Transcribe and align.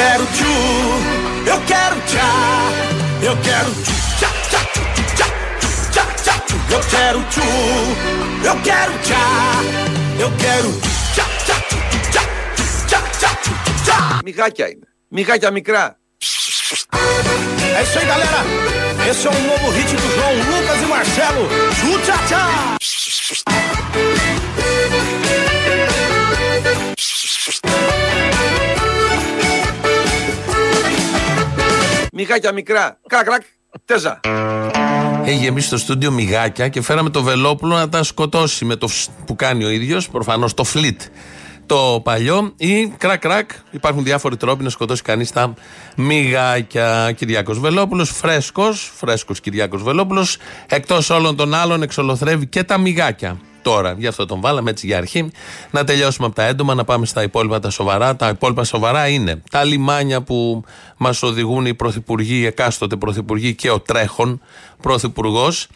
quero 0.00 0.26
tchu, 0.26 0.44
eu 1.46 1.60
quero 1.66 1.96
tchá, 2.08 2.30
eu 3.22 3.36
quero 3.46 3.70
tchu, 3.84 3.92
tchá, 4.18 4.30
tchá, 4.50 4.60
tchá, 5.16 5.26
tchá, 5.92 6.04
tchá, 6.24 6.34
tchu. 6.46 6.56
Eu 6.70 6.80
quero 6.90 7.20
tchu, 7.32 7.42
eu 8.44 8.56
quero 8.62 8.92
tchá, 9.06 9.24
eu 10.18 10.30
quero 10.42 10.72
tchá, 11.14 11.24
tchá, 11.46 11.56
tchá, 12.12 12.22
tchá, 12.86 13.00
tchá, 13.18 13.30
tchu, 13.42 13.52
tchá. 13.84 14.20
Μιγάκια 14.24 14.66
είναι. 14.70 14.86
Μιγάκια 15.10 15.50
μικρά. 15.50 15.96
É 17.78 17.82
isso 17.82 17.98
aí, 17.98 18.06
galera. 18.06 18.40
Esse 19.10 19.26
é 19.26 19.30
um 19.30 19.42
novo 19.50 19.70
hit 19.70 19.94
do 19.94 20.08
João 20.14 20.34
Lucas 20.50 20.82
e 20.82 20.86
Marcelo. 20.86 21.48
Tchu, 21.76 21.98
tchá, 22.04 22.16
tchá. 22.28 22.79
Μιγάκια 32.21 32.53
μικρά. 32.53 32.99
Κρακ, 33.07 33.25
κρακ. 33.25 33.41
Τέζα. 33.85 34.19
Έχει 35.23 35.35
γεμίσει 35.35 35.69
το 35.69 35.77
στούντιο 35.77 36.11
μιγάκια 36.11 36.67
και 36.67 36.81
φέραμε 36.81 37.09
το 37.09 37.23
Βελόπουλο 37.23 37.75
να 37.75 37.89
τα 37.89 38.03
σκοτώσει 38.03 38.65
με 38.65 38.75
το 38.75 38.87
φς 38.87 39.09
που 39.25 39.35
κάνει 39.35 39.63
ο 39.63 39.69
ίδιος, 39.69 40.09
προφανώς 40.09 40.53
το 40.53 40.63
φλιτ 40.63 41.01
το 41.65 42.01
παλιό 42.03 42.53
ή 42.57 42.87
κρακ 42.87 43.19
κρακ. 43.19 43.51
Υπάρχουν 43.71 44.03
διάφοροι 44.03 44.37
τρόποι 44.37 44.63
να 44.63 44.69
σκοτώσει 44.69 45.01
κανείς 45.01 45.31
τα 45.31 45.53
μιγάκια. 45.95 47.11
Κυριάκος 47.11 47.59
Βελόπουλος, 47.59 48.09
φρέσκος, 48.09 48.91
φρέσκος 48.95 49.39
Κυριάκος 49.39 49.83
Βελόπουλος, 49.83 50.37
εκτός 50.69 51.09
όλων 51.09 51.35
των 51.35 51.53
άλλων 51.53 51.81
εξολοθρεύει 51.81 52.47
και 52.47 52.63
τα 52.63 52.77
μιγάκια. 52.77 53.37
Τώρα, 53.61 53.95
γι' 53.97 54.07
αυτό 54.07 54.25
τον 54.25 54.41
βάλαμε 54.41 54.69
έτσι 54.69 54.85
για 54.85 54.97
αρχή. 54.97 55.31
Να 55.71 55.83
τελειώσουμε 55.83 56.27
από 56.27 56.35
τα 56.35 56.43
έντομα, 56.43 56.73
να 56.73 56.83
πάμε 56.83 57.05
στα 57.05 57.23
υπόλοιπα 57.23 57.59
τα 57.59 57.69
σοβαρά. 57.69 58.15
Τα 58.15 58.27
υπόλοιπα 58.27 58.63
σοβαρά 58.63 59.07
είναι 59.07 59.41
τα 59.51 59.63
λιμάνια 59.63 60.21
που 60.21 60.63
μας 60.97 61.23
οδηγούν 61.23 61.65
οι 61.65 61.73
πρωθυπουργοί, 61.73 62.35
οι 62.35 62.45
εκάστοτε 62.45 62.95
πρωθυπουργοί 62.95 63.55
και 63.55 63.69
ο 63.69 63.79
τρέχον 63.79 64.41
πρωθυπουργός. 64.81 65.67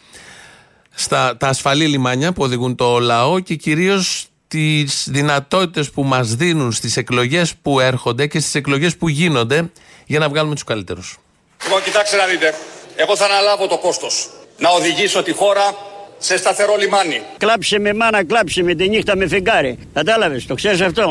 Στα, 0.94 1.36
τα 1.36 1.48
ασφαλή 1.48 1.86
λιμάνια 1.86 2.32
που 2.32 2.42
οδηγούν 2.42 2.74
το 2.74 2.98
λαό 2.98 3.40
και 3.40 3.54
κυρίως 3.54 4.26
τις 4.48 5.08
δυνατότητες 5.10 5.90
που 5.90 6.02
μας 6.02 6.34
δίνουν 6.34 6.72
στις 6.72 6.96
εκλογές 6.96 7.54
που 7.62 7.80
έρχονται 7.80 8.26
και 8.26 8.40
στις 8.40 8.54
εκλογές 8.54 8.96
που 8.96 9.08
γίνονται 9.08 9.70
για 10.06 10.18
να 10.18 10.28
βγάλουμε 10.28 10.54
τους 10.54 10.64
καλύτερους. 10.64 11.18
Λοιπόν, 11.64 11.82
κοιτάξτε 11.82 12.16
να 12.16 12.26
δείτε. 12.26 12.54
Εγώ 12.96 13.16
θα 13.16 13.24
αναλάβω 13.24 13.66
το 13.66 13.78
κόστος. 13.78 14.30
Να 14.58 14.70
οδηγήσω 14.70 15.22
τη 15.22 15.32
χώρα 15.32 15.76
σε 16.18 16.36
σταθερό 16.36 16.76
λιμάνι. 16.76 17.22
Κλάψε 17.38 17.78
με 17.78 17.94
μάνα, 17.94 18.24
κλάψε 18.24 18.62
με 18.62 18.74
τη 18.74 18.88
νύχτα 18.88 19.16
με 19.16 19.28
φεγγάρι. 19.28 19.78
Κατάλαβες, 19.94 20.46
το 20.46 20.54
ξέρεις 20.54 20.80
αυτό; 20.80 21.02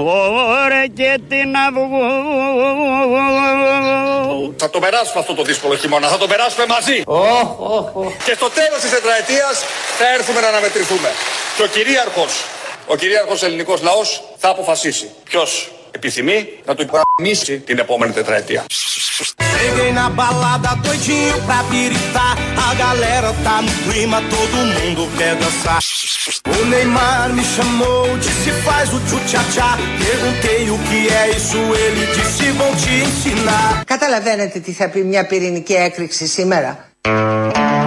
Ωραία 0.66 0.88
και 0.88 1.20
την 1.30 1.56
αυγό. 1.68 2.08
Θα 4.58 4.70
το 4.70 4.80
περάσουμε 4.80 5.20
αυτό 5.20 5.34
το 5.34 5.44
δύσκολο 5.44 5.76
χειμώνα. 5.76 6.08
Θα 6.08 6.18
το 6.18 6.28
περάσουμε 6.28 6.66
μαζί. 6.66 7.04
Και 8.26 8.34
στο 8.36 8.50
τέλος 8.50 8.80
της 8.82 8.90
τετραετίας 8.90 9.64
θα 9.98 10.14
έρθουμε 10.14 10.40
να 10.42 10.48
αναμετρηθούμε. 10.48 11.10
Και 11.58 11.64
ο 11.64 11.68
κυρίαρχος, 11.68 12.44
ο 12.88 12.96
κυρίαρχος 12.96 13.44
ελληνικός 13.44 13.82
λαός 13.82 14.24
θα 14.38 14.50
αποφασίσει 14.50 15.10
ποιος 15.24 15.72
επιθυμεί 15.96 16.48
να 16.66 16.76
του 16.76 16.82
υπογραμμίσει 16.82 17.60
την 17.60 17.78
επόμενη 17.80 18.12
τετραετία. 18.14 18.66
Cheguei 19.58 19.92
na 20.00 20.08
balada 20.20 20.72
doidinho 20.84 21.38
pra 21.48 21.60
piritar. 21.72 22.34
A 22.68 22.70
galera 22.84 23.30
tá 23.46 23.56
no 23.66 23.74
clima, 23.86 24.18
todo 24.36 24.56
mundo 24.76 25.02
quer 25.18 25.34
dançar. 25.42 25.80
O 26.56 26.60
Neymar 26.72 27.28
me 27.38 27.44
chamou, 27.54 28.06
disse 28.24 28.52
faz 28.66 28.88
o 28.98 29.00
tchu-tchá-tchá. 29.08 29.70
Perguntei 30.04 30.64
o 30.76 30.78
que 30.88 31.00
é 31.22 31.24
isso, 31.38 31.60
ele 31.84 32.04
disse 32.16 32.46
vou 32.60 32.74
te 32.82 32.94
ensinar. 33.08 33.84
Καταλαβαίνετε 33.86 34.60
τι 34.60 34.72
θα 34.72 34.90
πει 34.90 35.04
μια 35.04 35.26
πυρηνική 35.26 35.74
έκρηξη 35.74 36.28
σήμερα. 36.28 36.90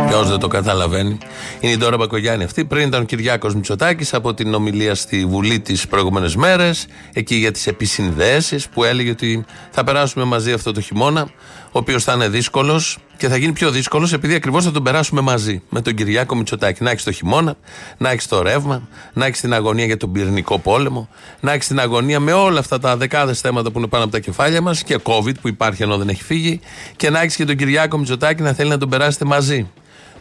Ποιο 0.08 0.22
δεν 0.22 0.38
το 0.38 0.48
καταλαβαίνει. 0.48 1.18
Είναι 1.60 1.72
η 1.72 1.76
Ντόρα 1.76 1.96
Μπακογιάννη 1.96 2.44
αυτή. 2.44 2.64
Πριν 2.64 2.86
ήταν 2.86 3.02
ο 3.02 3.04
Κυριάκος 3.04 3.54
Μητσοτάκης 3.54 4.14
από 4.14 4.34
την 4.34 4.54
ομιλία 4.54 4.94
στη 4.94 5.24
Βουλή 5.24 5.60
τις 5.60 5.86
προηγούμενες 5.86 6.36
μέρες, 6.36 6.86
εκεί 7.12 7.34
για 7.34 7.52
τις 7.52 7.66
επισυνδέσεις, 7.66 8.68
που 8.68 8.84
έλεγε 8.84 9.10
ότι 9.10 9.44
θα 9.70 9.84
περάσουμε 9.84 10.24
μαζί 10.24 10.52
αυτό 10.52 10.72
το 10.72 10.80
χειμώνα, 10.80 11.28
ο 11.64 11.78
οποίος 11.78 12.04
θα 12.04 12.12
είναι 12.12 12.28
δύσκολος 12.28 12.98
και 13.18 13.28
θα 13.28 13.36
γίνει 13.36 13.52
πιο 13.52 13.70
δύσκολος 13.70 14.12
επειδή 14.12 14.34
ακριβώς 14.34 14.64
θα 14.64 14.70
τον 14.70 14.82
περάσουμε 14.82 15.20
μαζί 15.20 15.62
με 15.68 15.80
τον 15.80 15.94
Κυριάκο 15.94 16.36
Μητσοτάκη. 16.36 16.82
Να 16.82 16.90
έχεις 16.90 17.04
το 17.04 17.12
χειμώνα, 17.12 17.56
να 17.98 18.10
έχεις 18.10 18.26
το 18.26 18.42
ρεύμα, 18.42 18.88
να 19.12 19.26
έχεις 19.26 19.40
την 19.40 19.54
αγωνία 19.54 19.84
για 19.84 19.96
τον 19.96 20.12
πυρηνικό 20.12 20.58
πόλεμο, 20.58 21.08
να 21.40 21.52
έχεις 21.52 21.66
την 21.66 21.80
αγωνία 21.80 22.20
με 22.20 22.32
όλα 22.32 22.58
αυτά 22.58 22.78
τα 22.78 22.96
δεκάδες 22.96 23.40
θέματα 23.40 23.70
που 23.70 23.78
είναι 23.78 23.88
πάνω 23.88 24.04
από 24.04 24.12
τα 24.12 24.18
κεφάλια 24.18 24.60
μας 24.60 24.82
και 24.82 24.98
COVID 25.02 25.34
που 25.40 25.48
υπάρχει 25.48 25.82
ενώ 25.82 25.96
δεν 25.96 26.08
έχει 26.08 26.22
φύγει 26.22 26.60
και 26.96 27.10
να 27.10 27.20
έχεις 27.20 27.36
και 27.36 27.44
τον 27.44 27.56
Κυριάκο 27.56 27.98
Μητσοτάκη 27.98 28.42
να 28.42 28.52
θέλει 28.52 28.70
να 28.70 28.78
τον 28.78 28.88
περάσετε 28.88 29.24
μαζί. 29.24 29.70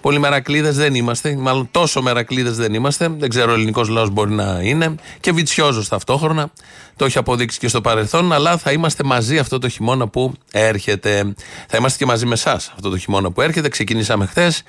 Πολύ 0.07 0.19
μερακλείδες 0.19 0.75
δεν 0.75 0.95
είμαστε, 0.95 1.35
μάλλον 1.35 1.67
τόσο 1.71 2.01
μερακλείδες 2.01 2.57
δεν 2.57 2.73
είμαστε. 2.73 3.07
Δεν 3.17 3.29
ξέρω, 3.29 3.51
ο 3.51 3.53
ελληνικός 3.53 3.87
λαός 3.87 4.09
μπορεί 4.09 4.31
να 4.31 4.59
είναι 4.61 4.95
και 5.19 5.31
βιτσιόζος 5.31 5.87
ταυτόχρονα. 5.87 6.51
Το 6.95 7.05
έχει 7.05 7.17
αποδείξει 7.17 7.59
και 7.59 7.67
στο 7.67 7.81
παρελθόν, 7.81 8.33
αλλά 8.33 8.57
θα 8.57 8.71
είμαστε 8.71 9.03
μαζί 9.03 9.37
αυτό 9.37 9.59
το 9.59 9.69
χειμώνα 9.69 10.07
που 10.07 10.33
έρχεται. 10.51 11.33
Θα 11.67 11.77
είμαστε 11.77 11.97
και 11.97 12.05
μαζί 12.05 12.25
με 12.25 12.33
εσάς 12.33 12.71
αυτό 12.75 12.89
το 12.89 12.97
χειμώνα 12.97 13.31
που 13.31 13.41
έρχεται. 13.41 13.69
Ξεκινήσαμε 13.69 14.25
χθες 14.25 14.63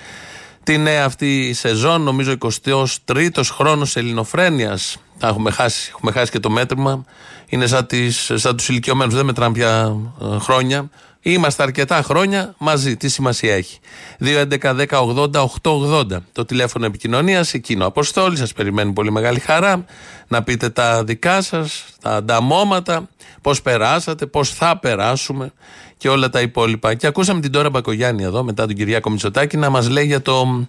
τη 0.63 0.77
νέα 0.77 1.05
αυτή 1.05 1.53
σεζόν, 1.53 2.01
νομίζω 2.01 2.35
23ο 3.05 3.41
χρόνος 3.43 3.95
ελληνοφρένειας. 3.95 4.97
Έχουμε 5.21 5.51
χάσει, 5.51 5.89
έχουμε 5.89 6.11
χάσει 6.11 6.31
και 6.31 6.39
το 6.39 6.49
μέτρημα. 6.49 7.05
Είναι 7.47 7.67
σαν, 7.67 7.85
τις, 7.85 8.31
σαν 8.33 8.57
τους 8.57 8.69
ηλικιωμένους, 8.69 9.15
δεν 9.15 9.25
μετράμε 9.25 9.53
πια 9.53 9.95
ε, 10.21 10.39
χρόνια. 10.39 10.89
Είμαστε 11.21 11.63
αρκετά 11.63 12.01
χρόνια 12.01 12.55
μαζί. 12.57 12.97
Τι 12.97 13.09
σημασία 13.09 13.55
έχει; 13.55 13.79
2.11.10.80.880 14.19 16.05
το 16.31 16.45
τηλέφωνο 16.45 16.85
επικοινωνίας. 16.85 17.53
Εκείνο 17.53 17.85
Αποστόλη. 17.85 18.37
Σας 18.37 18.53
περιμένει 18.53 18.91
πολύ 18.93 19.11
μεγάλη 19.11 19.39
χαρά 19.39 19.85
να 20.27 20.43
πείτε 20.43 20.69
τα 20.69 21.03
δικά 21.03 21.41
σας, 21.41 21.85
τα 22.01 22.15
ανταμώματα, 22.15 23.09
πώς 23.41 23.61
περάσατε, 23.61 24.25
πώς 24.25 24.49
θα 24.49 24.77
περάσουμε 24.77 25.51
και 25.97 26.09
όλα 26.09 26.29
τα 26.29 26.41
υπόλοιπα. 26.41 26.93
Και 26.93 27.07
ακούσαμε 27.07 27.39
την 27.39 27.51
Τώρα 27.51 27.69
Μπακογιάννη 27.69 28.23
εδώ, 28.23 28.43
μετά 28.43 28.65
τον 28.65 28.75
Κυριάκο 28.75 29.09
Μητσοτάκη, 29.09 29.57
να 29.57 29.69
μας 29.69 29.89
λέει 29.89 30.05
για 30.05 30.21
το 30.21 30.67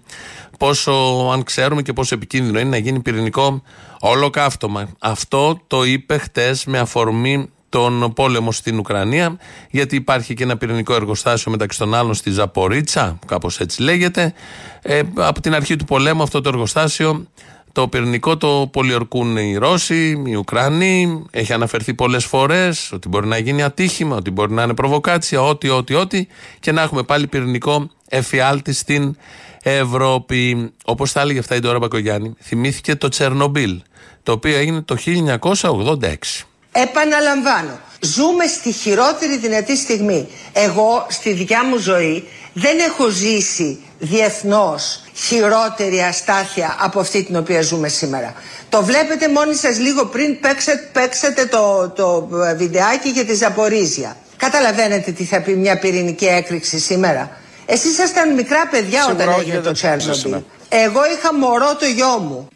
πόσο, 0.58 0.92
αν 1.32 1.42
ξέρουμε 1.42 1.82
και 1.82 1.92
πόσο 1.92 2.14
επικίνδυνο 2.14 2.58
είναι 2.58 2.70
να 2.70 2.76
γίνει 2.76 3.00
πυρηνικό 3.00 3.62
ολοκαύτωμα. 4.00 4.88
Αυτό 4.98 5.60
το 5.66 5.84
είπε 5.84 6.18
χτες 6.18 6.64
με 6.64 6.78
αφορμή 6.78 7.50
τον 7.70 8.12
πόλεμο 8.12 8.52
στην 8.52 8.78
Ουκρανία, 8.78 9.36
γιατί 9.70 9.96
υπάρχει 9.96 10.34
και 10.34 10.42
ένα 10.42 10.56
πυρηνικό 10.56 10.94
εργοστάσιο 10.94 11.50
μεταξύ 11.50 11.78
των 11.78 11.94
άλλων 11.94 12.14
στη 12.14 12.30
Ζαπορίτσα, 12.30 13.18
κάπως 13.26 13.60
έτσι 13.60 13.82
λέγεται. 13.82 14.34
Ε, 14.82 15.00
από 15.14 15.40
την 15.40 15.54
αρχή 15.54 15.76
του 15.76 15.84
πολέμου 15.84 16.22
αυτό 16.22 16.40
το 16.40 16.48
εργοστάσιο, 16.48 17.26
το 17.72 17.88
πυρηνικό 17.88 18.36
το 18.36 18.68
πολιορκούν 18.72 19.36
οι 19.36 19.56
Ρώσοι, 19.56 20.22
οι 20.26 20.34
Ουκρανοί. 20.34 21.24
Έχει 21.30 21.52
αναφερθεί 21.52 21.94
πολλές 21.94 22.24
φορές 22.24 22.92
ότι 22.92 23.08
μπορεί 23.08 23.26
να 23.26 23.38
γίνει 23.38 23.62
ατύχημα, 23.62 24.16
ότι 24.16 24.30
μπορεί 24.30 24.52
να 24.52 24.62
είναι 24.62 24.74
προβοκάτσια, 24.74 25.42
ό,τι, 25.42 25.68
ό,τι, 25.68 25.94
ό,τι. 25.94 26.26
Και 26.60 26.72
να 26.72 26.82
έχουμε 26.82 27.02
πάλι 27.02 27.26
πυρηνικό 27.26 27.90
εφιάλτη 28.08 28.72
στην 28.72 29.16
Ευρώπη. 29.62 30.72
Όπως 30.84 31.12
θα 31.12 31.20
έλεγε 31.20 31.38
αυτά 31.38 31.54
η 31.54 31.58
Ντόρα 31.58 31.78
Μπακογιάννη, 31.78 32.34
θυμήθηκε 32.40 32.96
το 32.96 33.08
Τσερνομπίλ, 33.08 33.82
το 34.22 34.32
οποίο 34.32 34.56
έγινε 34.56 34.82
το 34.82 34.96
1986. 35.60 36.44
Επαναλαμβάνω, 36.72 37.80
ζούμε 38.00 38.46
στη 38.46 38.72
χειρότερη 38.72 39.36
δυνατή 39.36 39.76
στιγμή. 39.76 40.28
Εγώ 40.52 41.06
στη 41.08 41.32
δικιά 41.32 41.64
μου 41.64 41.76
ζωή 41.76 42.28
δεν 42.52 42.78
έχω 42.78 43.08
ζήσει 43.08 43.80
διεθνώς 43.98 45.02
χειρότερη 45.14 46.00
αστάθεια 46.02 46.76
από 46.80 47.00
αυτή 47.00 47.22
την 47.22 47.36
οποία 47.36 47.62
ζούμε 47.62 47.88
σήμερα. 47.88 48.34
Το 48.68 48.82
βλέπετε 48.82 49.28
μόνοι 49.28 49.54
σας 49.54 49.78
λίγο 49.78 50.04
πριν 50.06 50.40
παίξετε, 50.40 50.90
παίξετε 50.92 51.46
το, 51.46 51.92
το 51.96 52.28
βιντεάκι 52.56 53.08
για 53.08 53.24
τη 53.24 53.34
Ζαπορίζια. 53.34 54.16
Καταλαβαίνετε 54.36 55.10
τι 55.10 55.24
θα 55.24 55.40
πει 55.40 55.52
μια 55.56 55.78
πυρηνική 55.78 56.26
έκρηξη 56.26 56.78
σήμερα. 56.78 57.30
Εσείς 57.66 57.90
ήσασταν 57.92 58.34
μικρά 58.34 58.66
παιδιά 58.66 59.02
Σίγουρα 59.02 59.22
όταν 59.24 59.28
όχι, 59.28 59.40
έγινε 59.40 59.56
το 59.56 59.62
δεν 59.62 59.72
Τσέρνομπιλ. 59.72 60.14
ζήσαμε. 60.14 60.44
Εγώ 60.68 61.00
είχα 61.18 61.34
μωρό 61.34 61.76
το 61.76 61.86
γιο 61.86 62.18
μου. 62.18 62.48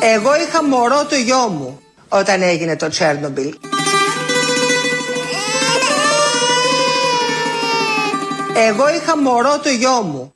Εγώ 0.00 0.30
είχα 0.48 0.64
μωρό 0.64 1.06
το 1.08 1.14
γιο 1.14 1.48
μου 1.48 1.80
όταν 2.08 2.42
έγινε 2.42 2.76
το 2.76 2.88
Τσέρνομπιλ. 2.88 3.54
Εγώ 8.68 8.84
είχα 8.94 9.18
μωρό 9.18 9.60
το 9.62 9.68
γιο 9.68 10.02
μου. 10.02 10.32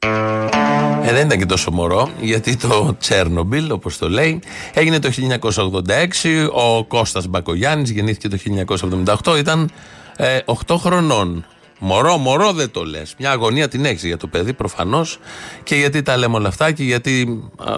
Ε, 1.02 1.12
δεν 1.12 1.26
ήταν 1.26 1.38
και 1.38 1.46
τόσο 1.46 1.70
μωρό, 1.70 2.08
γιατί 2.20 2.56
το 2.56 2.96
Τσέρνομπιλ, 2.98 3.70
όπως 3.70 3.98
το 3.98 4.08
λέει, 4.08 4.42
έγινε 4.74 4.98
το 4.98 5.10
1986. 5.10 6.48
Ο 6.52 6.84
Κώστας 6.84 7.26
Μπακογιάννης 7.26 7.90
γεννήθηκε 7.90 8.28
το 8.28 8.36
1978, 9.32 9.38
ήταν 9.38 9.70
ε, 10.16 10.38
8 10.66 10.76
χρονών. 10.78 11.46
Μωρό, 11.82 12.16
μωρό 12.16 12.52
δεν 12.52 12.70
το 12.70 12.84
λες. 12.84 13.14
Μια 13.18 13.30
αγωνία 13.30 13.68
την 13.68 13.84
έχεις 13.84 14.04
για 14.04 14.16
το 14.16 14.26
παιδί 14.26 14.52
προφανώς. 14.52 15.18
Και 15.62 15.74
γιατί 15.74 16.02
τα 16.02 16.16
λέμε 16.16 16.36
όλα 16.36 16.48
αυτά 16.48 16.72
και 16.72 16.82
γιατί 16.82 17.42
α, 17.56 17.72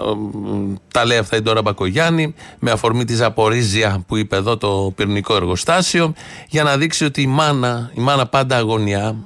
τα 0.92 1.04
λέει 1.04 1.18
αυτά 1.18 1.36
η 1.36 1.40
Ντόρα 1.40 1.62
Μπακογιάννη 1.62 2.34
με 2.58 2.70
αφορμή 2.70 3.04
της 3.04 3.16
Ζαπορίζια 3.16 4.04
που 4.06 4.16
είπε 4.16 4.36
εδώ 4.36 4.56
το 4.56 4.92
πυρηνικό 4.96 5.36
εργοστάσιο 5.36 6.14
για 6.48 6.62
να 6.62 6.76
δείξει 6.76 7.04
ότι 7.04 7.22
η 7.22 7.26
μάνα, 7.26 7.90
η 7.94 8.00
μάνα 8.00 8.26
πάντα 8.26 8.56
αγωνιά 8.56 9.16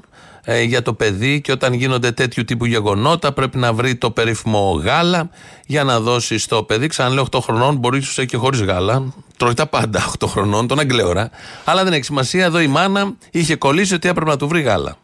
ε, 0.49 0.63
για 0.63 0.83
το 0.83 0.93
παιδί 0.93 1.41
και 1.41 1.53
όταν 1.53 1.73
γίνονται 1.73 2.13
τέτοιου 2.13 2.45
τύπου 2.45 2.65
γεγονότα 2.65 3.33
πρέπει 3.33 3.59
να 3.59 3.73
βρει 3.73 3.95
το 3.95 4.11
περίφημο 4.11 4.83
γάλα 4.85 5.31
για 5.67 5.85
να 5.85 6.01
δώσει 6.01 6.39
στο 6.39 6.63
παιδί. 6.63 6.87
Ξαναλέω 6.87 7.27
8 7.31 7.39
χρονών, 7.43 7.77
μπορεί 7.77 7.99
ίσως 7.99 8.27
και 8.27 8.37
χωρίς 8.37 8.63
γάλα. 8.63 9.03
Τρώει 9.37 9.55
τα 9.55 9.67
πάντα 9.67 10.05
8 10.21 10.27
χρονών, 10.29 10.67
τον 10.67 10.79
αγγλέωρα. 10.79 11.31
Αλλά 11.65 11.85
δεν 11.85 11.93
έχει 11.93 12.05
σημασία. 12.05 12.45
Εδώ 12.45 12.61
η 12.61 12.67
μάνα 12.67 13.13
είχε 13.31 13.57
κολλήσει 13.57 13.95
ότι 13.95 14.09
έπρεπε 14.09 14.31
να 14.31 14.37
του 14.37 14.49
βρει 14.49 14.61
γάλα. 14.61 14.97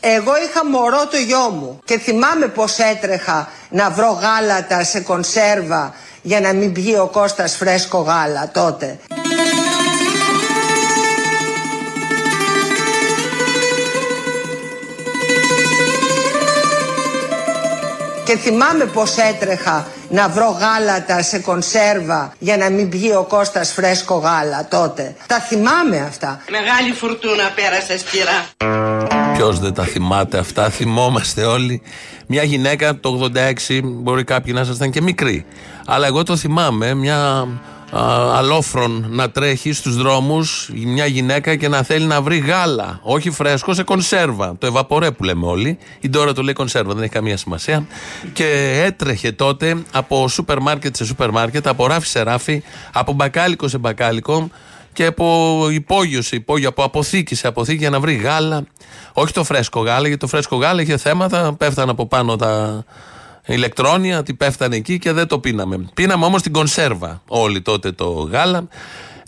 Εγώ 0.00 0.32
είχα 0.48 0.66
μωρό 0.66 1.08
το 1.10 1.16
γιο 1.16 1.50
μου 1.50 1.80
και 1.84 1.98
θυμάμαι 1.98 2.46
πως 2.46 2.78
έτρεχα 2.78 3.48
να 3.70 3.90
βρω 3.90 4.10
γάλατα 4.10 4.84
σε 4.84 5.00
κονσέρβα 5.00 5.94
για 6.22 6.40
να 6.40 6.52
μην 6.52 6.72
πιει 6.72 6.96
ο 7.00 7.06
Κώστας 7.06 7.56
φρέσκο 7.56 7.98
γάλα 7.98 8.50
τότε. 8.50 8.98
Και 18.36 18.42
θυμάμαι 18.42 18.84
πως 18.84 19.16
έτρεχα 19.16 19.86
να 20.08 20.28
βρω 20.28 20.50
γάλατα 20.50 21.22
σε 21.22 21.38
κονσέρβα 21.38 22.32
για 22.38 22.56
να 22.56 22.70
μην 22.70 22.88
πιει 22.88 23.12
ο 23.18 23.22
Κώστας 23.22 23.72
φρέσκο 23.72 24.14
γάλα 24.14 24.66
τότε. 24.70 25.14
Τα 25.26 25.40
θυμάμαι 25.40 26.00
αυτά. 26.00 26.40
Μεγάλη 26.50 26.92
φουρτούνα 26.92 27.50
πέρασε 27.54 27.98
σκυρά. 27.98 28.46
Ποιος 29.34 29.58
δεν 29.60 29.74
τα 29.74 29.82
θυμάται 29.82 30.38
αυτά, 30.38 30.70
θυμόμαστε 30.70 31.44
όλοι. 31.44 31.82
Μια 32.26 32.42
γυναίκα 32.42 33.00
το 33.00 33.30
86, 33.68 33.80
μπορεί 33.82 34.24
κάποιοι 34.24 34.52
να 34.56 34.60
ήσασταν 34.60 34.90
και 34.90 35.02
μικροί. 35.02 35.46
Αλλά 35.86 36.06
εγώ 36.06 36.22
το 36.22 36.36
θυμάμαι, 36.36 36.94
μια 36.94 37.48
α, 37.90 38.36
αλόφρον 38.36 39.06
να 39.08 39.30
τρέχει 39.30 39.72
στους 39.72 39.96
δρόμους 39.96 40.70
μια 40.74 41.06
γυναίκα 41.06 41.56
και 41.56 41.68
να 41.68 41.82
θέλει 41.82 42.06
να 42.06 42.22
βρει 42.22 42.38
γάλα. 42.38 43.00
Όχι 43.02 43.30
φρέσκο, 43.30 43.74
σε 43.74 43.82
κονσέρβα. 43.82 44.56
Το 44.58 44.66
ευαπορέ 44.66 45.10
που 45.10 45.24
λέμε 45.24 45.46
όλοι. 45.46 45.78
Η 46.00 46.08
Ντόρα 46.08 46.32
το 46.32 46.42
λέει 46.42 46.54
κονσέρβα, 46.54 46.94
δεν 46.94 47.02
έχει 47.02 47.12
καμία 47.12 47.36
σημασία. 47.36 47.86
Και 48.32 48.80
έτρεχε 48.84 49.32
τότε 49.32 49.82
από 49.92 50.28
σούπερ 50.28 50.60
μάρκετ 50.60 50.96
σε 50.96 51.04
σούπερ 51.04 51.30
μάρκετ, 51.30 51.66
από 51.66 51.86
ράφι 51.86 52.06
σε 52.06 52.22
ράφι, 52.22 52.62
από 52.92 53.12
μπακάλικο 53.12 53.68
σε 53.68 53.78
μπακάλικο 53.78 54.50
και 54.92 55.06
από 55.06 55.66
υπόγειο 55.70 56.22
σε 56.22 56.36
υπόγειο, 56.36 56.68
από 56.68 56.82
αποθήκη 56.82 57.34
σε 57.34 57.46
αποθήκη 57.46 57.78
για 57.78 57.90
να 57.90 58.00
βρει 58.00 58.14
γάλα. 58.14 58.64
Όχι 59.12 59.32
το 59.32 59.44
φρέσκο 59.44 59.80
γάλα, 59.80 60.06
γιατί 60.06 60.16
το 60.16 60.26
φρέσκο 60.26 60.56
γάλα 60.56 60.82
είχε 60.82 60.96
θέματα, 60.96 61.54
πέφταν 61.58 61.88
από 61.88 62.06
πάνω 62.06 62.36
τα 62.36 62.84
ηλεκτρόνια, 63.46 64.18
ότι 64.18 64.34
πέφτανε 64.34 64.76
εκεί 64.76 64.98
και 64.98 65.12
δεν 65.12 65.26
το 65.26 65.38
πίναμε. 65.38 65.88
Πίναμε 65.94 66.24
όμως 66.24 66.42
την 66.42 66.52
κονσέρβα 66.52 67.22
όλοι 67.28 67.62
τότε 67.62 67.92
το 67.92 68.10
γάλα. 68.10 68.68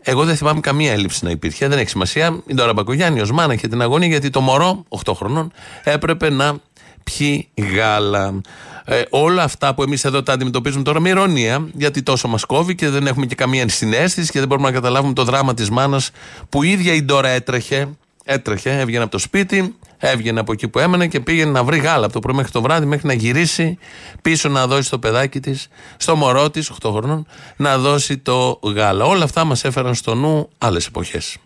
Εγώ 0.03 0.25
δεν 0.25 0.37
θυμάμαι 0.37 0.61
καμία 0.61 0.93
έλλειψη 0.93 1.25
να 1.25 1.31
υπήρχε, 1.31 1.69
δεν 1.69 1.79
έχει 1.79 1.89
σημασία. 1.89 2.41
Η 2.47 2.55
Ντόρα 2.55 2.73
Μπακογιάννη 2.73 3.21
ως 3.21 3.33
μάνα 3.33 3.55
είχε 3.55 3.69
την 3.69 3.83
αγωνία 3.83 4.09
γιατί 4.09 4.31
το 4.31 4.41
μωρό, 4.41 4.85
8 5.05 5.13
χρονών, 5.15 5.53
έπρεπε 5.83 6.31
να 6.31 6.57
πιει 7.05 7.49
γάλα. 7.75 8.41
Ε, 8.85 9.03
όλα 9.11 9.43
αυτά 9.43 9.75
που 9.75 9.83
εμείς 9.83 10.05
εδώ 10.05 10.23
τα 10.23 10.33
αντιμετωπίζουμε 10.33 10.83
τώρα 10.83 11.01
με 11.01 11.09
ηρωνία, 11.09 11.69
γιατί 11.73 12.03
τόσο 12.03 12.29
μας 12.29 12.45
κόβει 12.45 12.75
και 12.75 12.89
δεν 12.89 13.07
έχουμε 13.07 13.27
και 13.27 13.35
καμία 13.35 13.69
συνέστηση 13.69 14.31
και 14.31 14.39
δεν 14.39 14.49
μπορούμε 14.49 14.69
να 14.69 14.75
καταλάβουμε 14.75 15.13
το 15.13 15.25
δράμα 15.25 15.55
της 15.55 15.71
μάνας 15.71 16.11
που 16.49 16.63
η 16.63 16.71
ίδια 16.71 16.93
η 16.93 17.03
Ντόρα 17.03 17.29
έτρεχε. 17.29 17.89
Έτρεχε, 18.25 18.79
έβγαινε 18.79 19.03
από 19.03 19.13
το 19.13 19.19
σπίτι, 19.19 19.75
έβγαινε 19.99 20.41
από 20.41 20.53
εκεί 20.53 20.69
που 20.69 20.79
έμενε 20.79 21.07
και 21.07 21.21
πήγαινε 21.21 21.51
να 21.51 21.65
βρει 21.65 21.79
γάλα 21.79 22.05
από 22.05 22.13
το 22.13 22.21
πρωί 22.21 22.35
μέχρι 22.35 22.53
το 22.53 22.63
βράδυ, 22.63 22.87
μέχρι 22.87 23.07
να 23.07 23.13
γυρίσει 23.13 23.79
πίσω 24.23 24.49
να 24.49 24.67
δώσει 24.67 24.83
στο 24.83 24.99
παιδάκι 24.99 25.41
της, 25.41 25.69
στο 25.97 26.17
μωρό 26.17 26.51
της, 26.51 26.73
8 26.83 26.91
χρονών, 26.91 27.27
να 27.57 27.79
δώσει 27.79 28.19
το 28.19 28.61
γάλα. 28.63 29.05
Όλα 29.05 29.25
αυτά 29.25 29.45
μας 29.45 29.65
έφεραν 29.65 29.95
στο 29.95 30.15
νου 30.15 30.49
άλλες 30.59 30.87
εποχές. 30.87 31.37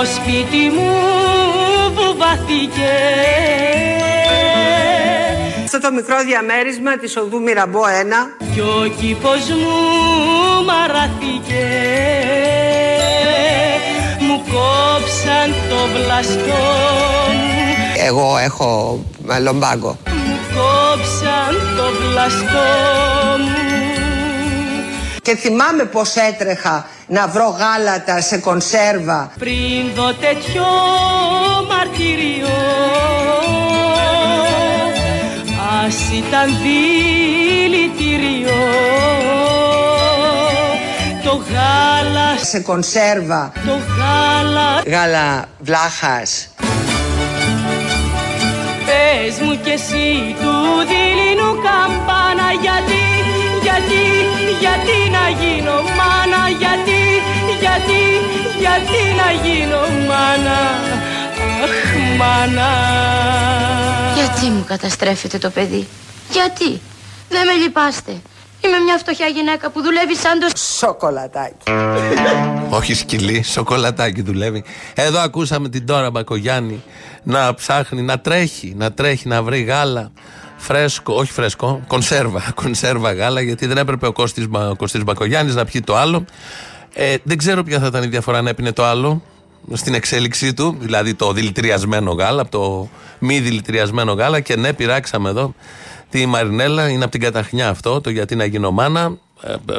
Το 0.00 0.06
σπίτι 0.06 0.70
μου 0.76 0.90
βουβάθηκε 1.94 2.92
Αυτό 5.64 5.80
το 5.80 5.92
μικρό 5.92 6.24
διαμέρισμα 6.24 6.96
της 6.98 7.16
οδού 7.16 7.40
Μυραμπό 7.40 7.80
1 7.80 8.44
κι 8.54 8.60
ο 8.60 8.92
κήπος 9.00 9.48
μου 9.48 10.64
μαράθηκε. 10.64 11.66
Μου 14.20 14.42
κόψαν 14.52 15.54
το 15.68 15.76
βλαστό 15.94 16.62
μου. 17.32 18.06
Εγώ 18.06 18.36
έχω 18.44 19.00
ε, 19.30 19.38
λομπάγκο. 19.38 19.96
Μου 20.26 20.38
κόψαν 20.54 21.76
το 21.76 21.84
βλαστό 22.00 22.68
μου 23.38 23.69
Και 25.22 25.36
θυμάμαι 25.36 25.84
πως 25.84 26.14
έτρεχα 26.16 26.86
να 27.06 27.26
βρω 27.28 27.56
γάλατα 27.58 28.20
σε 28.20 28.38
κονσέρβα. 28.38 29.30
Πριν 29.38 29.90
δω 29.94 30.14
τέτοιο 30.14 30.64
μαρτύριο 31.68 32.48
ας 35.86 35.96
ήταν 36.18 36.56
δηλητήριο. 36.62 38.58
Το 41.24 41.42
γάλα, 41.52 42.38
σε 42.44 42.60
κονσέρβα. 42.60 43.52
Το 43.66 43.78
γάλα 43.96 44.82
γάλα 44.86 45.44
βλάχας. 45.58 46.48
Πες 48.86 49.38
μου 49.40 49.60
κι 49.62 49.70
εσύ 49.70 50.36
του 50.40 50.54
δειλινού 50.90 51.50
καμπάνα 51.64 52.48
γιατί, 52.62 53.04
γιατί, 53.62 53.99
γιατί 54.60 54.96
να 55.16 55.24
γίνω 55.40 55.76
μάνα 55.98 56.42
γιατί, 56.62 57.00
γιατί, 57.60 58.00
γιατί 58.64 59.00
να 59.20 59.28
γίνω 59.42 59.80
μάνα 60.08 60.60
Αχ 61.64 62.16
μάνα 62.18 62.70
Γιατί 64.14 64.46
μου 64.46 64.64
καταστρέφετε 64.66 65.38
το 65.38 65.50
παιδί; 65.50 65.86
Γιατί; 66.30 66.80
Δεν 67.28 67.46
με 67.46 67.52
λυπάστε 67.62 68.12
Είμαι 68.64 68.78
μια 68.78 68.98
φτωχιά 68.98 69.26
γυναίκα 69.26 69.70
που 69.70 69.82
δουλεύει 69.82 70.16
σαν 70.16 70.38
το 70.38 70.48
σοκολατάκι 70.78 71.70
Όχι 72.70 72.94
σκυλί, 72.94 73.42
σοκολατάκι 73.42 74.22
δουλεύει. 74.22 74.64
Εδώ 74.94 75.20
ακούσαμε 75.20 75.68
την 75.68 75.86
Τώρα 75.86 76.10
Μπακογιάννη 76.10 76.82
να 77.22 77.54
ψάχνει, 77.54 78.02
να 78.02 78.20
τρέχει, 78.20 78.74
να 78.76 78.92
τρέχει 78.92 79.28
να 79.28 79.42
βρει 79.42 79.62
γάλα. 79.62 80.10
Φρέσκο, 80.62 81.14
όχι 81.14 81.32
φρέσκο, 81.32 81.80
κονσέρβα. 81.86 82.52
Κονσέρβα 82.62 83.12
γάλα, 83.12 83.40
γιατί 83.40 83.66
δεν 83.66 83.76
έπρεπε 83.78 84.06
ο 84.06 84.12
Κώστης, 84.12 84.48
Μπα- 84.48 84.68
ο 84.68 84.76
Κωστής 84.76 85.04
Μπακογιάννης 85.04 85.54
να 85.54 85.64
πιει 85.64 85.80
το 85.80 85.96
άλλο. 85.96 86.24
Ε, 86.94 87.16
δεν 87.22 87.38
ξέρω 87.38 87.62
ποια 87.62 87.78
θα 87.80 87.86
ήταν 87.86 88.02
η 88.02 88.06
διαφορά 88.06 88.42
να 88.42 88.50
έπινε 88.50 88.72
το 88.72 88.84
άλλο 88.84 89.22
στην 89.72 89.94
εξέλιξή 89.94 90.54
του, 90.54 90.76
δηλαδή 90.80 91.14
το 91.14 91.32
δηλητηριασμένο 91.32 92.12
γάλα, 92.12 92.40
από 92.42 92.50
το 92.50 92.88
μη 93.18 93.40
δηλητηριασμένο 93.40 94.12
γάλα. 94.12 94.40
Και 94.40 94.56
ναι, 94.56 94.72
πειράξαμε 94.72 95.28
εδώ 95.28 95.54
τη 96.10 96.26
Μαρινέλα, 96.26 96.88
είναι 96.88 97.02
από 97.02 97.12
την 97.12 97.20
καταχνιά 97.20 97.68
αυτό, 97.68 98.00
το 98.00 98.10
γιατί 98.10 98.36
να 98.36 98.44
γίνω 98.44 98.70
μάνα. 98.70 99.16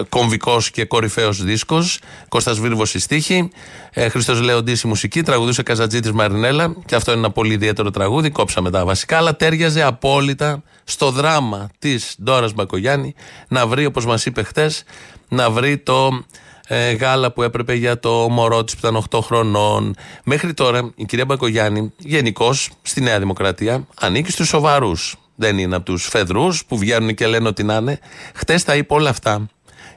Κομβικός 0.10 0.72
και 0.72 0.86
κορυφαίος 0.86 1.44
δίσκος. 1.44 2.00
Κώστας 2.30 2.60
Βίρβος 2.60 2.90
στη 2.90 3.00
στίχη. 3.00 3.50
Ε, 3.94 4.10
Χρήστο 4.10 4.34
Λεοντή 4.34 4.72
η 4.72 4.88
μουσική. 4.88 5.22
Τραγουδούσε 5.22 5.64
Καζατζή 5.64 6.00
Μαρινέλα. 6.14 6.76
Και 6.86 6.96
αυτό 6.96 7.12
είναι 7.12 7.20
ένα 7.20 7.32
πολύ 7.32 7.54
ιδιαίτερο 7.54 7.92
τραγούδι. 7.92 8.30
Κόψαμε 8.30 8.70
τα 8.70 8.86
βασικά. 8.86 9.18
Αλλά 9.18 9.36
τέριαζε 9.36 9.84
απόλυτα 9.84 10.64
στο 10.84 11.12
δράμα 11.12 11.70
της 11.80 12.16
Ντόρας 12.24 12.54
Μπακογιάννη 12.54 13.16
να 13.48 13.68
βρει, 13.68 13.86
όπως 13.86 14.06
μας 14.06 14.26
είπε 14.26 14.44
χτες, 14.44 14.84
να 15.28 15.50
βρει 15.50 15.78
το 15.78 16.24
ε, 16.68 16.92
γάλα 16.92 17.32
που 17.32 17.44
έπρεπε 17.44 17.74
για 17.74 18.00
το 18.00 18.30
μωρό 18.30 18.64
της 18.64 18.74
που 18.74 18.88
ήταν 18.88 19.04
8 19.10 19.20
χρονών. 19.22 19.96
Μέχρι 20.24 20.54
τώρα 20.54 20.92
η 20.96 21.06
κυρία 21.06 21.26
Μπακογιάννη, 21.26 21.94
γενικώς 21.98 22.70
στη 22.82 23.02
Νέα 23.02 23.20
Δημοκρατία, 23.20 23.88
ανήκει 24.00 24.32
στους 24.32 24.48
σοβαρούς. 24.48 25.16
Δεν 25.42 25.58
είναι 25.58 25.76
από 25.76 25.86
τους 25.86 26.08
φεδρούς 26.08 26.66
που 26.66 26.78
βγαίνουν 26.78 27.14
και 27.14 27.28
λένε 27.28 27.48
ότι 27.48 27.64
να 27.64 27.76
είναι. 27.76 28.00
Χτες 28.34 28.64
τα 28.64 28.76
είπε 28.76 28.94
όλα 28.94 29.10
αυτά 29.10 29.48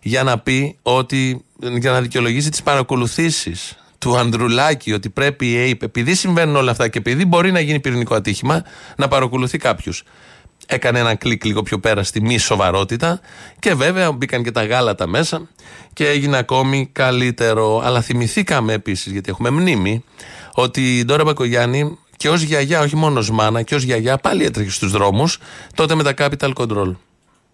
για 0.03 0.23
να 0.23 0.39
πει 0.39 0.79
ότι. 0.83 1.45
για 1.79 1.91
να 1.91 2.01
δικαιολογήσει 2.01 2.51
τις 2.51 2.63
παρακολουθήσεις 2.63 3.77
του 3.99 4.17
Ανδρουλάκη 4.17 4.93
ότι 4.93 5.11
πρέπει 5.11 5.53
η 5.53 5.57
ΑΕΠ, 5.57 5.83
επειδή 5.83 6.15
συμβαίνουν 6.15 6.57
όλα 6.57 6.71
αυτά 6.71 6.89
και 6.89 6.99
επειδή 6.99 7.25
μπορεί 7.25 7.53
να 7.53 7.61
γίνει 7.61 7.81
πυρηνικό 7.81 8.15
ατύχημα, 8.15 8.65
να 8.97 9.09
παρακολουθεί 9.09 9.59
κάποιου. 9.59 9.93
έκανε 10.67 10.99
ένα 10.99 11.15
κλικ 11.15 11.45
λίγο 11.45 11.63
πιο 11.63 11.79
πέρα 11.79 12.03
στη 12.03 12.21
μη 12.21 12.39
σοβαρότητα 12.39 13.21
και 13.59 13.75
βέβαια 13.75 14.13
μπήκαν 14.13 14.43
και 14.43 14.51
τα 14.51 14.65
γάλατα 14.65 15.07
μέσα 15.07 15.49
και 15.93 16.09
έγινε 16.09 16.37
ακόμη 16.37 16.89
καλύτερο. 16.93 17.81
Αλλά 17.85 18.01
θυμηθήκαμε 18.01 18.73
επίσης, 18.73 19.13
γιατί 19.13 19.31
έχουμε 19.31 19.51
μνήμη, 19.51 20.05
ότι 20.55 20.99
η 20.99 21.05
Ντόρα 21.05 21.25
Μπακογιάννη 21.25 21.99
και 22.17 22.29
ως 22.29 22.43
γιαγιά, 22.43 22.81
όχι 22.81 22.97
μόνος 22.97 23.29
ω 23.29 23.33
μάνα, 23.33 23.63
και 23.63 23.75
ως 23.75 23.83
γιαγιά 23.83 24.17
πάλι 24.17 24.45
έτρεχε 24.45 24.71
στους 24.71 24.91
δρόμους 24.93 25.39
τότε 25.75 25.95
με 25.95 26.03
τα 26.03 26.15
Capital 26.19 26.53
Control. 26.57 26.95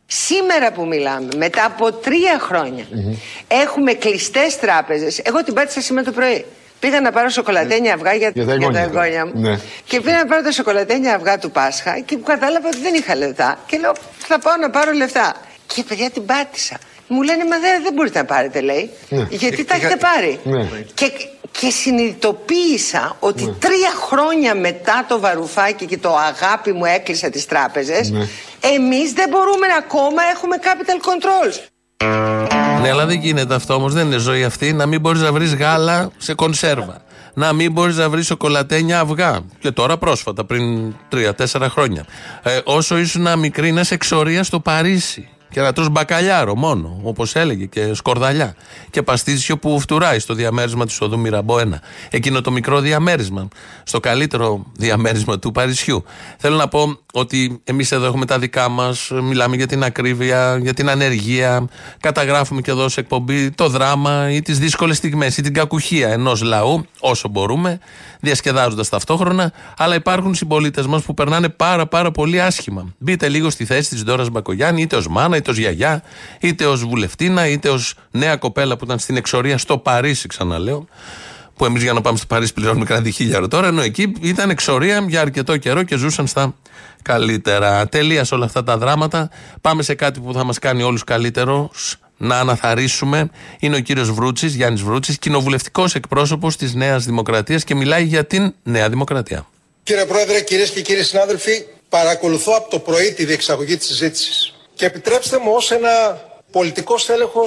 Σήμερα 0.06 0.72
που 0.72 0.86
μιλάμε, 0.86 1.28
μετά 1.36 1.64
από 1.64 1.92
τρία 1.92 2.38
χρόνια, 2.40 2.84
έχουμε 3.48 3.92
κλειστές 3.92 4.58
τράπεζες. 4.58 5.18
Εγώ 5.24 5.44
την 5.44 5.54
πάτησα 5.54 5.80
σήμερα 5.80 6.06
το 6.06 6.12
πρωί. 6.12 6.44
Πήγα 6.80 7.00
να 7.00 7.12
πάρω 7.12 7.28
σοκολατένια 7.28 7.94
αυγά 7.94 8.14
για, 8.14 8.30
Για 8.34 8.46
τα 8.46 8.54
για 8.54 8.70
τα 8.70 8.78
εγγόνια. 8.78 8.80
εγγόνια 8.82 9.26
μου. 9.26 9.40
Ναι. 9.40 9.58
Και 9.84 10.00
πήγα 10.00 10.16
να 10.16 10.26
πάρω 10.26 10.42
τα 10.42 10.52
σοκολατένια 10.52 11.14
αυγά 11.14 11.38
του 11.38 11.50
Πάσχα 11.50 12.00
και 12.00 12.16
μου 12.16 12.22
κατάλαβα 12.22 12.68
ότι 12.68 12.78
δεν 12.78 12.94
είχα 12.94 13.16
λεφτά. 13.16 13.58
Και 13.66 13.78
λέω, 13.78 13.92
θα 14.18 14.38
πάω 14.38 14.56
να 14.56 14.70
πάρω 14.70 14.92
λεφτά. 14.92 15.34
Και 15.74 15.82
παιδιά 15.88 16.10
την 16.10 16.24
πάτησα. 16.26 16.78
Μου 17.08 17.22
λένε, 17.22 17.44
μα 17.44 17.58
δεν, 17.58 17.82
δεν 17.82 17.92
μπορείτε 17.92 18.18
να 18.18 18.24
πάρετε, 18.24 18.60
λέει. 18.60 18.90
Ναι. 19.08 19.26
Γιατί 19.30 19.60
Ε, 19.60 19.64
τα 19.64 19.74
έχετε 19.74 19.94
είχα- 19.98 20.14
πάρει. 20.14 20.38
Ναι. 20.44 20.68
Και, 20.94 21.10
και 21.50 21.70
συνειδητοποίησα 21.70 23.16
ότι 23.20 23.54
τρία 23.58 23.90
χρόνια 24.08 24.54
μετά 24.54 25.04
το 25.08 25.20
βαρουφάκι 25.20 25.86
και 25.86 25.98
το 25.98 26.16
αγάπη 26.16 26.72
μου 26.72 26.84
έκλεισα 26.84 27.30
τις 27.30 27.46
τράπεζες, 27.46 28.10
Ναι. 28.10 28.26
εμείς 28.60 29.12
δεν 29.12 29.28
μπορούμε 29.28 29.66
να 29.66 29.76
ακόμα 29.76 30.22
έχουμε 30.34 30.56
capital 30.62 31.08
controls. 31.08 31.58
Ναι, 32.80 32.90
αλλά 32.90 33.06
δεν 33.06 33.18
γίνεται 33.20 33.54
αυτό 33.54 33.74
όμως. 33.74 33.92
Δεν 33.94 34.06
είναι 34.06 34.16
ζωή 34.18 34.44
αυτή 34.44 34.72
να 34.72 34.86
μην 34.86 35.00
μπορείς 35.00 35.20
να 35.20 35.32
βρεις 35.32 35.54
γάλα 35.54 36.10
σε 36.16 36.34
κονσέρβα. 36.34 37.02
Να 37.34 37.52
μην 37.52 37.72
μπορείς 37.72 37.96
να 37.96 38.08
βρεις 38.10 38.26
σοκολατένια 38.26 39.00
αυγά. 39.00 39.40
Και 39.58 39.70
τώρα 39.70 39.96
πρόσφατα, 39.96 40.44
πριν 40.44 40.94
τρία-τέσσερα 41.08 41.68
χρόνια. 41.68 42.04
Ε, 42.42 42.60
όσο 42.64 42.98
ήσουν 42.98 43.38
μικρή, 43.38 43.72
να 43.72 43.80
είσαι 43.80 43.94
εξορία 43.94 44.44
στο 44.44 44.60
Παρίσι. 44.60 45.28
Και 45.50 45.60
να 45.60 45.72
τρως 45.72 45.88
μπακαλιάρο 45.88 46.56
μόνο, 46.56 47.00
όπως 47.02 47.34
έλεγε, 47.34 47.64
και 47.64 47.94
σκορδαλιά. 47.94 48.54
Και 48.90 49.02
παστίτσιο 49.02 49.58
που 49.58 49.80
φτουράει 49.80 50.18
στο 50.18 50.34
διαμέρισμα 50.34 50.86
του 50.86 50.94
οδού 51.00 51.18
Μυραμπό 51.18 51.58
1. 51.58 51.66
Εκείνο 52.10 52.40
το 52.40 52.50
μικρό 52.50 52.80
διαμέρισμα. 52.80 53.48
Στο 53.82 54.00
καλύτερο 54.00 54.66
διαμέρισμα 54.76 55.38
του 55.38 55.52
Παρισιού. 55.52 56.04
Θέλω 56.36 56.56
να 56.56 56.68
πω 56.68 56.98
ότι 57.12 57.60
εμείς 57.64 57.92
εδώ 57.92 58.06
έχουμε 58.06 58.26
τα 58.26 58.38
δικά 58.38 58.68
μας, 58.68 59.10
μιλάμε 59.22 59.56
για 59.56 59.66
την 59.66 59.84
ακρίβεια, 59.84 60.58
για 60.62 60.74
την 60.74 60.90
ανεργία. 60.90 61.68
Καταγράφουμε 62.00 62.60
και 62.60 62.70
εδώ 62.70 62.88
σε 62.88 63.00
εκπομπή 63.00 63.50
το 63.50 63.68
δράμα 63.68 64.30
ή 64.30 64.42
τις 64.42 64.58
δύσκολες 64.58 64.96
στιγμές 64.96 65.36
ή 65.36 65.42
την 65.42 65.54
κακουχία 65.54 66.08
ενός 66.08 66.42
λαού, 66.42 66.84
όσο 67.00 67.28
μπορούμε, 67.28 67.78
διασκεδάζοντας 68.20 68.88
ταυτόχρονα. 68.88 69.52
Αλλά 69.76 69.94
υπάρχουν 69.94 70.34
συμπολίτες 70.34 70.86
μας 70.86 71.02
που 71.02 71.14
περνάνε 71.14 71.48
πάρα 71.48 71.86
πάρα 71.86 72.10
πολύ 72.10 72.40
άσχημα. 72.40 72.94
Μπείτε 72.98 73.28
λίγο 73.28 73.50
στη 73.50 73.64
θέση 73.64 73.88
της 73.90 74.04
Ντόρας 74.04 74.28
Μπακογιάννη, 74.28 74.82
είτε 74.82 74.96
ως 74.96 75.08
μάνα, 75.08 75.36
είτε 75.36 75.50
ως 75.50 75.58
γιαγιά, 75.58 76.02
είτε 76.40 76.66
ως 76.66 76.84
βουλευτήνα, 76.84 77.48
είτε 77.48 77.68
ως 77.68 77.94
νέα 78.10 78.36
κοπέλα 78.36 78.76
που 78.76 78.84
ήταν 78.84 78.98
στην 78.98 79.16
εξορία 79.16 79.58
στο 79.58 79.78
Παρίσι, 79.78 80.28
ξαναλέω. 80.28 80.86
Που 81.56 81.64
εμείς 81.66 81.82
για 81.82 81.92
να 81.92 82.00
πάμε 82.00 82.16
στο 82.16 82.26
Παρίσι 82.26 82.52
πληρώνουμε 82.52 82.84
κανένα 82.84 83.06
διχίλιαρο 83.06 83.48
τώρα, 83.48 83.66
ενώ 83.66 83.82
εκεί 83.82 84.12
ήταν 84.20 84.50
εξορία 84.50 85.04
για 85.08 85.20
αρκετό 85.20 85.56
καιρό 85.56 85.82
και 85.82 85.96
ζούσαν 85.96 86.26
στα 86.26 86.54
καλύτερα. 87.02 87.88
Τελείας 87.88 88.28
σε 88.28 88.34
όλα 88.34 88.44
αυτά 88.44 88.62
τα 88.62 88.78
δράματα. 88.78 89.30
Πάμε 89.60 89.82
σε 89.82 89.94
κάτι 89.94 90.20
που 90.20 90.32
θα 90.32 90.44
μας 90.44 90.58
κάνει 90.58 90.82
όλους 90.82 91.04
καλύτερου 91.04 91.70
να 92.20 92.38
αναθαρίσουμε. 92.38 93.30
Είναι 93.60 93.76
ο 93.76 93.80
κύριος 93.80 94.10
Βρούτσης, 94.10 94.54
Γιάννης 94.54 94.82
Βρούτσης, 94.82 95.18
κοινοβουλευτικός 95.18 95.94
εκπρόσωπος 95.94 96.56
της 96.56 96.74
Νέας 96.74 97.04
Δημοκρατίας 97.04 97.64
και 97.64 97.74
μιλάει 97.74 98.04
για 98.04 98.26
την 98.26 98.54
Νέα 98.62 98.88
Δημοκρατία. 98.88 99.46
Κύριε 99.82 100.04
Πρόεδρε, 100.04 100.40
κυρίες 100.40 100.70
και 100.70 100.80
κύριοι 100.80 101.02
συνάδελφοι, 101.02 101.64
παρακολουθώ 101.88 102.52
από 102.56 102.70
το 102.70 102.78
πρωί 102.78 103.12
τη 103.12 103.24
διεξαγωγή 103.24 103.76
της 103.76 103.86
συζήτησης. 103.86 104.54
Και 104.74 104.86
επιτρέψτε 104.86 105.38
μου 105.38 105.52
ως 105.54 105.70
ένα 105.70 106.20
πολιτικός 106.50 107.06
τέλεχο 107.06 107.44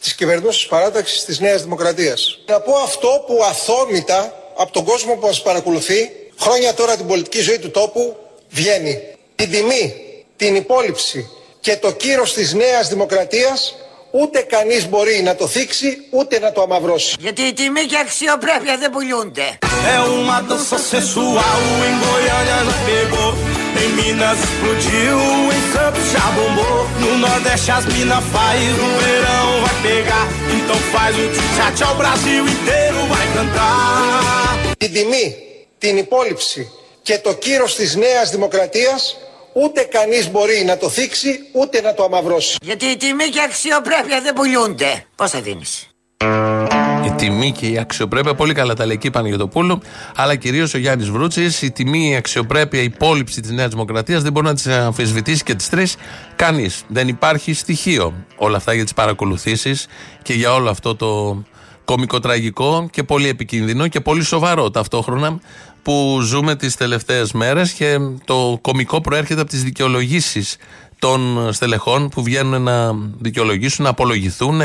της 0.00 0.14
κυβερνούσης 0.14 0.66
παράταξης 0.66 1.24
της 1.24 1.40
Νέας 1.40 1.62
Δημοκρατίας 1.62 2.38
να 2.46 2.60
πω 2.60 2.72
αυτό 2.74 3.24
που 3.26 3.38
αθόρμητα 3.50 4.32
από 4.56 4.72
τον 4.72 4.84
κόσμο 4.84 5.14
που 5.14 5.26
μας 5.26 5.42
παρακολουθεί 5.42 6.10
χρόνια 6.38 6.74
τώρα 6.74 6.96
την 6.96 7.06
πολιτική 7.06 7.40
ζωή 7.40 7.58
του 7.58 7.70
τόπου 7.70 8.16
βγαίνει. 8.50 8.98
Την 9.34 9.50
τιμή, 9.50 9.94
την 10.36 10.54
υπόλοιψη 10.54 11.30
και 11.60 11.76
το 11.76 11.92
κύρος 11.92 12.32
της 12.32 12.54
Νέας 12.54 12.88
Δημοκρατίας 12.88 13.74
ούτε 14.10 14.40
κανείς 14.40 14.88
μπορεί 14.88 15.22
να 15.22 15.34
το 15.34 15.46
θίξει 15.46 15.98
ούτε 16.10 16.38
να 16.38 16.52
το 16.52 16.62
αμαυρώσει. 16.62 17.16
Γιατί 17.20 17.42
η 17.42 17.52
τιμή 17.52 17.80
και 17.80 17.98
αξιοπρέπεια 17.98 18.76
δεν 18.78 18.90
πουλιούνται. 18.90 19.58
É 19.94 19.98
uma 20.20 20.38
dança 20.48 20.76
sensual, 20.92 21.60
em 21.88 21.96
Goiânia 22.04 22.58
já 22.68 22.76
pegou. 22.88 23.30
Em 23.82 23.90
Minas 23.98 24.38
explodiu, 24.46 25.18
em 25.56 25.62
Santos 25.72 26.06
já 26.14 26.26
bombou. 26.36 26.78
No 27.02 27.10
Nordeste 27.24 27.70
as 27.78 27.84
mina 27.92 28.20
faz, 28.32 28.60
no 28.80 28.90
verão 29.02 29.48
vai 29.64 29.76
pegar. 29.86 30.26
Então 30.56 30.78
faz 30.92 31.12
o 31.24 31.26
tchá 31.74 31.88
o 31.92 31.96
Brasil 32.02 32.42
inteiro 32.54 32.98
vai 33.12 33.26
cantar. 33.36 34.74
Την 34.78 34.92
τιμή, 34.92 35.36
την 35.78 35.96
υπόλοιψη 35.96 36.70
και 37.02 37.18
το 37.18 37.32
κύρος 37.34 37.74
της 37.74 37.96
Νέας 37.96 38.30
Δημοκρατίας 38.30 39.16
ούτε 39.52 39.82
κανείς 39.82 40.30
μπορεί 40.30 40.64
να 40.66 40.76
το 40.76 40.88
θίξει 40.88 41.38
ούτε 41.52 41.80
να 41.80 41.94
το 41.94 42.04
αμαυρώσει. 42.04 42.56
Γιατί 42.62 42.86
η 42.86 42.96
τιμή 42.96 43.24
και 43.24 43.40
αξιοπρέπεια 43.42 44.20
δεν 44.20 44.32
πουλιούνται. 44.34 45.04
Πώς 45.14 45.30
θα 45.30 45.40
δίνεις; 45.40 45.88
Η 47.04 47.10
τιμή 47.16 47.52
και 47.52 47.66
η 47.66 47.78
αξιοπρέπεια, 47.78 48.34
πολύ 48.34 48.54
καλά 48.54 48.74
τα 48.74 48.86
λέει 48.86 48.94
εκεί 48.94 49.10
πάνω 49.10 49.28
για 49.28 49.38
το 49.38 49.48
πούλο, 49.48 49.82
αλλά 50.16 50.34
κυρίως 50.34 50.74
ο 50.74 50.78
Γιάννης 50.78 51.10
Βρούτσης. 51.10 51.62
Η 51.62 51.70
τιμή, 51.70 52.10
η 52.10 52.16
αξιοπρέπεια, 52.16 52.80
η 52.80 52.84
υπόλοιψη 52.84 53.40
της 53.40 53.50
Νέας 53.50 53.68
Δημοκρατίας 53.68 54.22
δεν 54.22 54.32
μπορεί 54.32 54.46
να 54.46 54.54
τις 54.54 54.66
αμφισβητήσει 54.66 55.42
και 55.42 55.54
τις 55.54 55.68
τρεις 55.68 55.96
κανείς. 56.36 56.82
Δεν 56.88 57.08
υπάρχει 57.08 57.52
στοιχείο. 57.52 58.14
Όλα 58.36 58.56
αυτά 58.56 58.72
για 58.74 58.82
τις 58.82 58.94
παρακολουθήσεις 58.94 59.86
και 60.22 60.32
για 60.32 60.54
όλο 60.54 60.70
αυτό 60.70 60.96
το 60.96 61.42
κομικοτραγικό 61.84 62.88
και 62.92 63.02
πολύ 63.02 63.28
επικίνδυνο 63.28 63.88
και 63.88 64.00
πολύ 64.00 64.24
σοβαρό 64.24 64.70
ταυτόχρονα 64.70 65.40
που 65.88 66.20
ζούμε 66.20 66.56
τις 66.56 66.76
τελευταίες 66.76 67.32
μέρες 67.32 67.72
και 67.72 67.98
το 68.24 68.58
κομικό 68.60 69.00
προέρχεται 69.00 69.40
από 69.40 69.50
τις 69.50 69.62
δικαιολογήσεις 69.62 70.56
των 70.98 71.48
στελεχών 71.52 72.08
που 72.08 72.22
βγαίνουν 72.22 72.62
να 72.62 72.92
δικαιολογήσουν, 73.18 73.84
να 73.84 73.90
απολογηθούν, 73.90 74.56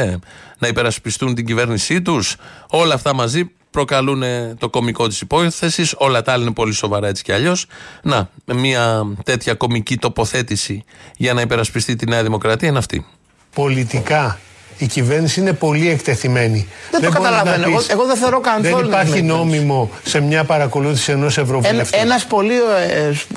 να 0.57 0.67
υπερασπιστούν 0.67 1.35
την 1.35 1.45
κυβέρνησή 1.45 2.01
τους. 2.01 2.35
Όλα 2.69 2.93
αυτά 2.93 3.15
μαζί 3.15 3.51
προκαλούν 3.71 4.23
το 4.57 4.69
κομικό 4.69 5.07
της 5.07 5.21
υπόθεσης, 5.21 5.95
όλα 5.97 6.21
τα 6.21 6.31
άλλα 6.31 6.43
είναι 6.43 6.53
πολύ 6.53 6.73
σοβαρά 6.73 7.07
έτσι 7.07 7.23
κι 7.23 7.31
αλλιώς. 7.31 7.65
Να, 8.01 8.29
μια 8.53 9.03
τέτοια 9.23 9.53
κομική 9.53 9.97
τοποθέτηση 9.97 10.83
για 11.17 11.33
να 11.33 11.41
υπερασπιστεί 11.41 11.95
τη 11.95 12.05
Νέα 12.05 12.23
Δημοκρατία 12.23 12.67
είναι 12.67 12.77
αυτή. 12.77 13.05
πολιτικά 13.53 14.39
η 14.77 14.85
κυβέρνηση 14.85 15.39
είναι 15.39 15.53
πολύ 15.53 15.89
εκτεθειμένη. 15.89 16.67
Δεν 16.91 17.01
το 17.01 17.07
μπορείς 17.07 17.15
καταλαβαίνω. 17.15 17.57
να 17.57 17.63
πεις- 17.77 17.89
Εγώ- 17.89 18.01
εγώ 18.01 18.05
δεν 18.05 18.15
θεωρώ 18.15 18.39
καθόλου 18.39 18.75
Δεν 18.77 18.85
υπάρχει 18.85 19.11
να 19.11 19.17
είναι 19.17 19.33
νόμιμο 19.33 19.89
σε 20.03 20.19
μια 20.21 20.43
παρακολούθηση 20.43 21.11
ενός 21.11 21.37
ευρωβουλευτή. 21.37 21.97
Ένας 21.97 22.25
πολύ 22.25 22.53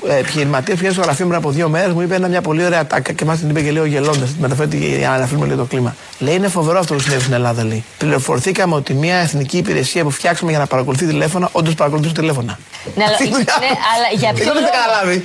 ε, 0.07 0.17
επιχειρηματίας 0.19 0.77
που 0.77 0.81
πήγε 0.83 0.93
στο 0.93 1.01
γραφείο 1.01 1.25
μου 1.25 1.31
πριν 1.31 1.43
από 1.43 1.53
δύο 1.53 1.69
μέρες 1.69 1.93
μου 1.93 2.01
είπε 2.01 2.15
ένα, 2.15 2.27
μια 2.27 2.41
πολύ 2.41 2.65
ωραία 2.65 2.87
τάκα 2.87 3.11
και 3.13 3.25
μάλιστα 3.25 3.47
την 3.47 3.55
είπε 3.55 3.65
και 3.65 3.71
λέω 3.73 3.85
γελώντας. 3.85 4.29
Μεταφέρει 4.39 4.77
για 4.77 5.07
να 5.09 5.13
αναφέρουμε 5.15 5.45
λίγο 5.45 5.57
το 5.57 5.65
κλίμα. 5.65 5.95
Λέει 6.19 6.35
είναι 6.35 6.47
φοβερό 6.47 6.79
αυτό 6.79 6.93
που 6.93 6.99
συνέβη 6.99 7.21
στην 7.21 7.33
Ελλάδα. 7.33 7.63
Λέει. 7.63 7.83
Πληροφορηθήκαμε 7.97 8.75
ότι 8.75 8.93
μια 8.93 9.15
εθνική 9.15 9.57
υπηρεσία 9.57 10.03
που 10.03 10.09
φτιάξαμε 10.11 10.51
για 10.51 10.59
να 10.59 10.65
παρακολουθεί 10.67 11.05
τηλέφωνα, 11.05 11.49
όντως 11.51 11.73
παρακολουθεί 11.75 12.11
τηλέφωνα. 12.11 12.59
Ναι, 12.95 13.03
αλλά, 13.03 13.11
Αυτή 13.13 13.23
η 13.27 13.31
δουλειά- 13.31 13.57
ναι, 13.59 13.71
αλλά 13.93 14.07
για 14.21 14.29
ποιο 14.33 14.43
Δεν 14.45 14.53
το 14.53 14.59
λόγο; 14.59 14.71
καταλάβει. 14.77 15.17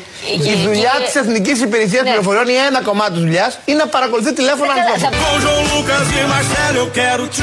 Ε, 0.46 0.50
Η 0.52 0.54
δουλειά 0.66 0.92
κύριε- 0.94 1.10
τη 1.12 1.18
Εθνικής 1.22 1.56
Υπηρεσίας 1.66 2.02
Ναι. 2.02 2.08
Πληροφοριών 2.10 2.46
ή 2.54 2.56
ένα 2.70 2.80
κομμάτι 2.88 3.12
της 3.16 3.20
δουλειάς 3.26 3.52
είναι 3.68 3.80
να 3.84 3.88
παρακολουθεί 3.96 4.30
τηλέφωνα 4.40 4.72
ανθρώπων. 4.78 5.10
Com 6.02 6.08
João 6.08 6.22
Lucas 6.22 6.22
e 6.22 6.26
Marcelo 6.26 6.78
eu 6.78 6.90
quero 6.90 7.28
tchu, 7.28 7.42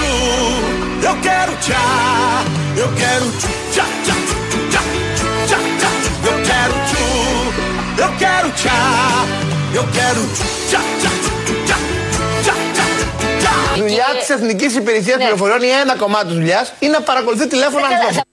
eu 1.03 1.15
quero 1.21 1.55
tchá, 1.57 2.43
eu 2.75 2.89
quero 2.95 3.25
tchu, 3.39 3.47
tchá, 3.71 3.85
tchá, 4.03 4.13
tchu, 4.49 4.57
tchá, 4.69 4.81
tchá, 5.47 5.57
tchá, 5.79 5.89
tchu. 6.01 6.27
eu 6.27 6.37
quero 6.49 6.73
tchu, 6.89 7.05
eu 8.03 8.11
quero 8.17 8.51
tchá, 8.51 8.79
eu 9.73 9.83
quero 9.95 10.21
tchu, 10.33 10.43
tchá, 10.69 10.79
tchá, 11.01 11.09
tchu, 11.45 11.53
τσα, 11.65 11.77
τσα, 12.41 12.53
τσα, 12.73 12.83
τσα. 13.39 13.75
Η 13.75 13.79
δουλειά 13.79 14.05
τη 14.25 14.33
Εθνική 14.33 14.65
Υπηρεσία 14.65 15.17
Πληροφοριών 15.17 15.61
ή 15.61 15.69
ένα 15.69 15.95
κομμάτι 15.95 16.27
τη 16.27 16.33
δουλειά 16.33 16.67
είναι 16.79 16.91
να 16.91 17.01
παρακολουθεί 17.01 17.47
τηλέφωνα 17.47 17.87
ανθρώπων. 17.87 18.28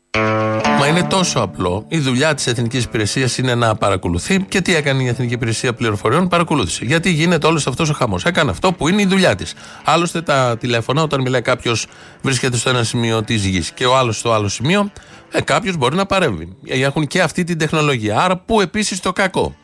Μα 0.78 0.86
είναι 0.86 1.02
τόσο 1.02 1.40
απλό. 1.40 1.84
Η 1.88 1.98
δουλειά 1.98 2.34
της 2.34 2.46
Εθνικής 2.46 2.84
Υπηρεσίας 2.84 3.38
είναι 3.38 3.54
να 3.54 3.74
παρακολουθεί. 3.74 4.42
Και 4.42 4.60
τι 4.60 4.74
έκανε 4.74 5.02
η 5.02 5.06
Εθνική 5.06 5.34
Υπηρεσία 5.34 5.74
Πληροφοριών, 5.74 6.28
παρακολούθησε. 6.28 6.84
Γιατί 6.84 7.10
γίνεται 7.10 7.46
όλος 7.46 7.66
αυτός 7.66 7.90
ο 7.90 7.92
χαμός. 7.92 8.24
Έκανε 8.24 8.50
αυτό 8.50 8.72
που 8.72 8.88
είναι 8.88 9.02
η 9.02 9.06
δουλειά 9.06 9.34
της. 9.34 9.54
Άλλωστε 9.84 10.22
τα 10.22 10.56
τηλέφωνα, 10.60 11.02
όταν 11.02 11.20
μιλάει 11.20 11.42
κάποιος, 11.42 11.86
βρίσκεται 12.22 12.56
στο 12.56 12.70
ένα 12.70 12.82
σημείο 12.82 13.22
της 13.22 13.44
γης 13.44 13.70
και 13.70 13.86
ο 13.86 13.96
άλλος 13.96 14.18
στο 14.18 14.32
άλλο 14.32 14.48
σημείο, 14.48 14.90
ε, 15.32 15.40
κάποιος 15.40 15.76
μπορεί 15.76 15.96
να 15.96 16.06
παρέμβει. 16.06 16.56
Ε, 16.66 16.84
Έχουν 16.84 17.06
και 17.06 17.22
αυτή 17.22 17.44
την 17.44 17.58
τεχνολογία. 17.58 18.20
Άρα, 18.20 18.36
πού 18.36 18.60
επίσης 18.60 19.00
το 19.00 19.12
κακό; 19.12 19.54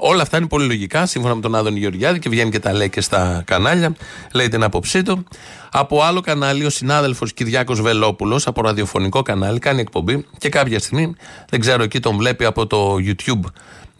Όλα 0.00 0.22
αυτά 0.22 0.36
είναι 0.36 0.46
πολύ 0.46 0.66
λογικά, 0.66 1.06
σύμφωνα 1.06 1.34
με 1.34 1.40
τον 1.40 1.54
Άδωνη 1.54 1.78
Γεωργιάδη 1.78 2.18
και 2.18 2.28
βγαίνει 2.28 2.50
και 2.50 2.58
τα 2.58 2.72
λέει 2.72 2.90
και 2.90 3.00
στα 3.00 3.42
κανάλια. 3.46 3.96
Λέει 4.32 4.48
την 4.48 4.62
άποψή 4.62 5.02
του. 5.02 5.24
Από 5.70 6.02
άλλο 6.02 6.20
κανάλι, 6.20 6.64
ο 6.64 6.70
συνάδελφος 6.70 7.32
Κυριάκος 7.32 7.80
Βελόπουλος, 7.80 8.46
από 8.46 8.62
ραδιοφωνικό 8.62 9.22
κανάλι, 9.22 9.58
κάνει 9.58 9.80
εκπομπή 9.80 10.26
και 10.38 10.48
κάποια 10.48 10.78
στιγμή, 10.78 11.14
δεν 11.48 11.60
ξέρω, 11.60 11.82
εκεί 11.82 12.00
τον 12.00 12.16
βλέπει 12.16 12.44
από 12.44 12.66
το 12.66 12.94
YouTube 12.94 13.40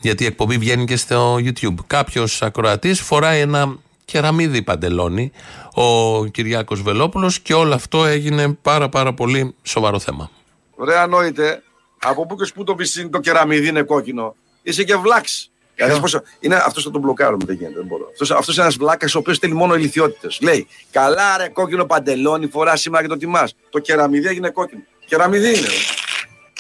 Γιατί 0.01 0.23
η 0.23 0.27
εκπομπή 0.27 0.59
βγαίνει 0.59 0.85
και 0.85 0.97
στο 0.97 1.35
YouTube. 1.35 1.75
Κάποιος 1.87 2.43
ακροατής 2.43 3.01
φοράει 3.01 3.41
ένα 3.41 3.77
κεραμίδι 4.05 4.63
παντελόνι, 4.63 5.33
ο 5.75 6.25
Κυριάκος 6.25 6.83
Βελόπουλος, 6.83 7.41
και 7.41 7.55
όλο 7.55 7.75
αυτό 7.75 8.05
έγινε 8.05 8.53
πάρα 8.63 8.89
πάρα 8.89 9.15
πολύ 9.15 9.55
σοβαρό 9.63 9.99
θέμα. 9.99 10.31
Ωραία, 10.75 11.07
νόητε. 11.07 11.63
Από 11.99 12.27
πού 12.27 12.37
και 12.37 12.45
σπού 12.45 12.65
το 12.65 12.75
πισίνι 12.75 13.09
το 13.09 13.21
κεραμίδι 13.21 13.69
είναι 13.69 13.83
κόκκινο. 13.83 14.35
Είσαι 14.63 14.85
και 14.85 14.97
βλάξ. 14.97 15.51
Δηλαδή, 15.85 16.01
πόσο... 16.01 16.23
είναι 16.41 16.55
αυτός 16.55 16.83
θα 16.85 16.91
τον 16.91 17.01
μπλοκάρουμε, 17.01 17.45
δεν 17.45 17.57
γίνεται. 17.57 17.75
Δεν 17.75 17.87
μπορώ. 17.87 18.09
Αυτός, 18.11 18.31
αυτός 18.31 18.55
είναι 18.55 18.63
ένας 18.63 18.77
βλάκας 18.77 19.15
ο 19.15 19.19
οποίος 19.19 19.39
θέλει 19.39 19.55
μόνο 19.55 19.75
ηλικιότητες. 19.75 20.39
Λέει, 20.43 20.67
καλά 20.91 21.37
ρε 21.37 21.49
κόκκινο 21.49 21.85
παντελόνι, 21.85 22.47
φορά 22.47 22.77
σήμερα 22.77 23.03
και 23.03 23.09
το 23.09 23.17
τιμάς. 23.17 23.55
Το 23.71 23.79
κεραμιδί 23.79 24.29
έγινε 24.29 24.51
κόκκινο. 24.51 24.83
Κεραμιδί 25.07 25.49
είναι. 25.49 25.69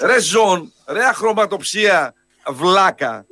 Ρε, 0.00 0.06
ρε 0.06 0.20
ζών, 0.20 0.72
ρε 0.86 1.04
αχρωματοψία, 1.04 2.14
βλάκα. 2.48 3.26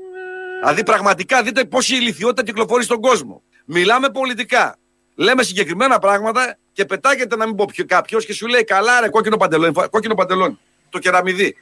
Δηλαδή, 0.61 0.85
πραγματικά 0.85 1.43
δείτε 1.43 1.65
πόση 1.65 1.97
ηλικιότητα 1.97 2.43
κυκλοφορεί 2.43 2.85
στον 2.85 3.01
κόσμο. 3.01 3.43
Μιλάμε 3.65 4.11
πολιτικά. 4.11 4.77
Λέμε 5.15 5.43
συγκεκριμένα 5.43 5.99
πράγματα 5.99 6.59
και 6.73 6.85
πετάγεται 6.85 7.37
να 7.37 7.47
μην 7.47 7.55
πω 7.55 7.67
κάποιος 7.87 8.27
και 8.27 8.33
σου 8.33 8.47
λέει 8.47 8.65
καλά, 8.65 9.01
ρε 9.01 9.09
κόκκινο 9.09 9.37
παντελόνι. 9.37 9.73
Κόκκινο 9.91 10.15
παντελόνι. 10.15 10.59
Το 10.89 10.99
κεραμιδί. 10.99 11.57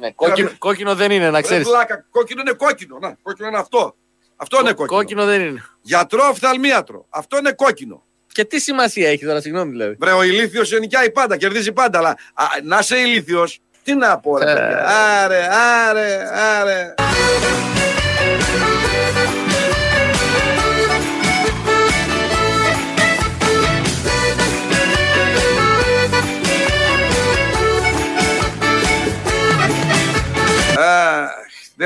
Δες 0.00 0.12
το. 0.16 0.26
Ναι, 0.26 0.28
κόκκινο, 0.28 0.50
κόκκινο 0.58 0.94
δεν 0.94 1.10
είναι, 1.10 1.30
να 1.30 1.36
Ρε 1.36 1.42
ξέρεις. 1.42 1.66
βλάκα, 1.68 2.04
κόκκινο 2.10 2.40
είναι 2.40 2.52
κόκκινο. 2.52 2.98
Να, 3.00 3.16
κόκκινο 3.22 3.48
είναι 3.48 3.58
αυτό. 3.58 3.94
Αυτό 4.36 4.60
είναι 4.60 4.72
κόκκινο. 4.72 4.98
Κόκκινο 4.98 5.24
δεν 5.24 5.40
είναι. 5.40 5.64
Γιατρό 5.82 6.28
οφθαλμίατρο. 6.28 7.06
Αυτό 7.08 7.38
είναι 7.38 7.52
κόκκινο. 7.52 8.02
Και 8.32 8.44
τι 8.44 8.60
σημασία 8.60 9.08
έχει 9.08 9.24
τώρα, 9.24 9.40
συγγνώμη 9.40 9.70
δηλαδή. 9.70 9.96
Βρε, 9.98 10.12
ο 10.12 10.22
ηλίθιος 10.22 10.70
νοικιάει 10.70 11.10
πάντα, 11.10 11.36
κερδίζει 11.36 11.72
πάντα. 11.72 11.98
Αλλά 11.98 12.08
α, 12.34 12.44
να 12.62 12.78
είσαι 12.78 12.96
ηλίθιος, 12.98 13.60
τι 13.82 13.94
να 13.94 14.18
πω, 14.18 14.38
ρε. 14.38 14.50
Ε. 14.50 14.54
παιδιά. 14.54 14.84
Άρε, 15.22 15.48
άρε, 15.88 16.18
άρε. 16.60 16.94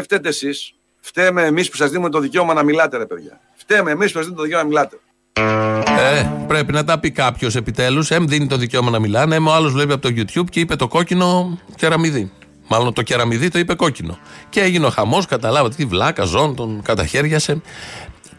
Φταίτε 0.08 0.28
εσείς. 0.28 0.72
Φταίμε 1.00 1.42
εμείς 1.42 1.68
που 1.68 1.76
σας 1.76 1.90
δίνουμε 1.90 2.10
το 2.10 2.18
δικαίωμα 2.18 2.54
να 2.54 2.62
μιλάτε, 2.62 2.96
ρε 2.96 3.06
παιδιά. 3.06 3.40
Φταίμε 3.56 3.90
εμείς 3.90 4.12
που 4.12 4.18
σας 4.18 4.26
δίνουμε 4.26 4.36
το 4.36 4.42
δικαίωμα 4.42 4.62
να 4.62 4.68
μιλάτε. 4.68 4.98
Ε, 6.00 6.30
πρέπει 6.46 6.72
να 6.72 6.84
τα 6.84 6.98
πει 6.98 7.10
κάποιος 7.10 7.56
επιτέλους. 7.56 8.10
Εμ 8.10 8.26
δίνει 8.26 8.46
το 8.46 8.56
δικαίωμα 8.56 8.90
να 8.90 8.98
μιλάνε. 8.98 9.34
Εμ 9.34 9.46
ο 9.46 9.52
άλλος 9.52 9.72
βλέπει 9.72 9.92
από 9.92 10.02
το 10.02 10.14
YouTube 10.16 10.50
και 10.50 10.60
είπε 10.60 10.76
το 10.76 10.88
κόκκινο 10.88 11.58
κεραμιδί. 11.76 12.32
Μάλλον 12.68 12.92
το 12.92 13.02
κεραμιδί 13.02 13.48
το 13.48 13.58
είπε 13.58 13.74
κόκκινο. 13.74 14.18
Και 14.48 14.60
έγινε 14.60 14.86
ο 14.86 14.90
χαμός, 14.90 15.26
καταλάβατε 15.26 15.74
τι 15.74 15.84
βλάκα, 15.84 16.24
ζών, 16.24 16.54
τον 16.54 16.82
καταχέριασε. 16.82 17.62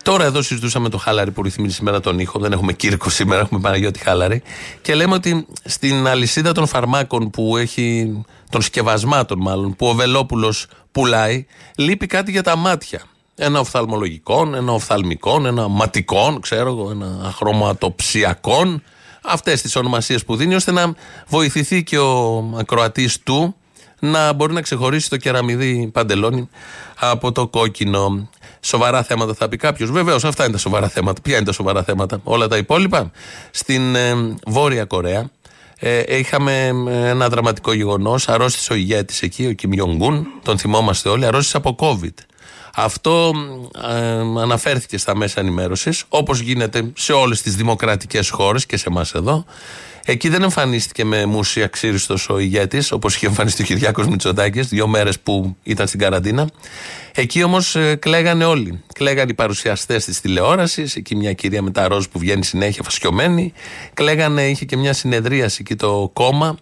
Τώρα 0.03 0.25
εδώ 0.25 0.41
συζητούσαμε 0.41 0.89
το 0.89 0.97
χάλαρη 0.97 1.31
που 1.31 1.43
ρυθμίζει 1.43 1.73
σήμερα 1.73 1.99
τον 1.99 2.19
ήχο. 2.19 2.39
Δεν 2.39 2.51
έχουμε 2.51 2.73
Κύρκο 2.73 3.09
σήμερα, 3.09 3.41
έχουμε 3.41 3.59
Παναγιώτη 3.59 3.99
Χάλαρη. 3.99 4.41
Και 4.81 4.95
λέμε 4.95 5.13
ότι 5.13 5.45
στην 5.63 6.07
αλυσίδα 6.07 6.51
των 6.51 6.67
φαρμάκων 6.67 7.29
που 7.29 7.57
έχει, 7.57 8.21
των 8.49 8.61
σκευασμάτων 8.61 9.39
μάλλον, 9.41 9.75
που 9.75 9.87
ο 9.87 9.93
Βελόπουλος 9.93 10.67
πουλάει, 10.91 11.45
λείπει 11.75 12.05
κάτι 12.05 12.31
για 12.31 12.43
τα 12.43 12.55
μάτια. 12.55 13.01
Ένα 13.35 13.59
οφθαλμολογικό, 13.59 14.51
ένα 14.55 14.71
οφθαλμικό, 14.71 15.41
ένα 15.45 15.67
ματικών, 15.67 16.41
ξέρω 16.41 16.69
εγώ, 16.69 16.91
ένα 16.91 17.19
αχρωματοψιακών. 17.25 18.83
Αυτές 19.23 19.61
τις 19.61 19.75
ονομασίες 19.75 20.25
που 20.25 20.35
δίνει, 20.35 20.55
ώστε 20.55 20.71
να 20.71 20.93
βοηθηθεί 21.27 21.83
και 21.83 21.97
ο 21.97 22.37
ακροατής 22.57 23.19
του 23.23 23.55
να 23.99 24.33
μπορεί 24.33 24.53
να 24.53 24.61
ξεχωρίσει 24.61 25.09
το 25.09 25.17
κεραμιδί 25.17 25.89
παντελόνι 25.93 26.49
από 26.99 27.31
το 27.31 27.47
κόκκινο. 27.47 28.29
Σοβαρά 28.61 29.03
θέματα 29.03 29.33
θα 29.33 29.49
πει 29.49 29.57
κάποιος. 29.57 29.91
Βεβαίως, 29.91 30.23
αυτά 30.23 30.43
είναι 30.43 30.53
τα 30.53 30.59
σοβαρά 30.59 30.87
θέματα. 30.87 31.21
Ποια 31.21 31.35
είναι 31.35 31.45
τα 31.45 31.51
σοβαρά 31.51 31.83
θέματα, 31.83 32.19
όλα 32.23 32.47
τα 32.47 32.57
υπόλοιπα. 32.57 33.11
Στην 33.51 33.95
ε, 33.95 34.35
Βόρεια 34.45 34.85
Κορέα 34.85 35.29
ε, 35.79 36.17
είχαμε 36.17 36.73
ε, 36.87 37.09
ένα 37.09 37.29
δραματικό 37.29 37.73
γεγονός. 37.73 38.29
Αρρώστησε 38.29 38.73
ο 38.73 38.75
ηγέτης 38.75 39.21
εκεί, 39.21 39.45
ο 39.45 39.53
Κιμ 39.53 39.71
Ιονγκούν, 39.71 40.27
τον 40.43 40.57
θυμόμαστε 40.57 41.09
όλοι, 41.09 41.25
αρρώστησε 41.25 41.57
από 41.57 41.75
COVID. 41.79 42.13
Αυτό 42.75 43.33
ε, 43.89 44.41
αναφέρθηκε 44.41 44.97
στα 44.97 45.15
μέσα 45.15 45.39
ενημέρωσης, 45.39 46.03
όπως 46.09 46.39
γίνεται 46.39 46.91
σε 46.95 47.13
όλες 47.13 47.41
τις 47.41 47.55
δημοκρατικές 47.55 48.29
χώρες 48.29 48.65
και 48.65 48.77
σε 48.77 48.85
εμάς 48.87 49.13
εδώ. 49.13 49.45
Εκεί 50.09 50.29
δεν 50.29 50.43
εμφανίστηκε 50.43 51.05
με 51.05 51.25
μουσια 51.25 51.67
ξύριστο 51.67 52.15
ο 52.29 52.39
ηγέτης, 52.39 52.91
όπως 52.91 53.15
είχε 53.15 53.25
εμφανιστεί 53.25 53.61
ο 53.61 53.65
Κυριάκος 53.65 54.07
Μητσοτάκης, 54.07 54.67
δύο 54.67 54.87
μέρες 54.87 55.19
που 55.19 55.55
ήταν 55.63 55.87
στην 55.87 55.99
καραντίνα. 55.99 56.49
Εκεί 57.13 57.43
όμως 57.43 57.77
κλαίγανε 57.99 58.45
όλοι. 58.45 58.83
Κλαίγανε 58.93 59.31
οι 59.31 59.33
παρουσιαστές 59.33 60.05
της 60.05 60.21
τηλεόρασης, 60.21 60.95
εκεί 60.95 61.15
μια 61.15 61.33
κυρία 61.33 61.61
με 61.61 61.71
τα 61.71 61.87
ροζ 61.87 62.05
που 62.05 62.19
βγαίνει 62.19 62.43
συνέχεια 62.43 62.83
φασιωμένη. 62.83 63.53
Κλαίγανε, 63.93 64.49
είχε 64.49 64.65
και 64.65 64.77
μια 64.77 64.93
συνεδρίαση 64.93 65.57
εκεί 65.61 65.75
το 65.75 66.09
κόμμα. 66.13 66.57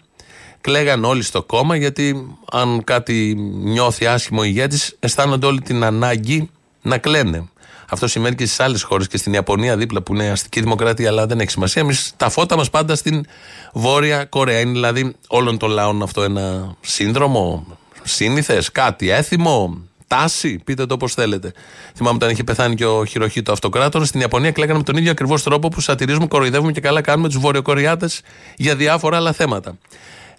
Κλαίγανε 0.62 1.08
όλοι 1.08 1.24
στο 1.24 1.44
κόμμα 1.44 1.76
γιατί 1.76 2.36
αν 2.52 2.84
κάτι 2.84 3.36
νιώθει 3.64 4.06
άσχημο 4.06 4.40
ο 4.40 4.44
ηγέτης, 4.44 4.96
αισθάνονται 5.00 5.46
όλοι 5.46 5.62
την 5.62 5.84
ανάγκη 5.84 6.50
να 6.82 6.98
κλαίνε. 6.98 7.50
Αυτό 7.90 8.08
σημαίνει 8.08 8.36
και 8.36 8.46
στις 8.46 8.60
άλλες 8.60 8.84
χώρες 8.84 9.08
και 9.08 9.18
στην 9.18 9.34
Ιαπωνία 9.34 9.78
δίπλα 9.78 10.02
που 10.02 10.14
είναι 10.14 10.30
αστική 10.30 10.62
δημοκρατία, 10.62 11.10
αλλά 11.10 11.26
δεν 11.26 11.40
έχει 11.40 11.52
σημασία. 11.52 11.82
Εμείς 11.82 12.14
τα 12.18 12.30
φώτα 12.30 12.56
μας 12.56 12.70
πάντα 12.70 12.96
στην 12.96 13.26
Βόρεια 13.74 14.26
Κορέα. 14.26 14.60
Είναι 14.60 14.72
δηλαδή 14.72 15.16
όλων 15.28 15.58
των 15.58 15.70
λαών 15.70 16.02
αυτό 16.02 16.22
ένα 16.22 16.76
σύνδρομο, 16.82 17.66
σύνηθες, 18.04 18.72
κάτι 18.72 19.10
έθιμο, 19.10 19.78
τάση, 20.08 20.60
πείτε 20.64 20.86
το 20.86 20.94
όπως 20.94 21.14
θέλετε. 21.14 21.54
Θυμάμαι 21.96 22.16
όταν 22.16 22.30
είχε 22.30 22.44
πεθάνει 22.44 22.76
και 22.76 22.86
ο 22.86 23.06
Χειροχήτο 23.06 23.52
Αυτοκράτορας. 23.52 24.08
Στην 24.08 24.20
Ιαπωνία 24.20 24.52
κλαίγανε 24.52 24.78
με 24.78 24.84
τον 24.84 24.98
ίδιο 24.98 25.12
ακριβώς 25.12 25.44
τρόπο 25.44 25.68
που 25.70 25.82
σατυρίζουμε, 25.82 26.28
κοροϊδεύουμε 26.28 26.72
και 26.72 26.82
καλά 26.82 27.02
κάνουμε 27.02 27.28
τους 27.28 27.38
Βορειοκορεάτε 27.38 28.10
για 28.56 28.76
διάφορα 28.76 29.18
άλλα 29.18 29.32
θέματα. 29.34 29.78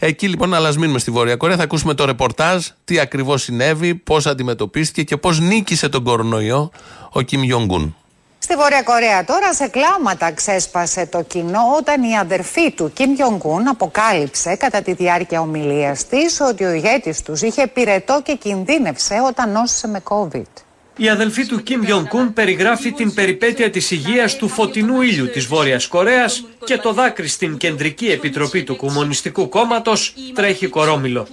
Εκεί 0.00 0.28
λοιπόν, 0.28 0.54
αλλά 0.54 0.68
ας 0.68 0.76
μείνουμε 0.76 0.98
στη 0.98 1.10
Βόρεια 1.10 1.36
Κορέα, 1.36 1.56
θα 1.56 1.62
ακούσουμε 1.62 1.94
το 1.94 2.04
ρεπορτάζ, 2.04 2.66
τι 2.84 3.00
ακριβώς 3.00 3.42
συνέβη, 3.42 3.94
πώς 3.94 4.26
αντιμετωπίστηκε 4.26 5.02
και 5.02 5.16
πώς 5.16 5.40
νίκησε 5.40 5.88
τον 5.88 6.04
κορονοϊό 6.04 6.70
ο 7.12 7.20
Κιμ 7.20 7.42
Ιονγκούν. 7.42 7.96
Στη 8.38 8.54
Βόρεια 8.56 8.82
Κορέα 8.82 9.24
τώρα 9.24 9.54
σε 9.54 9.68
κλάματα 9.68 10.32
ξέσπασε 10.32 11.06
το 11.06 11.22
κοινό 11.22 11.60
όταν 11.76 12.02
η 12.02 12.18
αδερφή 12.18 12.72
του 12.72 12.92
Κιμ 12.92 13.12
Γιονγκούν 13.12 13.68
αποκάλυψε 13.68 14.56
κατά 14.56 14.82
τη 14.82 14.92
διάρκεια 14.92 15.40
ομιλίας 15.40 16.06
της 16.06 16.40
ότι 16.40 16.64
ο 16.64 16.72
ηγέτης 16.72 17.22
τους 17.22 17.42
είχε 17.42 17.66
πυρετό 17.66 18.20
και 18.24 18.34
κινδύνευσε 18.34 19.14
όταν 19.26 19.50
νόσησε 19.50 19.88
με 19.88 20.02
COVID. 20.08 20.62
Η 21.00 21.08
αδελφή 21.08 21.46
του 21.46 21.62
Κιμ 21.62 21.82
Γιονκούν 21.82 22.32
περιγράφει 22.32 22.92
την 22.92 23.14
περιπέτεια 23.14 23.70
της 23.70 23.90
υγείας 23.90 24.36
του 24.36 24.48
φωτεινού 24.48 25.00
ήλιου 25.00 25.30
της 25.30 25.46
Βόρειας 25.46 25.86
Κορέας 25.86 26.44
και 26.64 26.76
το 26.76 26.92
δάκρυ 26.92 27.28
στην 27.28 27.56
Κεντρική 27.56 28.06
Επιτροπή 28.06 28.62
του 28.62 28.76
Κομμουνιστικού 28.76 29.48
Κόμματος 29.48 30.14
τρέχει 30.34 30.66
κορόμιλο. 30.66 31.26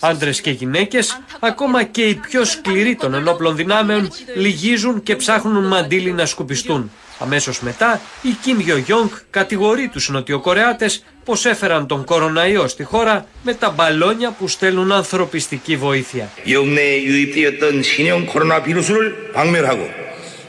Άντρες 0.00 0.40
και 0.40 0.50
γυναίκες, 0.50 1.20
ακόμα 1.40 1.82
και 1.82 2.02
οι 2.02 2.14
πιο 2.14 2.44
σκληροί 2.44 2.96
των 2.96 3.14
ενόπλων 3.14 3.56
δυνάμεων, 3.56 4.10
λυγίζουν 4.36 5.02
και 5.02 5.16
ψάχνουν 5.16 5.66
μαντίλι 5.66 6.12
να 6.12 6.26
σκουπιστούν. 6.26 6.90
Αμέσως 7.18 7.60
μετά, 7.60 8.00
η 8.22 8.28
Κιμ 8.42 8.58
Γιόνγκ 8.60 9.08
κατηγορεί 9.30 9.88
τους 9.88 10.08
Νοτιοκορεάτες 10.08 11.04
πως 11.24 11.46
έφεραν 11.46 11.86
τον 11.86 12.04
κοροναϊό 12.04 12.68
στη 12.68 12.82
χώρα 12.82 13.26
με 13.42 13.54
τα 13.54 13.70
μπαλόνια 13.70 14.30
που 14.30 14.48
στέλνουν 14.48 14.92
ανθρωπιστική 14.92 15.76
βοήθεια. 15.76 16.28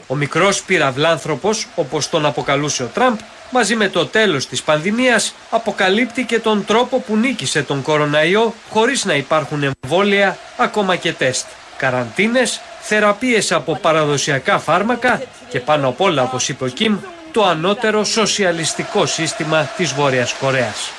Ο 0.06 0.14
μικρός 0.14 0.62
πυραυλάνθρωπος, 0.62 1.66
όπως 1.74 2.08
τον 2.08 2.26
αποκαλούσε 2.26 2.82
ο 2.82 2.90
Τραμπ, 2.94 3.16
μαζί 3.50 3.76
με 3.76 3.88
το 3.88 4.06
τέλος 4.06 4.46
της 4.46 4.62
πανδημίας, 4.62 5.34
αποκαλύπτει 5.50 6.24
και 6.24 6.38
τον 6.38 6.64
τρόπο 6.64 7.00
που 7.00 7.16
νίκησε 7.16 7.62
τον 7.62 7.82
κοροναϊό 7.82 8.54
χωρίς 8.70 9.04
να 9.04 9.14
υπάρχουν 9.14 9.62
εμβόλια, 9.62 10.38
ακόμα 10.56 10.96
και 10.96 11.12
τεστ. 11.12 11.46
Καραντίνες, 11.76 12.60
θεραπείες 12.80 13.52
από 13.52 13.78
παραδοσιακά 13.82 14.58
φάρμακα 14.58 15.22
και 15.48 15.60
πάνω 15.60 15.88
απ' 15.88 16.00
όλα, 16.00 16.22
όπως 16.22 16.48
είπε 16.48 16.64
ο 16.64 16.68
Κιμ, 16.68 16.96
το 17.32 17.44
ανώτερο 17.44 18.04
σοσιαλιστικό 18.04 19.06
σύστημα 19.06 19.62
της 19.76 19.92
Βόρειας 19.92 20.32
Κορέας. 20.40 20.90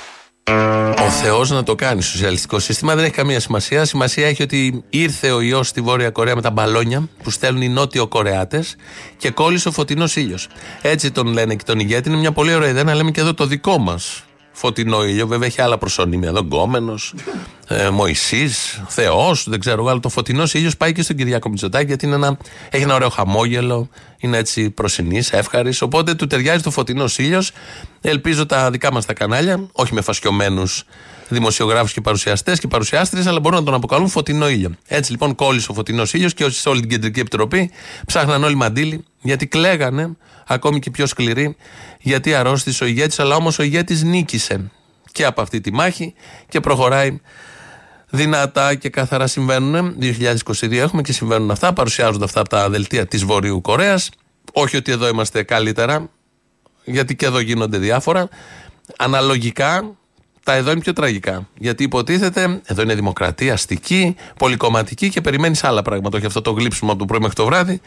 Ο 0.97 1.09
Θεός 1.09 1.49
να 1.49 1.63
το 1.63 1.75
κάνει. 1.75 2.01
Σοσιαλιστικό 2.01 2.59
σύστημα 2.59 2.95
δεν 2.95 3.03
έχει 3.03 3.13
καμία 3.13 3.39
σημασία. 3.39 3.85
Σημασία 3.85 4.27
έχει 4.27 4.43
ότι 4.43 4.83
ήρθε 4.89 5.31
ο 5.31 5.41
ιό 5.41 5.63
στη 5.63 5.81
Βόρεια 5.81 6.09
Κορέα 6.09 6.35
με 6.35 6.41
τα 6.41 6.51
μπαλόνια 6.51 7.09
που 7.23 7.29
στέλνουν 7.29 7.61
οι 7.61 7.69
Νότιο 7.69 8.07
Κορεάτες 8.07 8.75
και 9.17 9.31
κόλλησε 9.31 9.67
ο 9.67 9.71
φωτεινός 9.71 10.15
ήλιος. 10.15 10.47
Έτσι 10.81 11.11
τον 11.11 11.27
λένε 11.27 11.55
και 11.55 11.63
τον 11.65 11.79
ηγέτη. 11.79 12.09
Είναι 12.09 12.17
μια 12.17 12.31
πολύ 12.31 12.53
ωραία 12.53 12.69
ιδέα 12.69 12.83
να 12.83 12.95
λέμε 12.95 13.11
και 13.11 13.19
εδώ 13.19 13.33
το 13.33 13.45
δικό 13.45 13.77
μας 13.77 14.23
φωτεινό 14.51 15.03
ήλιο. 15.03 15.27
Βέβαια 15.27 15.47
έχει 15.47 15.61
άλλα 15.61 15.77
προσωνύμια. 15.77 16.29
Εδώ 16.29 16.39
γκόμενος, 16.39 17.13
ε, 17.71 17.89
Μωυσής, 17.89 18.81
Θεός, 18.87 19.49
δεν 19.49 19.59
ξέρω 19.59 19.81
εγώ, 19.81 19.89
αλλά 19.89 19.99
το 19.99 20.09
φωτεινός 20.09 20.53
ήλιος 20.53 20.77
πάει 20.77 20.91
και 20.91 21.01
στον 21.01 21.15
Κυριάκο 21.15 21.49
Μητσοτάκη 21.49 21.85
γιατί 21.85 22.05
είναι 22.05 22.15
ένα, 22.15 22.37
έχει 22.69 22.83
ένα 22.83 22.93
ωραίο 22.93 23.09
χαμόγελο, 23.09 23.89
είναι 24.17 24.37
έτσι 24.37 24.69
προσινής, 24.69 25.31
εύχαρης. 25.31 25.81
Οπότε 25.81 26.13
του 26.13 26.27
ταιριάζει 26.27 26.63
το 26.63 26.71
φωτεινός 26.71 27.17
ήλιος. 27.17 27.51
Ελπίζω 28.01 28.45
τα 28.45 28.71
δικά 28.71 28.93
μας 28.93 29.05
τα 29.05 29.13
κανάλια, 29.13 29.67
όχι 29.71 29.93
με 29.93 30.01
φασιωμένους 30.01 30.83
δημοσιογράφους 31.29 31.93
και 31.93 32.01
παρουσιαστές 32.01 32.59
και 32.59 32.67
παρουσιάστριες, 32.67 33.27
αλλά 33.27 33.39
μπορούν 33.39 33.59
να 33.59 33.65
τον 33.65 33.73
αποκαλούν 33.73 34.07
φωτεινό 34.07 34.49
ήλιο. 34.49 34.71
Έτσι 34.87 35.11
λοιπόν 35.11 35.35
κόλλησε 35.35 35.71
ο 35.71 35.73
φωτεινός 35.73 36.13
ήλιος 36.13 36.33
και 36.33 36.43
όσοι 36.43 36.59
σε 36.59 36.69
όλη 36.69 36.79
την 36.79 36.89
κεντρική 36.89 37.19
επιτροπή 37.19 37.71
ψάχναν 38.05 38.43
όλοι 38.43 38.55
μαντίλι, 38.55 39.03
γιατί 39.21 39.47
κλαίγανε, 39.47 40.17
ακόμη 40.47 40.79
και 40.79 40.91
πιο 40.91 41.05
σκληροί, 41.05 41.55
γιατί 41.99 42.33
αρρώστησε 42.33 42.83
ο 42.83 42.87
ηγέτης, 42.87 43.19
αλλά 43.19 43.35
όμως 43.35 43.59
ο 43.59 43.63
ηγέτης 43.63 44.03
νίκησε 44.03 44.71
και 45.11 45.25
από 45.25 45.41
αυτή 45.41 45.61
τη 45.61 45.73
μάχη 45.73 46.13
και 46.49 46.59
προχωράει 46.59 47.19
δυνατά 48.11 48.75
και 48.75 48.89
καθαρά 48.89 49.27
συμβαίνουν. 49.27 49.95
2022 49.99 50.71
έχουμε 50.71 51.01
και 51.01 51.13
συμβαίνουν 51.13 51.51
αυτά. 51.51 51.73
Παρουσιάζονται 51.73 52.23
αυτά 52.23 52.39
από 52.39 52.49
τα 52.49 52.69
δελτία 52.69 53.05
της 53.05 53.23
Βορείου 53.23 53.61
Κορέας. 53.61 54.09
Όχι 54.53 54.77
ότι 54.77 54.91
εδώ 54.91 55.07
είμαστε 55.07 55.43
καλύτερα, 55.43 56.09
γιατί 56.83 57.15
και 57.15 57.25
εδώ 57.25 57.39
γίνονται 57.39 57.77
διάφορα. 57.77 58.29
Αναλογικά, 58.97 59.95
τα 60.43 60.53
εδώ 60.53 60.71
είναι 60.71 60.79
πιο 60.79 60.93
τραγικά. 60.93 61.47
Γιατί 61.57 61.83
υποτίθεται, 61.83 62.61
εδώ 62.65 62.81
είναι 62.81 62.95
δημοκρατία, 62.95 63.53
αστική, 63.53 64.15
πολυκομματική 64.37 65.09
και 65.09 65.21
περιμένεις 65.21 65.63
άλλα 65.63 65.81
πράγματα. 65.81 66.17
Όχι 66.17 66.25
αυτό 66.25 66.41
το 66.41 66.51
γλύψιμο 66.51 66.91
από 66.91 66.99
το 66.99 67.05
πρωί 67.05 67.19
μέχρι 67.19 67.35
το 67.35 67.45
βράδυ. 67.45 67.81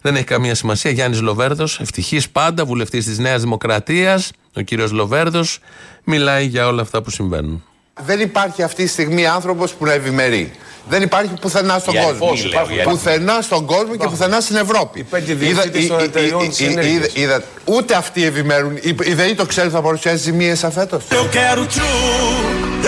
Δεν 0.00 0.16
έχει 0.16 0.24
καμία 0.24 0.54
σημασία. 0.54 0.90
Γιάννης 0.90 1.20
Λοβέρδος, 1.20 1.80
ευτυχής 1.80 2.30
πάντα, 2.30 2.64
βουλευτής 2.64 3.04
της 3.04 3.18
Νέας 3.18 3.42
Δημοκρατίας. 3.42 4.30
Ο 4.54 4.60
κύριος 4.60 4.92
Λοβέρδος 4.92 5.58
μιλάει 6.04 6.46
για 6.46 6.66
όλα 6.66 6.82
αυτά 6.82 7.02
που 7.02 7.10
συμβαίνουν. 7.10 7.64
Δεν 8.00 8.20
υπάρχει 8.20 8.62
αυτή 8.62 8.82
τη 8.82 8.88
στιγμή 8.88 9.26
άνθρωπος 9.26 9.72
που 9.72 9.84
να 9.84 9.92
ευημερεί. 9.92 10.52
Δεν 10.88 11.02
υπάρχει 11.02 11.32
πουθενά 11.40 11.78
στον 11.78 11.94
Για 11.94 12.02
κόσμο. 12.02 12.26
πώς, 12.28 12.44
λέω, 12.44 12.66
για 12.70 12.84
πουθενά 12.84 13.40
στον 13.40 13.66
κόσμο 13.66 13.96
και 13.96 14.06
πουθενά 14.08 14.40
στην 14.40 14.56
Ευρώπη. 14.56 15.06
διευθύντες 15.10 15.86
των 15.86 15.98
εταιριών 16.00 16.48
της 16.48 16.60
ενέργειας. 16.60 17.10
είδα, 17.14 17.42
ούτε 17.64 17.94
αυτοί 17.94 18.24
ευημερούν. 18.24 18.76
Η, 18.76 18.96
η 19.04 19.14
ΔΕΗ 19.14 19.34
το 19.34 19.46
ξέρει 19.46 19.68
θα 19.68 19.80
παρουσιάσει 19.80 20.16
ζημίες 20.16 20.64
αφέτο. 20.64 21.00
Eu 21.10 21.14
quero 21.14 21.62
tchu, 21.74 21.90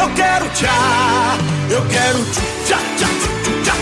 eu 0.00 0.08
quero 0.20 0.46
tchá, 0.58 0.76
eu 1.76 1.82
quero 1.92 2.20
tchu, 2.32 2.42
tchá, 2.66 2.78
tchá, 2.98 3.08
tchá, 3.64 3.74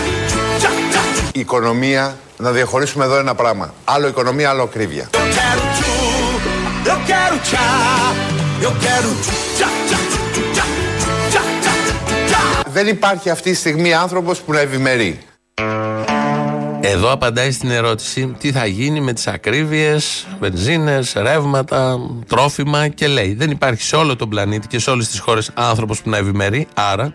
tchá, 0.59 0.69
tchá. 0.91 1.29
Η 1.33 1.39
οικονομία, 1.39 2.17
να 2.37 2.51
διαχωρίσουμε 2.51 3.05
εδώ 3.05 3.15
ένα 3.15 3.35
πράγμα. 3.35 3.73
Άλλο 3.83 4.07
οικονομία, 4.07 4.49
άλλο 4.49 4.63
ακρίβεια. 4.63 5.09
Eu 5.11 5.17
quero 5.17 5.61
tchu, 5.77 5.93
eu 6.91 6.97
quero 7.09 7.37
tchá, 7.49 7.67
eu 8.61 8.71
quero 8.83 9.09
tchu, 9.23 9.33
tchá, 9.57 9.67
tchá, 9.87 9.97
tchá, 10.11 10.19
tchá, 10.33 10.41
tchá, 10.53 10.63
tchá. 10.73 10.84
Δεν 12.75 12.87
υπάρχει 12.87 13.29
αυτή 13.29 13.51
τη 13.51 13.57
στιγμή 13.57 13.93
άνθρωπος 13.93 14.41
που 14.41 14.53
να 14.53 14.59
ευημερεί. 14.59 15.19
Εδώ 16.81 17.11
απαντάει 17.11 17.51
στην 17.51 17.71
ερώτηση 17.71 18.35
τι 18.39 18.51
θα 18.51 18.65
γίνει 18.65 19.01
με 19.01 19.13
τις 19.13 19.27
ακρίβειες, 19.27 20.27
βενζίνες, 20.39 21.13
ρεύματα, 21.13 21.97
τρόφιμα 22.27 22.87
και 22.87 23.07
λέει 23.07 23.33
δεν 23.33 23.51
υπάρχει 23.51 23.81
σε 23.81 23.95
όλο 23.95 24.15
τον 24.15 24.29
πλανήτη 24.29 24.67
και 24.67 24.79
σε 24.79 24.89
όλες 24.89 25.09
τις 25.09 25.19
χώρες 25.19 25.51
άνθρωπος 25.53 26.01
που 26.01 26.09
να 26.09 26.17
ευημερεί 26.17 26.67
άρα 26.73 27.13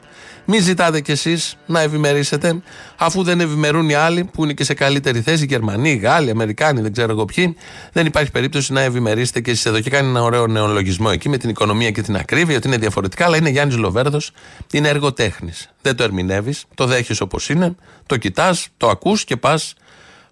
μην 0.50 0.62
ζητάτε 0.62 1.00
κι 1.00 1.10
εσείς 1.10 1.56
να 1.66 1.80
ευημερήσετε 1.80 2.62
αφού 2.96 3.22
δεν 3.22 3.40
ευημερούν 3.40 3.88
οι 3.88 3.94
άλλοι 3.94 4.24
που 4.24 4.44
είναι 4.44 4.52
και 4.52 4.64
σε 4.64 4.74
καλύτερη 4.74 5.20
θέση 5.20 5.46
Γερμανοί, 5.48 5.94
Γάλλοι, 5.94 6.30
Αμερικάνοι 6.30 6.80
δεν 6.80 6.92
ξέρω 6.92 7.10
εγώ 7.10 7.24
ποιοι. 7.24 7.56
Δεν 7.92 8.06
υπάρχει 8.06 8.30
περίπτωση 8.30 8.72
να 8.72 8.80
ευημερήσετε 8.80 9.40
και 9.40 9.50
εσείς 9.50 9.66
εδώ. 9.66 9.80
Και 9.80 9.90
κάνει 9.90 10.08
ένα 10.08 10.22
ωραίο 10.22 10.46
νεολογισμό 10.46 11.08
εκεί 11.12 11.28
με 11.28 11.36
την 11.36 11.48
οικονομία 11.50 11.90
και 11.90 12.02
την 12.02 12.16
ακρίβεια 12.16 12.56
ότι 12.56 12.68
είναι 12.68 12.76
διαφορετικά 12.76 13.24
αλλά 13.24 13.36
είναι 13.36 13.48
Γιάννης 13.48 13.76
Λοβέρδος 13.76 14.32
είναι 14.72 14.88
εργοτέχνης. 14.88 15.68
Δεν 15.82 15.96
το 15.96 16.02
ερμηνεύεις, 16.02 16.64
το 16.74 16.86
δέχεις 16.86 17.20
όπως 17.20 17.48
είναι 17.48 17.74
το 18.06 18.16
κοιτάς, 18.16 18.68
το 18.76 18.88
ακούς 18.88 19.24
και 19.24 19.36
πας 19.36 19.74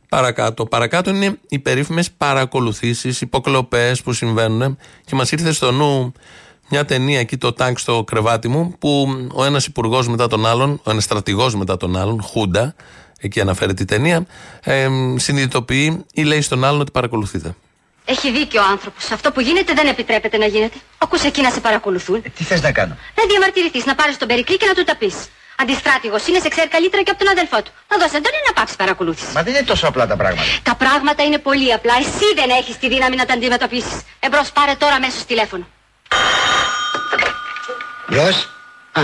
παρακάτω. 0.08 0.66
Παρακάτω 0.66 1.10
είναι 1.10 1.38
οι 1.48 1.58
περίφημες 1.58 2.10
παρακολουθήσεις, 2.10 3.20
υποκλοπές 3.20 4.02
που 4.02 4.12
συμβαίνουν. 4.12 4.78
Και 5.04 5.14
μας 5.14 5.32
ήρθε 5.32 5.52
στο 5.52 5.72
νου 5.72 6.12
μια 6.68 6.84
ταινία 6.84 7.20
εκεί, 7.20 7.36
το 7.36 7.52
τάγκ 7.52 7.76
στο 7.76 8.04
κρεβάτι 8.04 8.48
μου, 8.48 8.74
που 8.78 9.08
ο 9.32 9.44
ένας 9.44 9.66
υπουργός 9.66 10.08
μετά 10.08 10.26
τον 10.26 10.46
άλλον, 10.46 10.80
ο 10.84 10.90
ένας 10.90 11.04
στρατηγός 11.04 11.54
μετά 11.54 11.76
τον 11.76 11.96
άλλον, 11.96 12.22
Χούντα, 12.22 12.74
εκεί 13.20 13.40
αναφέρεται 13.40 13.82
η 13.82 13.86
ταινία, 13.86 14.26
ε, 14.62 14.88
συνειδητοποιεί 15.16 16.04
ή 16.12 16.22
λέει 16.22 16.40
στον 16.40 16.64
άλλον 16.64 16.80
ότι 16.80 16.90
παρακολουθείτε. 16.90 17.54
Έχει 18.04 18.30
δίκιο 18.30 18.60
ο 18.60 18.64
άνθρωπος. 18.70 19.10
Αυτό 19.10 19.32
που 19.32 19.40
γίνεται 19.40 19.72
δεν 19.72 19.86
επιτρέπεται 19.86 20.36
να 20.36 20.46
γίνεται. 20.46 20.76
Ακούς 20.98 21.22
εκεί 21.24 21.40
να 21.42 21.50
σε 21.50 21.60
παρακολουθούν. 21.60 22.22
Τι 22.22 22.44
θες 22.44 22.62
να 22.62 22.72
κάνω; 22.72 22.96
Να 23.16 23.22
διαμαρτυρηθείς, 23.28 23.84
να 23.84 23.94
πάρεις 23.94 24.16
τον 24.16 24.28
Περικλή 24.28 24.56
και 24.56 24.66
να 24.66 24.74
του 24.74 24.84
τα 24.84 24.96
πεις. 24.96 25.14
Αντιστράτηγος 25.60 26.26
είναι, 26.26 26.38
σε 26.38 26.48
ξέρει 26.48 26.68
καλύτερα 26.68 27.02
και 27.02 27.10
από 27.10 27.24
τον 27.24 27.28
αδελφό 27.28 27.62
του. 27.62 27.70
Να 27.90 27.96
δώσει 27.98 28.16
εντολή 28.16 28.40
να 28.46 28.52
πάψει 28.52 28.76
παρακολούθηση. 28.76 29.32
Μα 29.34 29.42
δεν 29.42 29.54
είναι 29.54 29.62
τόσο 29.62 29.86
απλά 29.86 30.06
τα 30.06 30.16
πράγματα. 30.16 30.42
Τα 30.62 30.74
πράγματα 30.74 31.24
είναι 31.24 31.38
πολύ 31.38 31.72
απλά. 31.72 31.94
Εσύ 31.98 32.28
δεν 32.34 32.50
έχεις 32.50 32.78
τη 32.78 32.88
δύναμη 32.88 33.16
να 33.16 33.24
τα 33.24 33.34
αντιμετωπίσεις. 33.34 34.00
Εμπρός, 34.20 34.50
πάρε 34.52 34.74
τώρα 34.78 34.94
αμέσω 34.94 35.18
τηλέφωνο. 35.26 35.66
Γιος, 38.08 38.48
α, 38.92 39.02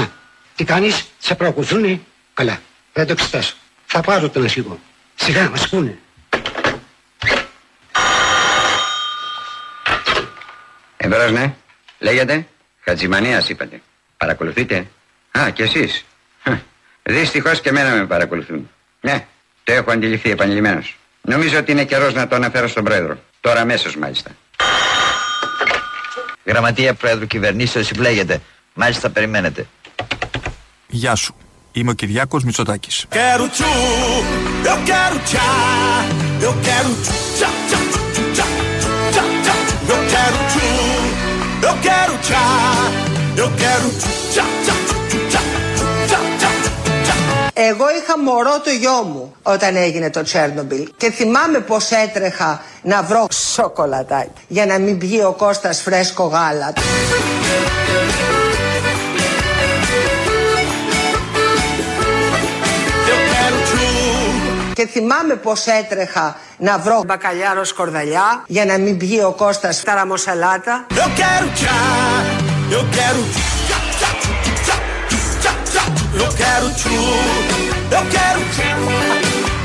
τι 0.56 0.64
κάνεις, 0.64 1.04
σε 1.18 1.34
παρακολουθούνε. 1.34 2.00
Καλά, 2.34 2.60
δεν 2.92 3.06
το 3.06 3.12
εξετάσω. 3.12 3.54
Θα 3.86 4.00
πάρω 4.00 4.28
τον 4.28 4.44
ασυγό. 4.44 4.80
Σιγά, 5.14 5.50
μας 5.50 5.64
ακούνε. 5.64 5.98
Εμπρός, 10.96 11.30
ναι. 11.30 11.54
Λέγεται. 11.98 12.46
Χατζημανίας 12.84 13.48
είπατε. 13.48 13.80
Παρακολουθείτε. 14.16 14.86
Α, 15.38 15.50
κι 15.50 15.62
εσείς. 15.62 16.04
Δυστυχώς 17.02 17.60
και 17.60 17.68
εμένα 17.68 17.94
με 17.94 18.06
παρακολουθούν. 18.06 18.70
Ναι, 19.00 19.26
το 19.64 19.72
έχω 19.72 19.90
αντιληφθεί 19.90 20.30
επανειλημμένος. 20.30 20.96
Νομίζω 21.20 21.58
ότι 21.58 21.72
είναι 21.72 21.84
καιρός 21.84 22.14
να 22.14 22.28
το 22.28 22.34
αναφέρω 22.34 22.68
στον 22.68 22.84
πρόεδρο. 22.84 23.18
Τώρα 23.40 23.60
αμέσως 23.60 23.96
μάλιστα. 23.96 24.30
Γραμματεία 26.44 26.94
Πρόεδρου 26.94 27.26
Κυβερνήσεως 27.26 27.86
συμπλέγεται. 27.86 28.40
Μάλιστα 28.74 29.10
περιμένετε. 29.10 29.66
Γεια 30.88 31.14
σου. 31.14 31.34
Είμαι 31.72 31.90
ο 31.90 31.94
Κυριάκος 31.94 32.44
Μητσοτάκης. 32.44 33.06
Quero 33.10 33.46
tchu, 33.56 33.70
eu 34.70 34.76
quero 34.88 35.18
tchá, 35.30 35.48
eu 36.46 36.54
quero 36.66 36.90
tchu, 37.04 37.14
tchá, 37.38 37.48
Εγώ 47.56 47.84
είχα 48.02 48.18
μωρό 48.18 48.60
το 48.64 48.70
γιο 48.70 49.02
μου 49.02 49.34
όταν 49.42 49.76
έγινε 49.76 50.10
το 50.10 50.22
Τσέρνομπιλ 50.22 50.92
και 50.96 51.10
θυμάμαι 51.10 51.58
πως 51.58 51.90
έτρεχα 51.90 52.62
να 52.82 53.02
βρω 53.02 53.26
σοκολατάκι 53.30 54.40
για 54.48 54.66
να 54.66 54.78
μην 54.78 54.98
πιει 54.98 55.22
ο 55.26 55.32
Κώστας 55.32 55.80
φρέσκο 55.80 56.24
γάλα. 56.24 56.72
Και 64.72 64.86
θυμάμαι 64.86 65.34
πως 65.34 65.66
έτρεχα 65.66 66.36
να 66.58 66.78
βρω 66.78 67.02
μπακαλιάρο 67.06 67.64
σκορδαλιά 67.64 68.44
για 68.46 68.64
να 68.64 68.78
μην 68.78 68.96
πιει 68.96 69.20
ο 69.26 69.32
Κώστας 69.32 69.82
ταραμοσαλάτα. 69.82 70.86
Eu 76.16 76.43
eu 77.90 78.02
quero 78.14 78.40
tchá, 78.54 78.70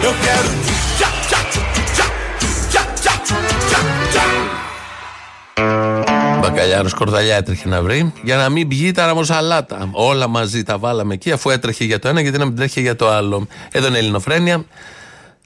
eu 0.04 0.14
quero 0.24 0.50
tchá, 0.98 1.10
tchá, 1.30 1.40
tchá, 1.96 2.06
tchá, 2.72 2.84
tchá, 3.02 3.14
tchá, 3.70 3.80
tchá. 4.12 4.26
Μπακαλιάρο 6.42 6.90
Κορδαλιά 6.96 7.36
έτρεχε 7.36 7.68
να 7.68 7.82
βρει 7.82 8.14
για 8.24 8.36
να 8.36 8.50
μην 8.50 8.68
πιει 8.68 8.92
τα 8.92 9.06
ραμοσαλάτα. 9.06 9.90
Όλα 9.92 10.28
μαζί 10.28 10.64
τα 10.64 10.78
βάλαμε 10.78 11.14
εκεί, 11.14 11.32
αφού 11.32 11.50
έτρεχε 11.50 11.84
για 11.84 12.00
το 12.00 12.08
ένα, 12.08 12.22
γιατί 12.22 12.38
να 12.38 12.46
μην 12.46 12.56
τρέχει 12.56 12.82
για 12.82 12.96
το 12.96 13.10
άλλο. 13.10 13.48
Εδώ 13.72 13.88
είναι 13.88 13.96
η 13.98 14.00
Ελληνοφρένεια. 14.00 14.66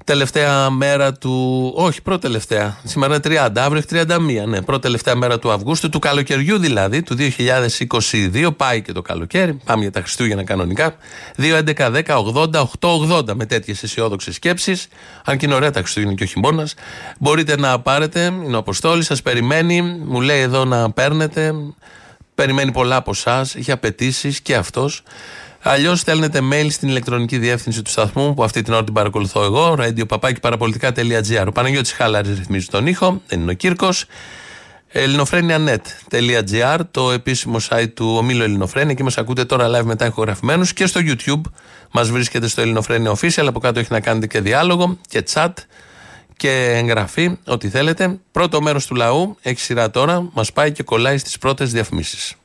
Τελευταία 0.06 0.70
μέρα 0.70 1.14
του. 1.14 1.72
Όχι, 1.76 2.02
πρώτη 2.02 2.22
τελευταία. 2.22 2.78
Σήμερα 2.84 3.20
είναι 3.26 3.40
30, 3.48 3.52
αύριο 3.56 3.78
έχει 3.78 4.06
31. 4.44 4.48
Ναι, 4.48 4.62
πρώτη 4.62 4.82
τελευταία 4.82 5.16
μέρα 5.16 5.40
του 5.40 5.52
Αυγούστου, 5.52 5.90
του 5.90 6.00
καλοκαιριού 6.00 6.58
δηλαδή, 6.58 7.02
του 7.02 7.16
2022. 7.16 8.50
Πάει 8.58 8.82
και 8.82 8.92
το 8.92 9.02
καλοκαίρι. 9.02 9.54
Πάμε 9.66 9.82
για 9.82 9.92
τα 9.92 10.02
Χριστούγεννα 10.02 10.44
κανονικά. 10.44 10.96
2, 11.38 11.58
11, 11.58 11.92
10, 11.92 12.18
80, 12.18 12.68
8, 12.80 12.90
80 12.90 13.34
με 13.34 13.46
τέτοιες 13.46 13.84
αισιόδοξες 13.84 14.36
σκέψεις. 14.36 14.88
Αν 15.26 15.38
και 15.38 15.46
είναι 15.46 15.56
ωραία 15.56 15.72
τα 15.72 15.80
Χριστούγεννα 15.80 16.16
και 16.16 16.24
ο 16.24 16.28
χειμώνας. 16.28 16.74
Μπορείτε 17.20 17.58
να 17.58 17.80
πάρετε. 17.80 18.34
Είναι 18.46 18.56
ο 18.56 18.60
Αποστόλης, 18.60 19.06
σας 19.06 19.22
περιμένει. 19.22 19.82
Μου 19.82 20.22
λέει 20.22 20.40
εδώ 20.40 20.66
να 20.66 20.92
παίρνετε. 20.92 21.54
Περιμένει 22.36 22.72
πολλά 22.72 22.96
από 22.96 23.12
εσά. 23.12 23.40
Έχει 23.56 23.72
απαιτήσεις 23.72 24.42
και 24.42 24.56
αυτός. 24.56 25.04
Αλλιώς 25.66 26.00
στέλνετε 26.00 26.40
mail 26.52 26.68
στην 26.70 26.90
ηλεκτρονική 26.90 27.38
διεύθυνση 27.38 27.82
του 27.82 27.90
σταθμού 27.90 28.34
που 28.34 28.44
αυτή 28.44 28.62
την 28.62 28.74
ώρα 28.74 28.84
την 28.84 28.94
παρακολουθώ 28.94 29.44
εγώ, 29.44 29.76
radio 29.80 30.04
Ο 31.48 31.52
Παναγιώτης 31.52 31.92
Χάλαρης 31.92 32.38
ρυθμίζει 32.38 32.66
τον 32.66 32.88
ήχο, 32.88 33.22
δεν 33.28 33.42
είναι 33.42 33.52
ο 33.52 33.54
Κύρκος. 33.54 34.06
ελληνοφρένια.net.gr, 34.88 36.80
το 36.92 37.12
επίσημο 37.12 37.58
site 37.70 37.94
του 37.94 38.16
ομίλου 38.18 38.44
Ελληνοφρένια. 38.44 38.92
Εκεί 38.92 39.04
μας 39.04 39.18
ακούτε 39.18 39.46
τώρα 39.46 39.80
live 39.80 39.84
μετά 39.84 40.06
ηχογραφημένους 40.06 40.74
και 40.74 40.86
στο 40.86 41.02
YouTube. 41.04 41.42
Μας 41.92 42.10
βρίσκεται 42.10 42.48
στο 42.48 42.62
Ελληνοφρένια 42.62 43.12
Official. 43.12 43.46
Από 43.48 43.60
κάτω 43.60 43.80
έχει 43.80 43.92
να 43.92 44.00
κάνετε 44.00 44.28
και 44.28 44.40
διάλογο 44.40 44.98
και 45.08 45.24
chat 45.34 45.54
και 46.38 46.74
εγγραφή, 46.78 47.38
ό,τι 47.46 47.70
θέλετε. 47.70 48.20
Πρώτο 48.32 48.62
μέρος 48.62 48.86
του 48.86 48.96
λαού 48.96 49.38
έχει 49.42 49.60
σειρά 49.60 49.92
τώρα. 49.92 50.30
Μας 50.34 50.54
πάει 50.54 50.72
και 50.72 50.84
κολλάει 50.84 51.18
στις 51.18 51.38
πρώτες 51.38 51.72
διαφημίσεις. 51.72 52.36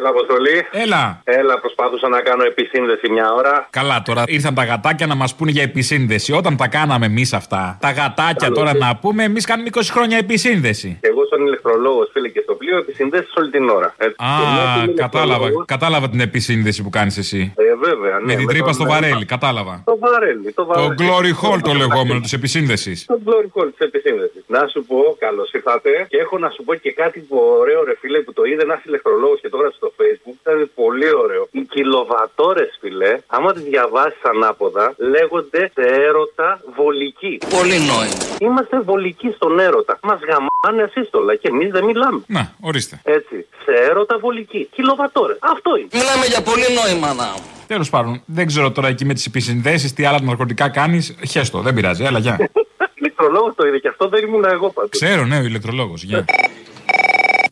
Έλα, 0.00 0.08
Αποστολή. 0.08 0.66
Έλα. 0.70 1.20
Έλα, 1.24 1.58
προσπάθουσα 1.60 2.08
να 2.08 2.20
κάνω 2.20 2.44
επισύνδεση 2.44 3.10
μια 3.10 3.32
ώρα. 3.32 3.66
Καλά, 3.70 4.02
τώρα 4.04 4.22
ήρθαν 4.26 4.54
τα 4.54 4.64
γατάκια 4.64 5.06
να 5.06 5.14
μας 5.14 5.34
πούνε 5.34 5.50
για 5.50 5.62
επισύνδεση. 5.62 6.32
Όταν 6.32 6.56
τα 6.56 6.68
κάναμε 6.68 7.06
εμείς 7.06 7.32
αυτά, 7.32 7.78
τα 7.80 7.90
γατάκια 7.90 8.34
Καλό, 8.48 8.54
τώρα 8.54 8.72
τι. 8.72 8.78
να 8.78 8.96
πούμε, 8.96 9.24
εμείς 9.24 9.44
κάνουμε 9.46 9.68
20 9.72 9.80
χρόνια 9.90 10.18
επισύνδεση. 10.18 10.98
Και 11.00 11.09
εγώ, 11.40 11.46
σαν 11.46 11.46
ηλεκτρολόγος, 11.46 12.08
φίλε 12.12 12.28
και 12.28 12.40
στο 12.40 12.54
πλοίο, 12.54 12.76
επισυνδέσει 12.78 13.28
όλη 13.38 13.50
την 13.50 13.68
ώρα. 13.68 13.94
Έτσι. 13.98 14.14
Και 14.16 14.46
μια 14.54 14.64
Α, 14.70 14.74
που 14.74 14.84
είμαι 14.84 14.92
κατάλαβα. 15.04 15.34
ηλεκτρολόγος- 15.34 15.66
Κατάλαβα 15.66 16.08
την 16.08 16.20
επισύνδεση 16.20 16.82
που 16.82 16.90
κάνεις 16.90 17.16
εσύ. 17.18 17.52
Ε, 17.56 17.74
βέβαια, 17.86 18.14
ναι. 18.18 18.24
Με 18.30 18.34
την 18.34 18.44
με 18.44 18.52
τρύπα 18.52 18.64
τον- 18.64 18.74
στο 18.74 18.84
βαρέλι, 18.84 19.24
κατάλαβα. 19.24 19.82
Το 19.90 19.98
βαρέλι, 19.98 20.52
το 20.52 20.64
Το 20.64 20.66
βαρέλι. 20.66 20.94
glory 21.00 21.32
hole 21.42 21.60
το 21.68 21.72
λεγόμενο 21.72 22.20
της 22.20 22.32
επισύνδεση. 22.32 22.92
Το 23.06 23.18
glory 23.26 23.48
hole 23.54 23.70
της 23.76 23.86
επισύνδεσης. 23.88 24.42
Να 24.46 24.66
σου 24.72 24.84
πω, 24.90 25.16
καλώς 25.18 25.52
ήρθατε. 25.52 25.90
Και 26.08 26.16
έχω 26.24 26.38
να 26.38 26.48
σου 26.50 26.64
πω 26.64 26.74
και 26.74 26.92
κάτι 26.92 27.18
που 27.20 27.36
ωραίο, 27.60 27.84
ρε 27.84 27.94
φίλε, 28.00 28.18
που 28.20 28.32
το 28.32 28.44
είδε 28.44 28.62
ένας 28.62 28.80
ηλεκτρολόγος 28.84 29.40
και 29.40 29.48
το 29.48 29.56
έγραψε 29.56 29.76
στο 29.82 29.92
Facebook. 29.98 30.36
Ήταν 30.42 30.70
πολύ 30.74 31.10
ωραίο. 31.24 31.48
Οι 31.50 31.60
κιλοβατόρες, 31.60 32.78
φίλε, 32.80 33.12
άμα 33.26 33.52
τις 33.52 33.62
διαβάσεις 33.62 34.20
ανάποδα, 34.22 34.94
λέγονται 34.96 35.70
σε 35.74 35.82
έρωτα 36.08 36.60
βολική. 36.76 37.38
Πολύ 37.58 37.78
νόημα. 37.90 38.18
Είμαστε 38.40 38.80
βολικοί 38.80 39.30
στον 39.36 39.58
έρωτα. 39.58 39.98
Μας 40.02 40.18
γαμάνε 40.28 40.90
ασύστολα 41.30 41.36
και 41.36 41.48
εμείς 41.48 41.70
δεν 41.70 41.84
μιλάμε. 41.84 42.22
Να, 42.26 42.52
ορίστε. 42.60 43.00
Έτσι. 43.04 43.46
Σε 43.64 43.72
έρωτα 43.90 44.18
βολική. 44.18 44.68
Κιλοβατόρες. 44.74 45.38
Αυτό 45.40 45.76
είναι. 45.76 45.88
Μιλάμε 45.92 46.26
για 46.26 46.42
πολύ 46.42 46.64
νόημα 46.78 47.14
να. 47.14 47.34
Τέλος 47.66 47.90
πάντων, 47.90 48.22
δεν 48.26 48.46
ξέρω 48.46 48.70
τώρα 48.70 48.88
εκεί 48.88 49.04
με 49.04 49.14
τις 49.14 49.26
επισυνδέσει 49.26 49.94
τι 49.94 50.04
άλλα 50.04 50.22
ναρκωτικά 50.22 50.68
κάνεις. 50.68 51.16
Χέστο, 51.28 51.60
δεν 51.60 51.74
πειράζει, 51.74 52.04
έλα, 52.04 52.18
γεια. 52.18 52.38
Ηλεκτρολόγος 53.00 53.54
το 53.54 53.66
είδε 53.66 53.78
και 53.78 53.88
αυτό 53.88 54.08
δεν 54.08 54.24
ήμουν 54.26 54.44
εγώ 54.44 54.70
πάντως. 54.70 54.90
Ξέρω, 54.90 55.24
ναι, 55.24 55.38
ο 55.38 55.42
ηλεκτρολόγος, 55.42 56.02
γεια. 56.02 56.24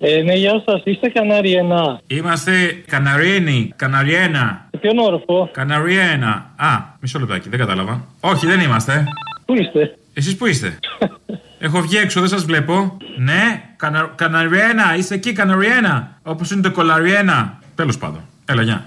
Ε, 0.01 0.23
ναι, 0.23 0.35
γεια 0.35 0.63
σας. 0.67 0.83
Είστε 0.85 1.09
Καναριενά. 1.09 2.01
Είμαστε 2.07 2.83
Καναριένοι, 2.87 3.73
Καναριένα. 3.77 4.69
Σε 4.71 4.79
ποιον 4.79 4.99
όροφο; 4.99 5.51
Καναριένα. 5.53 6.51
Α, 6.57 6.69
μισό 7.01 7.19
λεπτάκι, 7.19 7.49
δεν 7.49 7.59
κατάλαβα. 7.59 8.05
Όχι, 8.21 8.47
δεν 8.47 8.61
είμαστε. 8.61 9.05
Πού 9.47 9.55
είστε; 9.55 9.99
Εσείς 10.15 10.37
που 10.37 10.47
είστε; 10.47 10.79
Έχω 11.61 11.81
βγει 11.81 11.97
έξω, 11.97 12.21
δεν 12.21 12.29
σας 12.29 12.45
βλέπω. 12.45 12.97
Ναι, 13.17 13.63
Κανα... 13.77 14.13
Καναριένα, 14.15 14.95
είστε 14.97 15.15
εκεί, 15.15 15.33
Καναριένα. 15.33 16.19
Όπως 16.23 16.51
είναι 16.51 16.63
το 16.63 16.71
Κολαριένα. 16.71 17.59
Τέλος 17.75 17.99
πάντων. 17.99 18.21
Έλα, 18.51 18.63
γεια. 18.63 18.87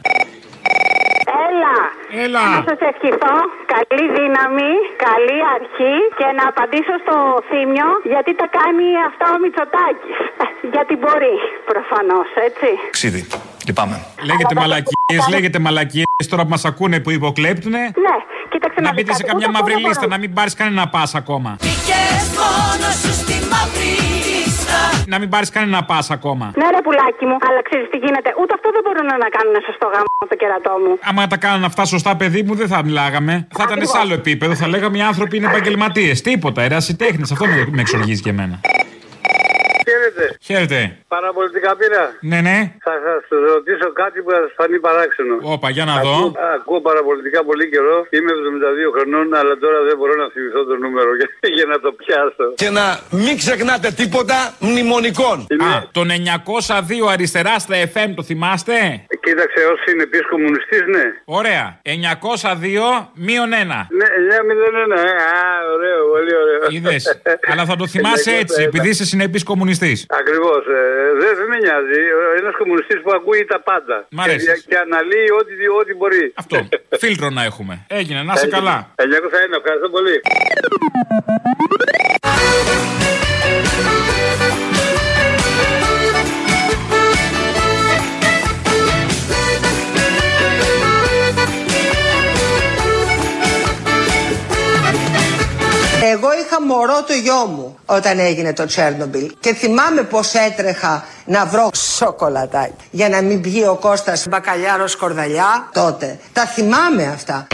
Έλα. 1.47 1.75
Έλα. 2.23 2.43
Να 2.55 2.63
σας 2.69 2.79
ευχηθώ 2.91 3.35
καλή 3.75 4.05
δύναμη, 4.17 4.71
καλή 5.07 5.37
αρχή 5.55 5.95
και 6.19 6.27
να 6.37 6.43
απαντήσω 6.51 6.93
στο 7.03 7.15
θύμιο 7.49 7.89
γιατί 8.13 8.31
τα 8.41 8.47
κάνει 8.59 8.85
αυτά 9.09 9.25
ο 9.35 9.37
Μητσοτάκης. 9.43 10.17
Γιατί 10.73 10.93
μπορεί, 11.01 11.35
προφανώς, 11.71 12.27
έτσι. 12.47 12.69
Ξίδι. 12.97 13.21
Λυπάμαι. 13.67 13.97
Λέγεται 14.29 14.55
μαλακίες, 14.61 15.21
λέγεται 15.29 15.59
μαλακίες 15.59 16.25
τώρα 16.29 16.43
που 16.43 16.49
μας 16.49 16.65
ακούνε 16.65 16.99
που 16.99 17.11
υποκλέπτουνε. 17.11 17.79
Ναι, 17.79 18.15
κοίταξε 18.49 18.79
Να 18.81 18.87
να 18.87 18.93
μπείτε 18.93 19.07
δεις 19.07 19.15
σε 19.15 19.23
κάτι, 19.23 19.31
καμιά 19.31 19.47
ούτε 19.47 19.57
μαύρη 19.57 19.73
αυτό 19.73 19.81
δεν 19.81 19.87
λίστα, 19.87 20.05
μπορώ. 20.07 20.15
να 20.15 20.17
μην 20.23 20.33
πάρεις 20.33 20.53
κανένα 20.53 20.87
πα 20.87 21.03
ακόμα. 21.13 21.51
Μπήκες 22.41 22.61
μόνο 22.71 22.87
σου 23.01 23.11
στη 23.21 23.35
μαύρη 23.51 23.93
λίστα. 24.25 24.79
Να 25.07 25.19
μην 25.19 25.29
πάρεις 25.29 25.49
κανένα 25.49 25.83
πα 25.83 25.99
ακόμα. 26.09 26.45
Ναι 26.55 26.67
ρε 26.75 26.81
πουλάκι 26.85 27.25
μου, 27.29 27.37
αλλά 27.47 27.61
ξέρεις 27.67 27.87
τι 27.91 27.97
γίνεται, 27.97 28.29
ούτε 28.41 28.53
αυτό 28.57 28.67
δεν 28.75 28.81
μπορούν 28.85 29.05
να 29.23 29.29
κάνουν 29.35 29.55
σωστό 29.67 29.85
γάμο 29.93 30.23
το 30.31 30.35
κερατό 30.41 30.73
μου. 30.83 30.93
Άμα 31.09 31.27
τα 31.27 31.37
κάνανε 31.37 31.65
αυτά 31.65 31.85
σωστά, 31.85 32.15
παιδί 32.15 32.41
μου, 32.43 32.53
δεν 32.55 32.67
θα 32.67 32.83
μιλάγαμε. 32.83 33.47
Θα 33.57 33.63
ήταν 33.67 33.87
σε 33.87 33.97
άλλο 33.97 34.13
επίπεδο. 34.13 34.53
Θα 34.55 34.67
λέγαμε 34.67 34.97
οι 34.97 35.01
άνθρωποι 35.01 35.37
είναι 35.37 35.47
επαγγελματίες. 35.47 36.21
Τίποτα, 36.21 36.61
ερασιτέχνε. 36.61 37.25
Αυτό 37.31 37.45
με, 37.45 37.67
με 37.71 37.81
εξοργίζει 37.81 38.21
και 38.21 38.29
εμένα. 38.29 38.59
Χαίρετε. 40.11 40.37
Χαίρετε. 40.47 40.79
Παραπολιτικά 41.07 41.71
πήρα. 41.79 42.03
Ναι, 42.31 42.39
ναι. 42.47 42.57
Θα 42.87 42.93
σας 43.05 43.23
ρωτήσω 43.53 43.87
κάτι 44.01 44.17
που 44.23 44.29
θα 44.35 44.39
σας 44.43 44.51
φανεί 44.59 44.77
παράξενο. 44.87 45.35
Όπα, 45.53 45.69
για 45.69 45.85
να 45.91 45.95
δω. 46.05 46.15
Ακούω, 46.17 46.33
ακούω 46.57 46.79
παραπολιτικά 46.89 47.39
πολύ 47.49 47.65
καιρό. 47.73 47.97
Είμαι 48.15 48.31
72 48.87 48.89
χρονών, 48.95 49.27
αλλά 49.39 49.53
τώρα 49.63 49.79
δεν 49.87 49.95
μπορώ 49.97 50.13
να 50.23 50.27
θυμηθώ 50.33 50.61
το 50.71 50.75
νούμερο 50.83 51.09
για, 51.19 51.27
για 51.57 51.65
να 51.71 51.77
το 51.79 51.89
πιάσω. 51.99 52.45
Και 52.61 52.69
να 52.79 52.85
μην 53.09 53.33
ξεχνάτε 53.41 53.89
τίποτα 54.01 54.37
μνημονικών. 54.59 55.37
Α, 55.69 55.71
τον 55.91 56.07
902 56.09 57.11
αριστερά 57.13 57.59
στα 57.59 57.75
FM 57.93 58.09
το 58.15 58.23
θυμάστε; 58.23 58.75
Κοίταξε, 59.25 59.59
όσοι 59.73 59.85
είναι 59.91 60.03
επίσης 60.03 60.27
κομμουνιστής, 60.29 60.83
ναι. 60.95 61.05
Ωραία. 61.25 61.79
902 61.85 63.11
μείον 63.13 63.49
1. 63.49 63.87
Ναι, 63.99 64.07
901. 64.27 64.97
Ε, 64.97 65.11
α, 65.39 65.49
ωραίο, 65.75 66.01
πολύ 66.13 66.33
ωραίο. 66.41 66.59
Είδες. 66.69 67.21
Αλλά 67.51 67.65
θα 67.65 67.75
το 67.75 67.87
θυμάσαι 67.87 68.31
έτσι, 68.31 68.63
επειδή 68.63 68.89
είσαι 68.89 69.05
συνεπής 69.05 69.43
κομμουνιστής. 69.43 70.00
Ακριβώς. 70.19 70.61
δεν 71.21 71.35
δεν 71.39 71.47
με 71.51 71.57
νοιάζει. 71.63 72.01
Ένας 72.39 72.53
κομμουνιστής 72.61 72.99
που 73.03 73.11
ακούει 73.17 73.45
τα 73.45 73.59
πάντα. 73.69 73.97
Μ' 74.09 74.21
αρέσει. 74.21 74.45
Και, 74.45 74.63
και 74.69 74.77
αναλύει 74.85 75.29
ό,τι, 75.39 75.53
ό,τι 75.81 75.93
μπορεί. 75.99 76.33
Αυτό. 76.41 76.55
Φίλτρο 77.03 77.29
να 77.29 77.43
έχουμε. 77.49 77.73
Έγινε, 77.87 78.19
να 78.23 78.33
είσαι 78.33 78.45
Έγινε. 78.45 78.57
καλά. 78.59 78.77
901, 78.95 79.57
ευχαριστώ 79.61 79.89
πολύ. 79.95 80.15
Είχα 96.51 96.65
μωρό 96.65 97.03
το 97.07 97.13
γιο 97.13 97.45
μου 97.45 97.77
όταν 97.85 98.19
έγινε 98.19 98.53
το 98.53 98.65
Τσέρνομπιλ 98.65 99.31
και 99.39 99.53
θυμάμαι 99.53 100.01
πως 100.01 100.33
έτρεχα 100.33 101.05
να 101.25 101.45
βρω 101.45 101.69
σοκολατάκι 101.73 102.73
για 102.91 103.09
να 103.09 103.21
μην 103.21 103.41
πιει 103.41 103.63
ο 103.69 103.75
Κώστας 103.75 104.27
μπακαλιάρος 104.29 104.91
σκορδαλιά 104.91 105.69
τότε. 105.73 106.19
Τα 106.33 106.45
θυμάμαι 106.45 107.05
αυτά. 107.05 107.47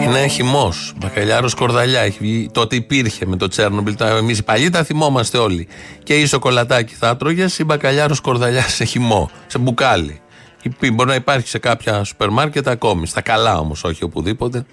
Είναι 0.00 0.26
χυμός. 0.26 0.92
Μπακαλιάρος 0.96 1.54
κορδαλιά. 1.54 2.00
Έχει 2.00 2.18
βγει, 2.20 2.50
τότε 2.52 2.76
υπήρχε 2.76 3.26
με 3.26 3.36
το 3.36 3.48
Τσέρνομπιλ. 3.48 3.94
Εμείς 4.00 4.38
οι 4.38 4.42
παλιοί 4.42 4.70
τα 4.70 4.84
θυμόμαστε 4.84 5.38
όλοι. 5.38 5.68
Και 6.02 6.14
η 6.14 6.26
σοκολατάκι 6.26 6.94
θα 6.94 7.08
έτρωγε 7.08 7.46
ή 7.58 7.64
μπακαλιάρος 7.64 8.20
κορδαλιά 8.20 8.62
σε 8.68 8.84
χυμό, 8.84 9.30
σε 9.46 9.58
μπουκάλι. 9.58 10.20
Υπή- 10.62 10.92
Μπορεί 10.92 11.08
να 11.08 11.14
υπάρχει 11.14 11.48
σε 11.48 11.58
κάποια 11.58 12.04
σούπερ 12.04 12.30
μάρκετ 12.30 12.68
ακόμη. 12.68 13.06
Στα 13.06 13.20
καλά 13.20 13.58
όμως, 13.58 13.84
όχι 13.84 14.04
οπουδήποτε. 14.04 14.64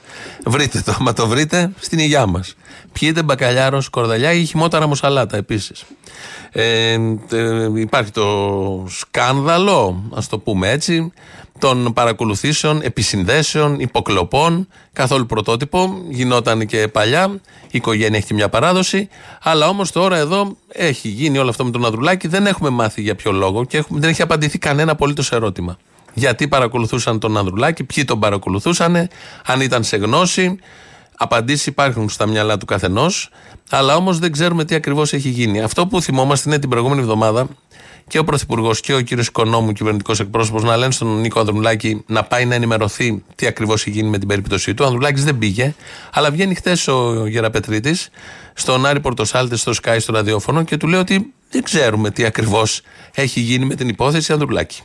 Βρείτε 0.46 0.82
το, 0.86 0.96
άμα 1.00 1.14
το 1.14 1.28
βρείτε, 1.28 1.72
στην 1.80 2.00
υγειά 2.00 2.26
μας. 2.26 2.56
Πιείτε 2.94 3.24
μπακαλιάρο 3.24 3.82
κορδαλιά 3.92 4.32
ή 4.34 4.46
χυμόταρα 4.46 4.88
μοσαλάτα 4.88 5.38
επίσης. 5.38 5.84
Ε, 6.52 6.98
ε, 7.32 7.70
υπάρχει 7.76 8.12
το 8.12 8.86
σκάνδαλο, 8.90 10.04
ας 10.16 10.28
το 10.28 10.40
πούμε 10.40 10.70
έτσι, 10.72 11.12
των 11.60 11.94
παρακολουθήσεων, 11.94 12.82
επισυνδέσεων, 12.82 13.80
υποκλοπών. 13.80 14.68
Καθόλου 14.94 15.26
πρωτότυπο. 15.26 16.02
Γινόταν 16.10 16.66
και 16.66 16.88
παλιά. 16.88 17.40
Η 17.62 17.68
οικογένεια 17.72 18.18
έχει 18.18 18.28
και 18.28 18.34
μια 18.34 18.50
παράδοση. 18.50 19.10
Αλλά 19.42 19.68
όμως 19.68 19.92
τώρα 19.92 20.18
εδώ 20.18 20.58
έχει 20.68 21.08
γίνει 21.08 21.38
όλο 21.38 21.50
αυτό 21.50 21.66
με 21.66 21.72
τον 21.72 21.86
Ανδρουλάκη. 21.86 22.28
Δεν 22.28 22.46
έχουμε 22.46 22.70
μάθει 22.70 23.02
για 23.02 23.16
ποιο 23.16 23.32
λόγο 23.32 23.66
και 23.66 23.78
έχουμε, 23.78 24.00
δεν 24.00 24.10
έχει 24.10 24.22
απαντηθεί 24.22 24.58
κανένα 24.58 24.92
απολύτως 24.92 25.32
ερώτημα. 25.32 25.78
Γιατί 26.14 26.48
παρακολουθούσαν 26.48 27.20
τον 27.20 27.38
Ανδρουλάκη, 27.38 27.84
ποιοι 27.84 28.06
τον 28.06 28.20
παρακολουθούσαν, 28.20 29.08
αν 29.46 29.62
ήταν 29.62 29.84
σε 29.84 29.98
γνώση. 29.98 30.60
Απαντήσεις 31.18 31.66
υπάρχουν 31.66 32.10
στα 32.10 32.26
μυαλά 32.26 32.58
του 32.58 32.66
καθενός, 32.66 33.30
αλλά 33.70 33.96
όμως 33.96 34.20
δεν 34.20 34.32
ξέρουμε 34.32 34.66
τι 34.66 34.76
ακριβώς 34.76 35.14
έχει 35.14 35.30
γίνει. 35.30 35.62
Αυτό 35.62 35.88
που 35.88 36.02
θυμόμαστε 36.02 36.50
είναι 36.50 36.60
την 36.60 36.70
προηγούμενη 36.70 37.02
εβδομάδα 37.02 37.48
και 38.08 38.20
ο 38.20 38.24
Πρωθυπουργός 38.24 38.80
και 38.80 38.94
ο 38.94 39.02
κύριος 39.02 39.28
Οικονόμου, 39.28 39.72
κυβερνητικός 39.72 40.20
εκπρόσωπος, 40.20 40.64
να 40.64 40.78
λένε 40.78 40.92
στον 40.92 41.20
Νίκο 41.20 41.40
Ανδρουλάκη 41.40 42.04
να 42.08 42.24
πάει 42.24 42.46
να 42.46 42.56
ενημερωθεί 42.56 43.24
τι 43.36 43.48
ακριβώς 43.48 43.82
έχει 43.82 43.90
γίνει 43.90 44.10
με 44.10 44.18
την 44.18 44.28
περίπτωσή 44.28 44.74
του. 44.74 44.84
Ο 44.84 44.86
Ανδρουλάκης 44.86 45.24
δεν 45.24 45.38
πήγε, 45.38 45.76
αλλά 46.14 46.32
βγαίνει 46.32 46.56
χθε 46.56 46.92
ο 46.92 47.26
Γεραπετρίτης 47.28 48.10
στον 48.54 48.86
Άρη 48.86 49.00
Πορτοσάλτες 49.00 49.62
στο 49.62 49.72
Sky 49.84 49.98
στο 50.00 50.14
ραδιόφωνο 50.14 50.64
και 50.64 50.78
του 50.78 50.88
λέει 50.88 51.00
ότι 51.00 51.34
δεν 51.50 51.64
ξέρουμε 51.64 52.12
τι 52.12 52.26
ακριβώς 52.26 52.82
έχει 53.14 53.40
γίνει 53.40 53.66
με 53.66 53.76
την 53.76 53.90
υπόθεση 53.90 54.34
Ανδρουλάκη. 54.34 54.82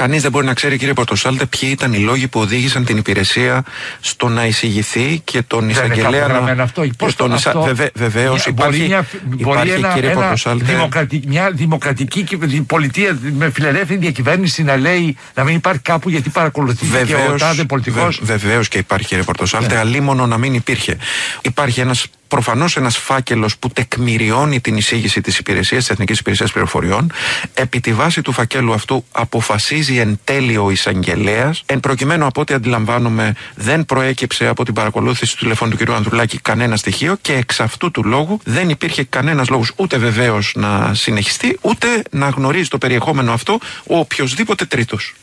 Κανείς 0.00 0.22
δεν 0.22 0.30
μπορεί 0.30 0.46
να 0.46 0.54
ξέρει, 0.54 0.76
κύριε 0.78 0.92
Πορτοσάλτε, 0.94 1.46
ποιοι 1.46 1.68
ήταν 1.72 1.92
οι 1.92 1.98
λόγοι 1.98 2.28
που 2.28 2.40
οδήγησαν 2.40 2.84
την 2.84 2.96
υπηρεσία 2.96 3.64
στο 4.00 4.28
να 4.28 4.46
εισηγηθεί 4.46 5.20
και 5.24 5.42
τον 5.42 5.60
Δεν 5.60 5.68
είναι 5.68 5.78
εισαγγελέα 5.78 6.20
κάπου 6.20 6.32
να. 6.32 6.36
γραμμένο 6.38 6.62
αυτό. 6.62 6.84
Πώς 6.96 7.14
τον 7.16 7.28
το- 7.28 7.34
εισα- 7.34 7.48
αυτό- 7.48 7.62
Βεβαι, 7.62 7.90
Βεβαίως 7.94 8.34
Μια- 8.34 8.44
υπάρχει, 8.48 8.78
μπορεί 8.78 8.88
μια, 8.88 9.06
μπορεί 9.22 9.40
υπάρχει 9.40 9.70
ένα, 9.78 9.92
κύριε 9.94 10.10
ένα 10.10 10.20
Πορτοσάλτε. 10.20 10.64
δημοκρατι- 10.64 11.26
μια 11.26 11.50
δημοκρατική 11.50 12.22
κυβε- 12.22 12.60
πολιτεία 12.60 13.18
με 13.38 13.50
φιλελεύθερη 13.50 13.98
διακυβέρνηση 13.98 14.62
να 14.62 14.76
λέει 14.76 15.16
να 15.34 15.44
μην 15.44 15.54
υπάρχει 15.56 15.80
κάπου 15.80 16.08
γιατί 16.10 16.30
παρακολουθεί 16.30 16.86
και 16.86 16.96
ο 16.96 17.06
Βεβαίως, 17.06 17.40
τάδε 17.40 17.64
πολιτικός. 17.64 18.20
Βε, 18.22 18.36
Βεβαίως 18.36 18.68
και 18.68 18.78
υπάρχει 18.78 19.06
κύριε 19.06 19.22
Πορτοσάλτε, 19.24 19.74
Ναι. 19.74 19.80
αλίμονο 19.80 20.26
να 20.26 20.38
μην 20.38 20.54
υπήρχε. 20.54 20.96
Υπάρχει 21.42 21.80
ένας 21.80 22.06
προφανώς 22.30 22.76
ένας 22.76 22.96
φάκελος 22.96 23.58
που 23.58 23.68
τεκμηριώνει 23.68 24.60
την 24.60 24.76
εισήγηση 24.76 25.20
της 25.20 25.38
υπηρεσίας, 25.38 25.80
της 25.80 25.90
Εθνικής 25.90 26.18
Υπηρεσίας 26.18 26.52
Πληροφοριών. 26.52 27.12
Επί 27.54 27.80
τη 27.80 27.92
βάση 27.92 28.22
του 28.22 28.32
φακέλου 28.32 28.72
αυτού 28.72 29.04
αποφασίζει 29.12 29.96
εν 29.98 30.20
τέλει 30.24 30.56
ο 30.56 30.70
εισαγγελέας. 30.70 31.62
Εν 31.66 31.80
προκειμένου 31.80 32.26
από 32.26 32.40
ό,τι 32.40 32.54
αντιλαμβάνομαι, 32.54 33.34
δεν 33.54 33.84
προέκυψε 33.84 34.46
από 34.46 34.64
την 34.64 34.74
παρακολούθηση 34.74 35.36
του 35.36 35.42
τηλεφώνου 35.42 35.76
του 35.76 35.84
κ. 35.84 35.90
Ανδρουλάκη 35.90 36.38
κανένα 36.38 36.76
στοιχείο 36.76 37.16
και 37.20 37.32
εξ 37.32 37.60
αυτού 37.60 37.90
του 37.90 38.04
λόγου 38.04 38.40
δεν 38.44 38.68
υπήρχε 38.68 39.04
κανένας 39.04 39.48
λόγος 39.48 39.72
ούτε 39.76 39.96
βεβαίως 39.96 40.52
να 40.56 40.94
συνεχιστεί, 40.94 41.58
ούτε 41.60 42.02
να 42.10 42.28
γνωρίζει 42.28 42.68
το 42.68 42.78
περιεχόμενο 42.78 43.32
αυτό 43.32 43.58
ο 43.86 43.98
οποιοδήποτε 43.98 44.64
τρίτος. 44.64 45.14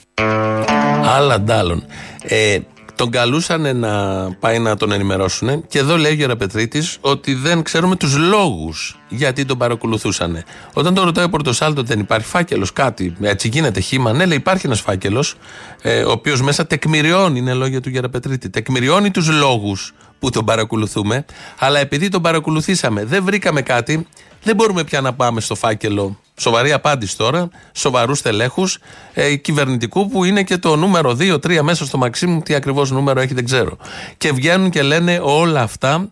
Άλλα 1.04 1.41
ντάλλον. 1.41 1.86
Ε, 2.22 2.58
τον 2.97 3.10
καλούσαν 3.10 3.77
να 3.77 3.91
πάει 4.39 4.60
να 4.60 4.77
τον 4.77 4.91
ενημερώσουν 4.91 5.67
και 5.67 5.79
εδώ 5.79 5.97
λέει 5.97 6.12
ο 6.12 6.15
Γεραπετρίτη 6.15 6.83
ότι 7.01 7.33
δεν 7.33 7.63
ξέρουμε 7.63 7.95
τους 7.95 8.17
λόγους 8.17 8.99
γιατί 9.10 9.45
τον 9.45 9.57
παρακολουθούσαν. 9.57 10.43
Όταν 10.73 10.93
τον 10.93 11.05
ρωτάει 11.05 11.25
ο 11.25 11.29
Πορτοσάλτο 11.29 11.83
δεν 11.83 11.99
υπάρχει 11.99 12.27
φάκελος, 12.27 12.73
κάτι 12.73 13.15
έτσι 13.21 13.47
γίνεται 13.47 13.79
χήμα. 13.79 14.13
Ναι, 14.13 14.25
λέει 14.25 14.38
υπάρχει 14.38 14.65
ένας 14.65 14.81
φάκελος, 14.81 15.36
ε, 15.81 16.03
ο 16.03 16.12
οποίος 16.12 16.41
μέσα 16.41 16.67
τεκμηριώνει, 16.67 17.39
είναι 17.39 17.53
λόγια 17.53 17.81
του 17.81 17.89
Γεραπετρίτη, 17.89 18.49
τεκμηριώνει 18.49 19.12
τους 19.12 19.29
λόγους 19.29 19.93
που 20.19 20.29
τον 20.29 20.45
παρακολουθούμε, 20.45 21.25
αλλά 21.60 21.79
επειδή 21.79 22.10
τον 22.10 22.21
παρακολουθήσαμε 22.21 23.05
δεν 23.05 23.23
βρήκαμε 23.23 23.62
κάτι, 23.62 24.07
δεν 24.43 24.55
μπορούμε 24.55 24.83
πια 24.83 25.01
να 25.01 25.13
πάμε 25.13 25.41
στο 25.41 25.55
φάκελο. 25.55 26.19
Σοβαρή 26.39 26.71
απάντηση 26.71 27.17
τώρα, 27.17 27.50
σοβαρούς 27.73 28.21
τελέχου 28.21 28.67
ε, 29.13 29.36
κυβερνητικού 29.36 30.10
που 30.10 30.23
είναι 30.23 30.43
και 30.43 30.58
το 30.58 30.76
νούμερο 30.76 31.17
2-3 31.19 31.60
μέσα 31.62 31.86
στο 31.86 31.97
Μαξίμου. 31.97 32.41
Τι 32.41 32.54
ακριβώς 32.54 32.91
νούμερο 32.91 33.19
έχει 33.19 33.34
δεν 33.34 33.45
ξέρω. 33.45 33.78
Και 34.17 34.32
βγαίνουν 34.32 34.69
και 34.69 34.82
λένε 34.82 35.19
όλα 35.23 35.62
αυτά. 35.62 36.10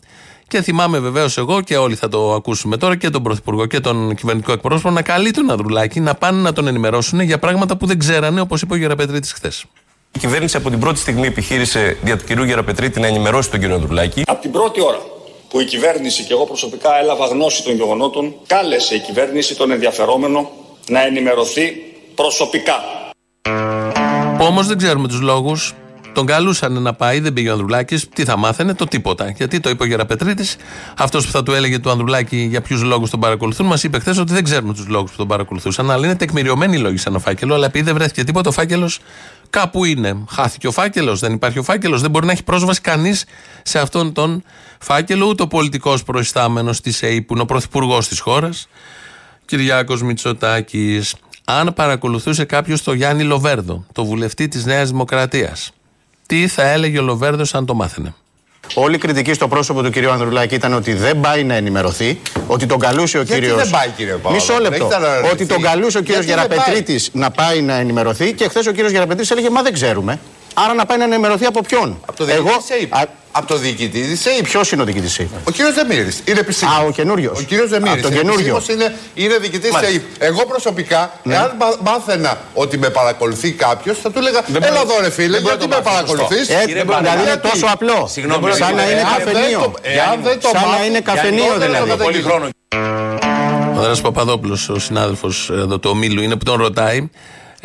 Και 0.47 0.61
θυμάμαι 0.61 0.99
βεβαίως 0.99 1.37
εγώ 1.37 1.61
και 1.61 1.77
όλοι 1.77 1.95
θα 1.95 2.07
το 2.07 2.33
ακούσουμε 2.33 2.77
τώρα 2.77 2.95
και 2.95 3.09
τον 3.09 3.23
Πρωθυπουργό 3.23 3.65
και 3.65 3.79
τον 3.79 4.15
κυβερνητικό 4.15 4.51
εκπρόσωπο 4.51 4.89
να 4.89 5.01
καλεί 5.01 5.31
τον 5.31 5.51
Ανδρουλάκη 5.51 5.99
να 5.99 6.13
πάνε 6.15 6.41
να 6.41 6.53
τον 6.53 6.67
ενημερώσουν 6.67 7.19
για 7.19 7.39
πράγματα 7.39 7.77
που 7.77 7.85
δεν 7.85 7.99
ξέρανε, 7.99 8.41
όπως 8.41 8.61
είπε 8.61 8.73
ο 8.73 8.77
Γεραπετρίτης 8.77 9.33
χθες. 9.33 9.65
Η 10.11 10.19
κυβέρνηση 10.19 10.57
από 10.57 10.69
την 10.69 10.79
πρώτη 10.79 10.99
στιγμή 10.99 11.27
επιχείρησε 11.27 11.97
δια 12.01 12.17
του 12.17 12.23
κυρίου 12.25 12.43
Γεραπετρίτη 12.43 12.99
να 12.99 13.07
ενημερώσει 13.07 13.49
τον 13.49 13.59
κύριο 13.59 13.75
Ανδρουλάκη. 13.75 14.23
Από 14.25 14.41
την 14.41 14.51
πρώτη 14.51 14.81
ώρα 14.81 14.97
που 15.55 15.61
η 15.61 15.65
κυβέρνηση 15.65 16.23
και 16.23 16.33
εγώ 16.33 16.45
προσωπικά 16.45 16.99
έλαβα 16.99 17.25
γνώση 17.25 17.63
των 17.63 17.75
γεγονότων, 17.75 18.33
κάλεσε 18.47 18.95
η 18.95 18.99
κυβέρνηση 18.99 19.55
τον 19.55 19.71
ενδιαφερόμενο 19.71 20.51
να 20.89 21.05
ενημερωθεί 21.05 21.73
προσωπικά. 22.15 22.83
Που 24.37 24.45
όμως 24.45 24.67
δεν 24.67 24.77
ξέρουμε 24.77 25.07
τους 25.07 25.21
λόγους. 25.21 25.73
Τον 26.13 26.25
καλούσαν 26.25 26.81
να 26.81 26.93
πάει, 26.93 27.19
δεν 27.19 27.33
πήγε 27.33 27.49
ο 27.49 27.51
Ανδρουλάκης. 27.51 28.09
Τι 28.09 28.23
θα 28.23 28.37
μάθαινε, 28.37 28.73
το 28.73 28.85
τίποτα. 28.85 29.29
Γιατί 29.29 29.59
το 29.59 29.69
είπε 29.69 29.83
ο 29.83 29.85
Γεραπετρίτης, 29.85 30.55
αυτός 30.97 31.25
που 31.25 31.31
θα 31.31 31.43
του 31.43 31.53
έλεγε 31.53 31.79
του 31.79 31.89
Ανδρουλάκη 31.89 32.37
για 32.37 32.61
ποιους 32.61 32.81
λόγους 32.81 33.09
τον 33.09 33.19
παρακολουθούν, 33.19 33.65
μας 33.65 33.83
είπε 33.83 33.99
χθες 33.99 34.17
ότι 34.17 34.33
δεν 34.33 34.43
ξέρουμε 34.43 34.73
τους 34.73 34.87
λόγους 34.87 35.11
που 35.11 35.17
τον 35.17 35.27
παρακολουθούσαν. 35.27 35.91
Αλλά 35.91 36.05
είναι 36.05 36.15
τεκμηριωμένοι 36.15 36.75
οι 36.75 36.79
λόγοι 36.79 36.97
σαν 36.97 37.19
φάκελο. 37.19 37.53
Αλλά 37.53 37.65
επειδή 37.65 37.85
δεν 37.85 37.93
βρέθηκε 37.93 38.23
τίποτα, 38.23 38.49
ο 38.49 38.51
φάκελος 38.51 38.99
κάπου 39.59 39.85
είναι. 39.85 40.23
Χάθηκε 40.29 40.67
ο 40.67 40.71
φάκελος, 40.71 41.19
δεν 41.19 41.33
υπάρχει 41.33 41.59
ο 41.59 41.63
φάκελος, 41.63 42.01
δεν 42.01 42.11
μπορεί 42.11 42.25
να 42.25 42.31
έχει 42.31 42.43
πρόσβαση 42.43 42.81
κανείς 42.81 43.25
σε 43.63 43.79
αυτόν 43.79 44.13
τον 44.13 44.43
φάκελο, 44.79 45.25
ούτε 45.25 45.43
ο 45.43 45.47
πολιτικός 45.47 46.03
προϊστάμενος 46.03 46.81
της 46.81 47.03
ΕΕ 47.03 47.21
που 47.21 47.33
είναι 47.33 47.41
ο 47.41 47.45
πρωθυπουργός 47.45 48.07
της 48.07 48.19
χώρας, 48.19 48.67
Κυριάκος 49.45 50.01
Μητσοτάκης. 50.01 51.15
Αν 51.45 51.73
παρακολουθούσε 51.73 52.45
κάποιος 52.45 52.83
το 52.83 52.93
Γιάννη 52.93 53.23
Λοβέρδο, 53.23 53.85
το 53.91 54.05
βουλευτή 54.05 54.47
της 54.47 54.65
Νέας 54.65 54.89
Δημοκρατίας, 54.89 55.71
τι 56.25 56.47
θα 56.47 56.63
έλεγε 56.63 56.99
ο 56.99 57.03
Λοβέρδος 57.03 57.55
αν 57.55 57.65
το 57.65 57.73
μάθαινε; 57.73 58.13
Όλη 58.73 58.95
η 58.95 58.97
κριτική 58.97 59.33
στο 59.33 59.47
πρόσωπο 59.47 59.83
του 59.83 59.89
κυρίου 59.89 60.11
Ανδρουλάκη 60.11 60.55
ήταν 60.55 60.73
ότι 60.73 60.93
δεν 60.93 61.19
πάει 61.19 61.43
να 61.43 61.53
ενημερωθεί, 61.53 62.21
ότι 62.47 62.65
τον 62.65 62.79
καλούσε 62.79 63.17
ο 63.17 63.21
Γιατί 63.21 63.39
κύριο. 63.41 63.55
δεν 63.55 63.69
πάει, 63.69 63.89
κύριε 63.89 64.13
Παύλο, 64.13 64.31
Μισό 64.31 64.59
λεπτό. 64.59 64.85
έχετε 64.85 64.95
αναρωτηθεί. 64.95 65.33
Ότι 65.33 65.45
τον 65.45 65.61
καλούσε 65.61 65.97
ο 65.97 66.01
κύριος 66.01 66.25
Γιατί 66.25 66.41
δεν 66.41 66.49
Γεραπετρίτης 66.57 67.09
να 67.13 67.31
πάει 67.31 67.61
να 67.61 67.73
ενημερωθεί 67.75 68.33
και 68.33 68.47
χθες 68.47 68.67
ο 68.67 68.71
κύριος 68.71 68.91
Γεραπετρίτης 68.91 69.31
έλεγε 69.31 69.49
Μα 69.49 69.61
δεν 69.61 69.73
ξέρουμε. 69.73 70.19
Άρα 70.53 70.73
να 70.73 70.85
πάει 70.85 70.97
να 70.97 71.03
ενημερωθεί 71.03 71.45
από 71.45 71.61
ποιον; 71.61 71.97
Από 72.05 72.17
το 72.17 72.25
διοικητή 72.25 72.57
της 72.57 72.69
ΕΕΠ. 72.69 72.93
Από 73.37 73.47
το 73.47 73.57
διοικητή 73.57 74.01
τη 74.01 74.29
ΕΕΠ. 74.29 74.43
Ποιος 74.43 74.71
είναι 74.71 74.81
ο 74.81 74.85
διοικητής; 74.85 75.13
Τη 75.15 75.23
ΕΕΠ. 75.23 75.47
Ο 75.47 75.51
κύριος 75.51 75.73
Δεμήρης. 75.73 76.21
Είναι 76.25 76.39
επισήμω. 76.39 76.71
Α, 76.71 76.79
ο 76.87 76.91
καινούριος. 76.91 77.39
Ο 77.39 77.41
κύριος 77.43 77.69
Δεμήρης. 77.69 77.93
Από 77.93 78.01
τον 78.01 78.11
καινούριο. 78.17 78.61
είναι, 78.71 78.95
είναι 79.13 79.37
διοικητής 79.37 79.67
τη 79.69 79.71
Μάλιστα. 79.73 79.93
ΕΕΠ. 79.95 80.03
Εγώ 80.31 80.45
προσωπικά, 80.45 81.11
Ναι. 81.23 81.33
εάν 81.35 81.55
μα- 81.59 81.75
μάθαινα 81.91 82.37
ότι 82.53 82.77
με 82.77 82.89
παρακολουθεί 82.89 83.51
κάποιος, 83.51 83.97
θα 83.99 84.11
του 84.11 84.17
έλεγα 84.19 84.41
Δεν 84.47 84.63
Έλα 84.63 84.71
μπορεί- 84.71 84.89
εδώ, 84.91 85.01
ρε 85.01 85.09
φίλε, 85.11 85.27
δεν 85.27 85.41
μπορεί 85.41 85.55
γιατί 85.55 85.67
να 85.69 85.75
με 85.75 85.81
το 85.83 85.89
μάθεις 85.89 86.05
παρακολουθείς; 86.07 86.45
σωστό. 86.47 86.53
Ε, 86.71 86.73
δεν 86.73 86.85
μπορεί- 86.85 86.99
δηλαδή 86.99 87.21
είναι 87.23 87.35
τόσο 87.49 87.65
απλό. 87.75 88.07
Συγγνώμη, 88.11 88.51
Σαν 88.53 88.75
να 88.75 88.83
είναι 88.91 89.03
καφενείο. 89.17 89.73
Εάν 89.81 90.19
δεν 90.23 90.39
το 90.39 90.49
Σαν 90.53 90.61
να 90.61 90.67
μάθω- 90.67 90.85
είναι 90.85 90.99
καφενείο 90.99 91.43
Γιάννη, 91.43 91.65
δηλαδή. 91.65 91.89
τότε 91.89 92.03
Πολύ 92.03 92.19
δεν 92.21 92.25
χρόνο. 92.31 92.45
Ο 93.77 93.81
Δράσο 93.81 94.01
Παπαδόπουλος, 94.01 94.69
ο 94.69 94.79
συνάδελφος 94.79 95.49
εδώ 95.53 95.77
του 95.79 95.89
ομίλου, 95.93 96.21
είναι 96.21 96.35
που 96.35 96.43
τον 96.45 96.57
ρωτάει. 96.57 97.09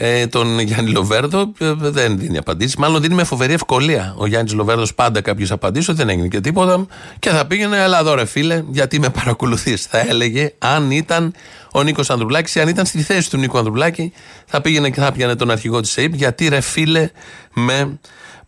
Ε, 0.03 0.27
τον 0.27 0.59
Γιάννη 0.59 0.91
Λοβέρδο 0.91 1.53
ε, 1.59 1.73
δεν 1.77 2.19
δίνει 2.19 2.39
απαντήσεις. 2.39 2.77
Μάλλον 2.77 3.01
δίνει 3.01 3.15
με 3.15 3.25
φοβερή 3.25 3.53
ευκολία. 3.53 4.15
Ο 4.17 4.27
Γιάννης 4.27 4.53
Λοβέρδος 4.53 4.95
πάντα 4.95 5.21
κάποιε 5.21 5.47
απαντήσει, 5.51 5.91
ότι 5.91 5.99
δεν 5.99 6.09
έγινε 6.09 6.29
και 6.29 6.41
τίποτα. 6.41 6.87
Και 7.19 7.31
θα 7.31 7.47
πήγαινε, 7.47 7.83
έλα 7.83 7.99
εδώ 7.99 8.15
ρε 8.15 8.25
φίλε, 8.25 8.63
γιατί 8.71 9.01
με 9.01 9.09
παρακολουθείς. 9.09 9.87
Θα 9.87 9.99
έλεγε 9.99 10.53
αν 10.59 10.91
ήταν 10.91 11.35
ο 11.73 11.83
Νίκος 11.83 12.11
Ανδρουλάκης, 12.11 12.57
αν 12.57 12.69
ήταν 12.69 12.87
στη 12.87 13.03
θέση 13.03 13.31
του 13.31 13.37
Νίκο 13.37 13.59
Ανδρουλάκη, 13.59 14.13
θα 14.47 14.61
πήγαινε 14.61 14.91
και 14.91 15.01
θα 15.01 15.13
πιανε 15.13 15.35
τον 15.37 15.51
αρχηγό 15.51 15.81
της 15.81 15.99
ΑΕΠ, 15.99 16.15
γιατί 16.15 16.49
ρε 16.49 16.61
φίλε 16.61 17.11
με 17.55 17.99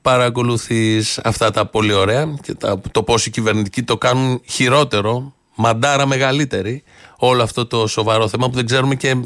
παρακολουθείς 0.03 1.19
αυτά 1.25 1.51
τα 1.51 1.67
πολύ 1.67 1.93
ωραία 1.93 2.35
και 2.43 2.55
τα, 2.55 2.81
το 2.91 3.03
πώς 3.03 3.27
οι 3.27 3.31
κυβερνητικοί 3.31 3.83
το 3.83 3.97
κάνουν 3.99 4.41
χειρότερο, 4.49 5.35
μαντάρα 5.55 6.07
μεγαλύτερη, 6.07 6.83
όλο 7.17 7.43
αυτό 7.43 7.67
το 7.67 7.87
σοβαρό 7.87 8.29
θέμα 8.29 8.49
που 8.49 8.55
δεν 8.55 8.67
ξέρουμε 8.67 8.95
και 8.95 9.17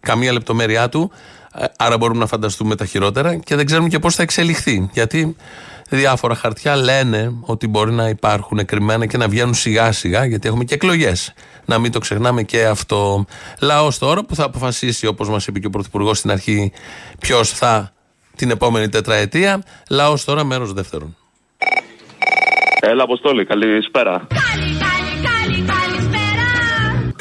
καμία 0.00 0.32
λεπτομέρειά 0.32 0.88
του. 0.88 1.10
Ε, 1.54 1.64
Άρα 1.76 1.96
μπορούμε 1.96 2.18
να 2.18 2.26
φανταστούμε 2.26 2.76
τα 2.76 2.84
χειρότερα 2.84 3.36
και 3.36 3.56
δεν 3.56 3.66
ξέρουμε 3.66 3.88
και 3.88 3.98
πώς 3.98 4.14
θα 4.14 4.22
εξελιχθεί. 4.22 4.88
Γιατί 4.92 5.36
διάφορα 5.88 6.34
χαρτιά 6.34 6.76
λένε 6.76 7.32
ότι 7.40 7.68
μπορεί 7.68 7.92
να 7.92 8.08
υπάρχουν 8.08 8.64
κρυμμένα 8.64 9.06
και 9.06 9.16
να 9.16 9.28
βγαίνουν 9.28 9.54
σιγά 9.54 9.92
σιγά, 9.92 10.24
γιατί 10.24 10.48
έχουμε 10.48 10.64
και 10.64 10.74
εκλογές. 10.74 11.34
Να 11.64 11.78
μην 11.78 11.92
το 11.92 11.98
ξεχνάμε 11.98 12.42
και 12.42 12.64
αυτό. 12.64 13.24
Λαός 13.60 13.98
τώρα 13.98 14.24
που 14.24 14.34
θα 14.34 14.44
αποφασίσει, 14.44 15.06
όπως 15.06 15.28
μας 15.28 15.46
είπε 15.46 15.58
και 15.58 15.66
ο 15.66 15.70
Πρωθυπουργός 15.70 16.18
στην 16.18 16.30
αρχή, 16.30 16.72
ποιος 17.18 17.50
θα 17.50 17.92
την 18.36 18.50
επόμενη 18.50 18.88
τετραετία. 18.88 19.62
Λαός 19.90 20.24
τώρα, 20.24 20.44
μέρος 20.44 20.72
δεύτερον. 20.72 21.16
Έλα, 22.80 23.02
Αποστόλη, 23.02 23.44
καλησπέρα. 23.46 24.26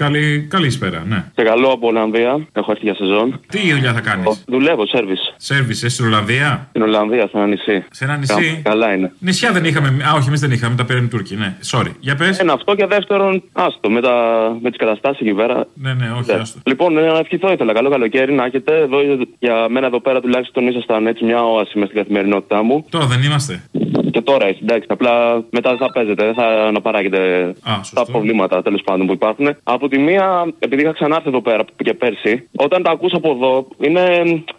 Καλή, 0.05 0.47
καλησπέρα, 0.49 1.03
ναι. 1.07 1.25
Σε 1.35 1.43
καλό 1.43 1.67
από 1.71 1.87
Ολλανδία. 1.87 2.47
Έχω 2.53 2.71
έρθει 2.71 2.83
για 2.85 2.95
σεζόν. 2.95 3.39
Τι 3.47 3.71
δουλειά 3.73 3.93
θα 3.93 3.99
κάνεις; 4.01 4.43
Δουλεύω, 4.47 4.85
σερβις. 4.87 5.33
Σέρβισε 5.37 5.89
στην 5.89 6.05
Ολλανδία; 6.05 6.67
Στην 6.69 6.81
Ολλανδία, 6.81 7.21
σε 7.27 7.31
ένα 7.37 7.47
νησί. 7.47 7.85
Σε 7.91 8.03
ένα 8.03 8.17
νησί; 8.17 8.61
Κα- 8.63 8.69
Καλά 8.69 8.93
είναι. 8.93 9.11
Νησιά 9.19 9.51
δεν 9.51 9.65
είχαμε. 9.65 9.87
Α, 9.87 10.13
όχι, 10.15 10.27
εμείς 10.27 10.39
δεν 10.39 10.51
είχαμε. 10.51 10.75
Τα 10.75 10.85
πήραν 10.85 11.03
οι 11.03 11.07
Τούρκοι. 11.07 11.35
Ναι, 11.35 11.57
sorry. 11.71 11.91
Για 11.99 12.15
πες. 12.15 12.39
Ένα 12.39 12.53
αυτό 12.53 12.75
και 12.75 12.85
δεύτερον, 12.85 13.43
άστο, 13.53 13.89
με, 13.89 14.01
τα, 14.01 14.15
με 14.61 14.69
τις 14.69 14.79
καταστάσεις 14.79 15.21
εκεί 15.21 15.33
πέρα. 15.33 15.67
Ναι, 15.73 15.93
ναι, 15.93 16.11
όχι, 16.19 16.31
άστο. 16.31 16.59
Λοιπόν, 16.65 16.97
ε, 16.97 17.01
να 17.01 17.17
ευχηθώ 17.17 17.51
ήθελα. 17.51 17.73
Καλό 17.73 17.89
καλοκαίρι 17.89 18.33
να 18.33 18.45
έχετε. 18.45 18.77
Εδώ, 18.77 18.97
για 19.39 19.69
μένα 19.69 19.85
εδώ 19.87 19.99
πέρα 20.01 20.21
τουλάχιστον 20.21 20.67
ήσασταν 20.67 21.07
έτσι 21.07 21.25
μια 21.25 21.43
όαση 21.43 21.77
μες 21.79 21.87
στην 21.87 21.99
καθημερινότητά 21.99 22.63
μου. 22.63 22.85
Τώρα 22.89 23.05
δεν 23.05 23.21
είμαστε. 23.23 23.63
Και 24.11 24.21
τώρα 24.21 24.45
έτσι, 24.45 24.59
εντάξει. 24.63 24.87
Απλά 24.89 25.43
μετά 25.49 25.69
δεν 25.69 25.77
θα 25.77 25.91
παίζετε, 25.91 26.25
δεν 26.25 26.33
θα 26.33 26.45
αναπαράγετε 26.45 27.53
τα 27.93 28.05
προβλήματα 28.05 28.61
τέλος 28.61 28.81
πάντων 28.85 29.07
που 29.07 29.13
υπάρχουν. 29.13 29.55
Από 29.63 29.87
τη 29.91 29.99
μία, 29.99 30.53
επειδή 30.59 30.81
είχα 30.81 30.93
ξανάρθει 30.93 31.27
εδώ 31.27 31.41
πέρα 31.41 31.63
και 31.83 31.93
πέρσι, 31.93 32.49
όταν 32.55 32.83
τα 32.83 32.91
ακούσα 32.91 33.17
από 33.17 33.31
εδώ, 33.31 33.67
είναι, 33.77 34.03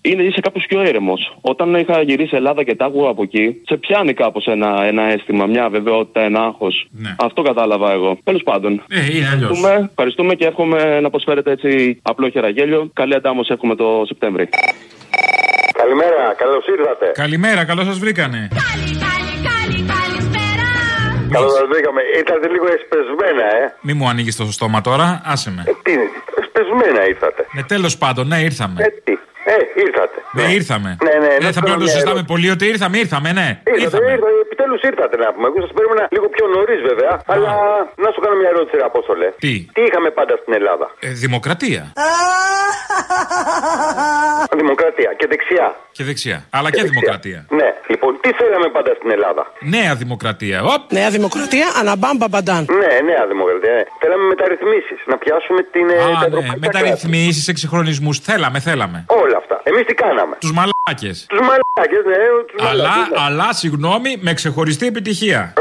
είναι 0.00 0.22
είσαι 0.22 0.40
κάπω 0.40 0.60
πιο 0.68 0.82
ήρεμο. 0.82 1.14
Όταν 1.40 1.74
είχα 1.74 2.02
γυρίσει 2.02 2.36
Ελλάδα 2.36 2.62
και 2.62 2.74
τα 2.74 2.84
άκουγα 2.84 3.08
από 3.08 3.22
εκεί, 3.22 3.62
σε 3.66 3.76
πιάνει 3.76 4.12
κάπως 4.14 4.46
ένα, 4.46 4.84
ένα 4.84 5.02
αίσθημα, 5.02 5.46
μια 5.46 5.68
βεβαιότητα, 5.68 6.20
ένα 6.20 6.40
άγχος. 6.40 6.86
Αυτό 7.18 7.42
κατάλαβα 7.42 7.92
εγώ. 7.92 8.18
Τέλος 8.24 8.42
πάντων. 8.42 8.72
Ε, 8.88 9.16
είναι 9.16 9.28
αλλιώς. 9.32 9.50
Ευχαριστούμε, 9.50 9.88
ευχαριστούμε 9.90 10.34
και 10.34 10.46
εύχομαι 10.46 11.00
να 11.00 11.10
προσφέρετε 11.10 11.50
έτσι 11.50 12.00
απλό 12.02 12.28
χεραγέλιο. 12.28 12.90
Καλή 12.92 13.14
αντάμωση 13.14 13.52
έχουμε 13.52 13.74
το 13.74 14.02
Σεπτέμβρη. 14.06 14.48
Καλημέρα, 15.72 16.34
καλώς 16.36 16.66
ήρθατε. 16.66 17.10
Καλημέρα, 17.14 17.64
καλώς 17.64 17.86
σας 17.86 17.98
βρήκανε. 17.98 18.48
Καλώς 21.32 21.52
σας 21.52 21.66
βρήκαμε. 21.72 22.00
Ήρθατε 22.18 22.48
λίγο 22.48 22.66
εσπεσμένα, 22.76 23.44
ε. 23.62 23.74
Μη 23.80 23.92
μου 23.92 24.08
ανοίγεις 24.08 24.36
το 24.36 24.44
στόμα 24.52 24.80
τώρα, 24.80 25.20
άσε 25.24 25.50
με. 25.50 25.62
Τι, 25.82 25.92
εσπεσμένα 26.40 27.08
ήρθατε. 27.08 27.46
Ναι, 27.52 27.62
τέλος 27.62 27.98
πάντων, 27.98 28.26
ναι, 28.26 28.38
ήρθαμε. 28.40 28.82
Ε, 28.84 28.88
τι. 29.04 29.12
Ε, 29.44 29.80
ήρθατε. 29.86 30.18
Ναι, 30.32 30.42
ήρθαμε. 30.42 30.96
Ναι, 31.02 31.26
ναι, 31.26 31.34
Ε, 31.34 31.38
να 31.44 31.52
θα 31.52 31.60
πρέπει 31.60 31.60
να 31.60 31.60
το 31.60 31.66
κάνω 31.70 31.82
μια 31.82 31.92
συζητάμε 31.92 32.22
πολύ 32.22 32.50
ότι 32.50 32.66
ήρθαμε, 32.66 32.98
ήρθαμε, 32.98 33.32
ναι. 33.32 33.60
Ήρθατε, 33.64 34.12
ήρθατε, 34.12 34.41
επιτέλου 34.74 34.90
ήρθατε 34.90 35.16
να 35.22 35.28
πούμε. 35.35 35.46
Εγώ 35.50 35.58
σας 35.64 35.72
περίμενα 35.76 36.04
λίγο 36.14 36.26
πιο 36.37 36.44
νωρίς 36.54 36.80
βέβαια. 36.90 37.12
Αλλά 37.35 37.52
να 38.04 38.08
σου 38.12 38.20
κάνω 38.24 38.37
μια 38.40 38.48
ερώτηση, 38.54 38.74
ρε 38.80 38.85
Απόστολε. 38.90 39.29
Τι; 39.44 39.52
Τι 39.77 39.81
είχαμε 39.88 40.10
πάντα 40.18 40.35
στην 40.42 40.52
Ελλάδα; 40.58 40.87
Ε, 41.00 41.08
δημοκρατία. 41.25 41.83
Δημοκρατία 44.60 45.10
και 45.18 45.27
δεξιά. 45.33 45.66
Και 45.96 46.04
δεξιά. 46.04 46.38
Αλλά 46.50 46.70
και, 46.70 46.83
δημοκρατία. 46.83 47.46
Ναι, 47.58 47.68
λοιπόν, 47.92 48.18
τι 48.23 48.31
θέλαμε 48.33 48.68
πάντα 48.77 48.92
στην 48.98 49.10
Ελλάδα; 49.10 49.42
Νέα 49.60 49.94
δημοκρατία. 49.94 50.58
Οπ. 50.75 50.92
Νέα 50.92 51.10
Δημοκρατία, 51.10 51.66
αναμπάμπα 51.81 52.27
μπαντάν. 52.29 52.62
Ναι, 52.81 52.92
νέα 53.10 53.27
δημοκρατία. 53.33 53.73
ναι. 53.73 53.83
Θέλαμε 54.02 54.25
μεταρρυθμίσεις. 54.35 54.98
Να 55.06 55.16
πιάσουμε 55.23 55.60
την. 55.75 55.88
ε, 55.90 55.94
τα 55.94 56.02
Α, 56.04 56.08
ναι. 56.08 56.27
ευρωπαϊκά 56.27 56.56
Μεταρρυθμίσεις, 56.66 57.48
εξυγχρονισμούς. 57.48 58.18
Θέλαμε, 58.18 58.58
θέλαμε. 58.68 59.04
κράτη. 59.06 59.23
Όλα 59.23 59.37
αυτά. 59.42 59.52
Εμείς 59.63 59.87
τι 59.87 59.94
κάναμε; 59.94 60.37
Τους 60.40 60.52
μαλάκες. 60.52 61.27
Τους 61.29 61.40
μαλάκες, 61.40 62.04
ναι, 62.06 62.17
τους 62.46 62.69
Αλλά, 62.69 63.08
αλλά, 63.27 63.52
συγγνώμη, 63.52 64.19
με 64.21 64.35
ξεχωριστή 64.35 64.87
επιτυχία. 64.87 65.52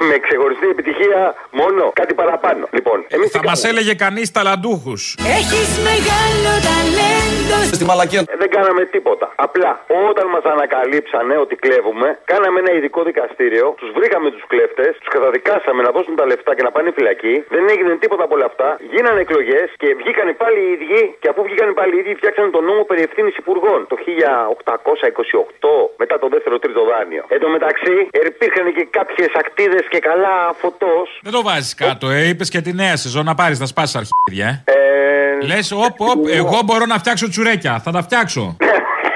Με 0.00 0.18
ξεχωριστή 0.18 0.66
επιτυχία 0.68 1.34
μόνο 1.50 1.90
κάτι 2.00 2.14
παραπάνω. 2.14 2.68
Λοιπόν, 2.70 3.04
εμείς 3.08 3.30
Θα 3.30 3.42
μας 3.44 3.64
έλεγε 3.64 3.94
κανείς 3.94 4.30
ταλαντούχους. 4.30 5.02
Έχεις 5.38 5.70
μεγάλο 5.90 6.50
ταλέντο. 6.68 7.56
Στη 7.78 7.84
μαλακία. 7.90 8.22
Δεν 8.42 8.50
κάναμε 8.56 8.82
τίποτα. 8.94 9.26
Απλά 9.46 9.70
όταν 10.10 10.26
μας 10.34 10.44
ανακαλύψανε 10.54 11.34
ότι 11.44 11.54
κλέβουμε, 11.64 12.08
κάναμε 12.32 12.58
ένα 12.62 12.72
ειδικό 12.76 13.00
δικαστήριο, 13.10 13.66
τους 13.80 13.90
βρήκαμε 13.98 14.30
τους 14.34 14.44
κλέφτες, 14.50 14.92
τους 15.00 15.10
καταδικάσαμε 15.16 15.80
να 15.86 15.90
δώσουν 15.96 16.14
τα 16.20 16.24
λεφτά 16.30 16.50
και 16.56 16.64
να 16.66 16.70
πάνε 16.70 16.90
φυλακή. 16.98 17.34
Δεν 17.54 17.64
έγινε 17.72 17.92
τίποτα 18.04 18.22
από 18.26 18.34
όλα 18.36 18.48
αυτά. 18.52 18.68
Γίνανε 18.92 19.20
εκλογές 19.26 19.66
και 19.80 19.88
βγήκαν 20.00 20.28
πάλι 20.42 20.58
οι 20.64 20.70
ίδιοι. 20.76 21.00
Και 21.22 21.28
αφού 21.32 21.40
βγήκαν 21.48 21.68
πάλι 21.78 21.92
οι 21.96 21.98
ίδιοι, 22.02 22.12
φτιάξανε 22.20 22.50
τον 22.56 22.64
νόμο 22.68 22.82
περί 22.88 23.02
ευθύνης 23.08 23.34
υπουργών 23.42 23.78
το 23.90 23.96
1828 24.04 25.90
μετά 26.02 26.14
το 26.22 26.28
δεύτερο 26.34 26.56
τρίτο 26.58 26.82
δάνειο. 26.90 27.22
Εν 27.34 27.40
τω 27.42 27.48
μεταξύ, 27.56 27.96
υπήρχαν 28.30 28.66
και 28.76 28.84
κάποιες 28.98 29.30
ακτίδες 29.42 29.84
και 29.92 29.97
καλά 30.00 30.54
φωτός. 30.60 31.20
Δεν 31.22 31.32
το 31.32 31.42
βάζεις 31.42 31.74
κάτω, 31.74 32.10
ε. 32.10 32.28
Είπες 32.28 32.48
και 32.48 32.60
τη 32.60 32.72
νέα 32.72 32.96
σεζόν 32.96 33.24
να 33.24 33.34
πάρεις, 33.34 33.58
να 33.60 33.66
σπάσεις 33.66 33.94
αρχίδια, 33.96 34.62
ε. 34.64 34.72
Ε, 35.42 35.46
Λες, 35.46 35.72
όπ, 35.72 36.00
όπ, 36.00 36.26
εγώ 36.30 36.60
μπορώ 36.64 36.86
να 36.86 36.98
φτιάξω 36.98 37.28
τσουρέκια. 37.28 37.80
Θα 37.84 37.90
τα 37.90 38.02
φτιάξω. 38.02 38.56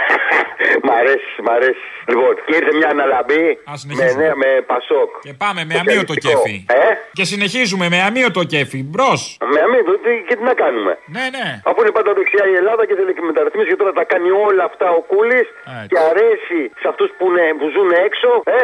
Μ' 0.84 0.90
αρέσει, 0.90 1.31
μ' 1.44 1.50
αρέσει. 1.56 1.84
Λοιπόν, 2.10 2.32
και 2.46 2.52
ήρθε 2.58 2.72
μια 2.80 2.88
αναλαμπή 2.94 3.44
με, 3.70 3.76
συνεχίζουμε. 3.82 4.22
νέα, 4.22 4.34
με 4.42 4.50
Πασόκ. 4.72 5.10
Και 5.26 5.32
πάμε 5.44 5.60
με 5.70 5.74
αμύωτο 5.82 6.14
κέφι. 6.24 6.56
Ε; 6.84 6.88
Και 7.18 7.24
συνεχίζουμε 7.32 7.86
με 7.94 7.98
αμύωτο 8.08 8.42
κέφι. 8.52 8.80
Μπρος. 8.90 9.20
Με 9.54 9.58
αμύωτο, 9.66 9.92
τι, 10.04 10.12
και 10.28 10.34
τι 10.38 10.42
να 10.50 10.54
κάνουμε; 10.62 10.92
Ναι, 11.16 11.24
ναι. 11.36 11.46
Αφού 11.68 11.78
είναι 11.82 11.94
πάντα 11.98 12.10
δεξιά 12.18 12.44
η 12.52 12.54
Ελλάδα 12.60 12.82
και 12.88 12.94
θέλει 12.98 13.12
και 13.16 13.22
μεταρρυθμίσεις 13.30 13.70
και 13.72 13.78
τώρα 13.82 13.92
τα 14.00 14.04
κάνει 14.12 14.28
όλα 14.48 14.64
αυτά 14.70 14.86
ο 14.98 15.00
Κούλης 15.12 15.48
και 15.90 15.98
αρέσει 16.10 16.60
σε 16.82 16.86
αυτούς 16.92 17.08
που, 17.18 17.24
είναι- 17.30 17.54
που 17.60 17.66
ζουν 17.74 17.90
έξω. 18.06 18.30
Ε; 18.58 18.60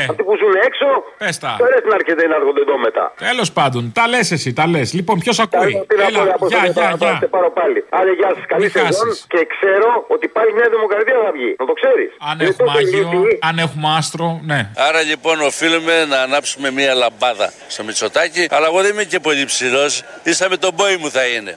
Ε. 0.00 0.04
Αυτοί 0.12 0.22
που 0.28 0.34
ζουν 0.42 0.54
έξω. 0.68 0.88
Πες 1.22 1.36
τα. 1.42 1.50
Του 1.58 1.64
αρέσει 1.68 1.86
να 1.92 1.96
έρχεται 2.00 2.22
να 2.32 2.36
έρχονται 2.40 2.62
εδώ 2.66 2.76
μετά. 2.86 3.04
Τέλος 3.28 3.48
πάντων, 3.58 3.82
τα 3.98 4.04
λες 4.12 4.26
εσύ, 4.36 4.50
τα 4.58 4.64
λες. 4.72 4.88
Λοιπόν, 4.98 5.16
ποιος 5.24 5.38
ακούει; 5.44 5.74
Τι 5.90 5.96
να 5.96 6.04
πω, 6.04 6.08
Έλα, 6.08 6.20
να 6.32 6.36
πω, 6.40 6.46
γεια, 6.52 6.58
θα- 6.58 6.66
γεια, 6.66 6.88
θα- 6.90 6.96
γεια. 7.02 7.12
θα 7.12 7.18
σε 7.24 7.28
πάρω 7.34 7.50
πάλι. 7.58 7.78
Άρα, 7.98 8.10
γεια 8.18 8.30
σας, 8.36 8.44
καλή 8.52 8.62
Μη 8.64 8.68
σεζόν 8.76 8.88
χάσεις. 8.92 9.26
και 9.32 9.40
ξέρω 9.54 9.88
ότι 10.14 10.26
πάλι 10.36 10.48
η 10.54 10.56
Νέα 10.60 10.70
Δημοκρατία 10.76 11.16
θα 11.24 11.30
βγει. 11.36 11.50
Να 11.60 11.64
το 11.70 11.74
ξέρεις. 11.80 12.10
Αν 12.18 12.40
έχουμε 12.40 12.72
άγιο, 12.76 13.10
αν 13.40 13.58
έχουμε 13.58 13.94
άστρο, 13.96 14.40
ναι. 14.44 14.68
Άρα 14.76 15.00
λοιπόν 15.02 15.40
οφείλουμε 15.40 16.04
να 16.04 16.20
ανάψουμε 16.20 16.70
μία 16.70 16.94
λαμπάδα 16.94 17.52
στο 17.68 17.84
Μητσοτάκι. 17.84 18.46
Αλλά 18.50 18.66
εγώ 18.66 18.82
δεν 18.82 18.90
είμαι 18.92 19.04
και 19.04 19.20
πολύ 19.20 19.44
ψηλό. 19.44 19.90
Ίσα 20.22 20.48
με 20.48 20.56
τον 20.56 20.74
πόη 20.74 20.96
μου 20.96 21.10
θα 21.10 21.24
είναι. 21.24 21.54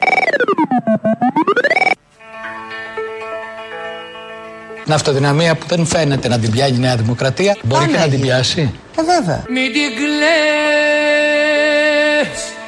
Την 4.83 4.93
αυτοδυναμία 4.93 5.55
που 5.55 5.65
δεν 5.67 5.85
φαίνεται 5.85 6.27
να 6.27 6.39
την 6.39 6.51
πιάνει 6.51 6.75
η 6.75 6.79
Νέα 6.79 6.95
Δημοκρατία 6.95 7.57
μπορεί 7.63 7.87
και 7.87 7.97
να 7.97 8.07
την 8.07 8.21
πιάσει. 8.21 8.73
Ε, 8.97 9.01
βέβαια. 9.03 9.43
Μην 9.49 9.73
την 9.73 9.95
κλαις. 9.95 10.25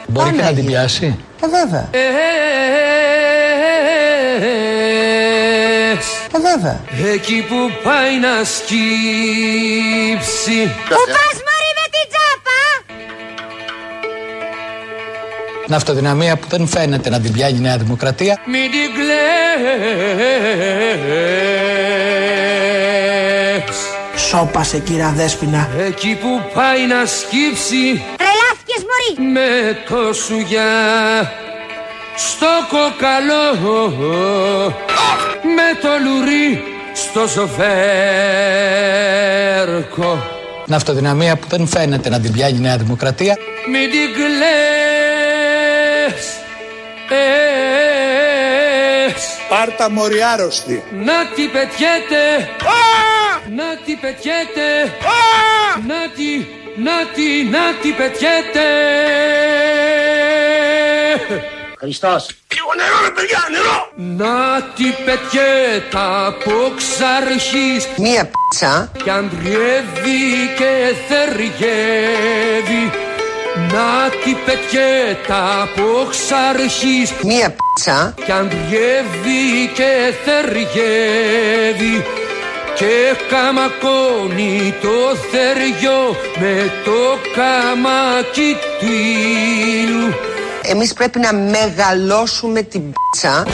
Μπορεί 0.08 0.32
και 0.36 0.42
να 0.42 0.54
την 0.54 0.66
πιάσει. 0.66 1.20
Ε, 1.42 1.48
βέβαια. 1.48 1.90
Ες. 1.92 2.16
Ε, 6.36 6.40
βέβαια. 6.40 6.80
Εκεί 7.14 7.46
που 7.50 7.56
πάει 7.84 8.20
να 8.20 8.44
σκύψει. 8.44 8.76
Πού 10.90 10.96
πας 11.16 11.38
μωρή 11.48 11.72
με 11.80 11.86
την 11.94 12.06
τσάπα 12.12 12.60
Την 15.66 15.74
αυτοδυναμία 15.74 16.38
που 16.38 16.48
δεν 16.50 16.68
φαίνεται 16.68 17.10
να 17.10 17.20
την 17.20 17.32
πιάνει 17.32 17.58
η 17.58 17.62
Νέα 17.62 17.78
Δημοκρατία 17.78 18.42
Μην 18.46 18.72
την 18.72 18.94
κλαις. 18.94 19.08
Σώπασε 24.30 24.80
κύρα 24.80 25.14
Δέσποινα. 25.16 25.70
Εκεί 25.88 26.18
που 26.22 26.42
πάει 26.54 26.86
να 26.88 27.06
σκύψει. 27.06 28.04
Τρελάθηκες 28.18 28.84
μωρή 28.88 29.30
Με 29.32 29.78
το 29.90 30.14
σουγιά 30.14 30.72
στο 32.18 32.48
κοκαλό. 32.70 33.46
Με 35.56 35.80
το 35.82 35.90
λουρί 36.04 36.64
στο 36.94 37.28
σοφέρκο. 37.28 37.72
Την 40.66 40.74
αυτοδυναμία 40.74 41.36
που 41.36 41.48
δεν 41.48 41.68
φαίνεται 41.68 42.10
να 42.10 42.20
την 42.20 42.32
πιάνει 42.32 42.58
η 42.58 42.60
Νέα 42.60 42.78
Δημοκρατία. 42.78 43.38
Μην 43.72 43.92
την 43.92 44.14
κλαις. 44.14 44.36
Εσ. 49.06 49.24
Πάρτα 49.50 49.90
μωρή 49.92 50.24
άρρωστη. 50.34 50.84
Να 50.92 51.26
τη 51.36 51.42
πετιέται. 51.48 52.50
Να 53.56 53.78
τη 53.86 53.96
πετιέται. 53.96 54.68
Να 55.88 56.10
τη, 56.16 56.46
να 56.84 57.06
τη, 57.16 57.44
να 57.50 57.74
τη 57.82 57.90
πετιέται 57.90 58.66
Χριστός. 61.80 62.28
Λίγο 62.54 62.72
νερό 62.78 62.98
ρε 63.06 63.12
παιδιά, 63.16 63.40
νερό 63.52 63.80
Να 64.22 64.62
τη 64.76 64.84
πετιέται 65.06 65.98
από 66.28 66.74
ξαρχής 66.78 67.88
Μία 67.98 68.30
πίτσα. 68.32 68.92
Κι 69.04 69.10
αντριεύει 69.10 70.24
και 70.58 70.74
θεριεύει 71.08 72.84
Να 73.74 74.10
τη 74.24 74.34
πετιέται 74.46 75.34
από 75.62 76.08
ξαρχής 76.10 77.12
Μία 77.24 77.56
πίτσα. 77.56 78.14
Κι 78.26 78.32
αντριεύει 78.32 79.72
και 79.74 80.14
θεριεύει 80.26 82.06
και 82.76 83.16
καμακώνει 83.30 84.74
το 84.82 85.16
θεριό 85.32 86.16
με 86.40 86.72
το 86.86 87.00
καμάκι 87.36 88.56
του 88.80 88.86
ήλιου. 88.86 90.37
Εμείς 90.70 90.94
πρέπει 90.94 91.20
να 91.20 91.34
μεγαλώσουμε 91.34 92.62
την 92.62 92.82
πίτσα. 92.82 93.46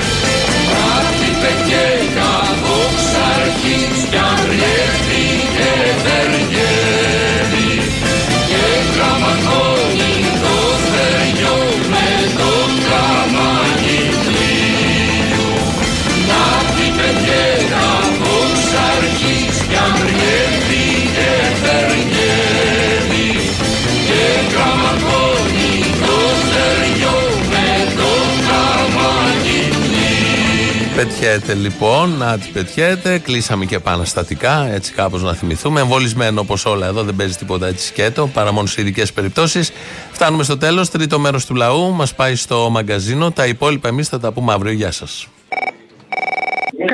Πετιέται 31.03 31.53
λοιπόν, 31.53 32.17
να 32.17 32.37
τη 32.37 32.49
πετιέται. 32.53 33.19
Κλείσαμε 33.19 33.65
και 33.65 33.75
επαναστατικά, 33.75 34.67
έτσι 34.71 34.91
κάπως 34.93 35.23
να 35.23 35.33
θυμηθούμε. 35.33 35.79
Εμβολισμένο 35.79 36.41
όπως 36.41 36.65
όλα 36.65 36.87
εδώ, 36.87 37.03
δεν 37.03 37.15
παίζει 37.15 37.35
τίποτα 37.35 37.67
έτσι 37.67 37.87
σκέτο, 37.87 38.27
παρά 38.27 38.51
μόνο 38.51 38.67
σε 38.67 38.81
ειδικές 38.81 39.13
περιπτώσεις. 39.13 39.71
Φτάνουμε 40.11 40.43
στο 40.43 40.57
τέλος. 40.57 40.89
Τρίτο 40.89 41.19
μέρος 41.19 41.45
του 41.45 41.55
λαού 41.55 41.93
μας 41.93 42.13
πάει 42.13 42.35
στο 42.35 42.69
μαγκαζίνο. 42.69 43.31
Τα 43.31 43.45
υπόλοιπα 43.45 43.87
εμείς 43.87 44.07
θα 44.07 44.19
τα 44.19 44.31
πούμε 44.31 44.53
αύριο. 44.53 44.71
Γεια 44.71 44.91
σας. 44.91 45.27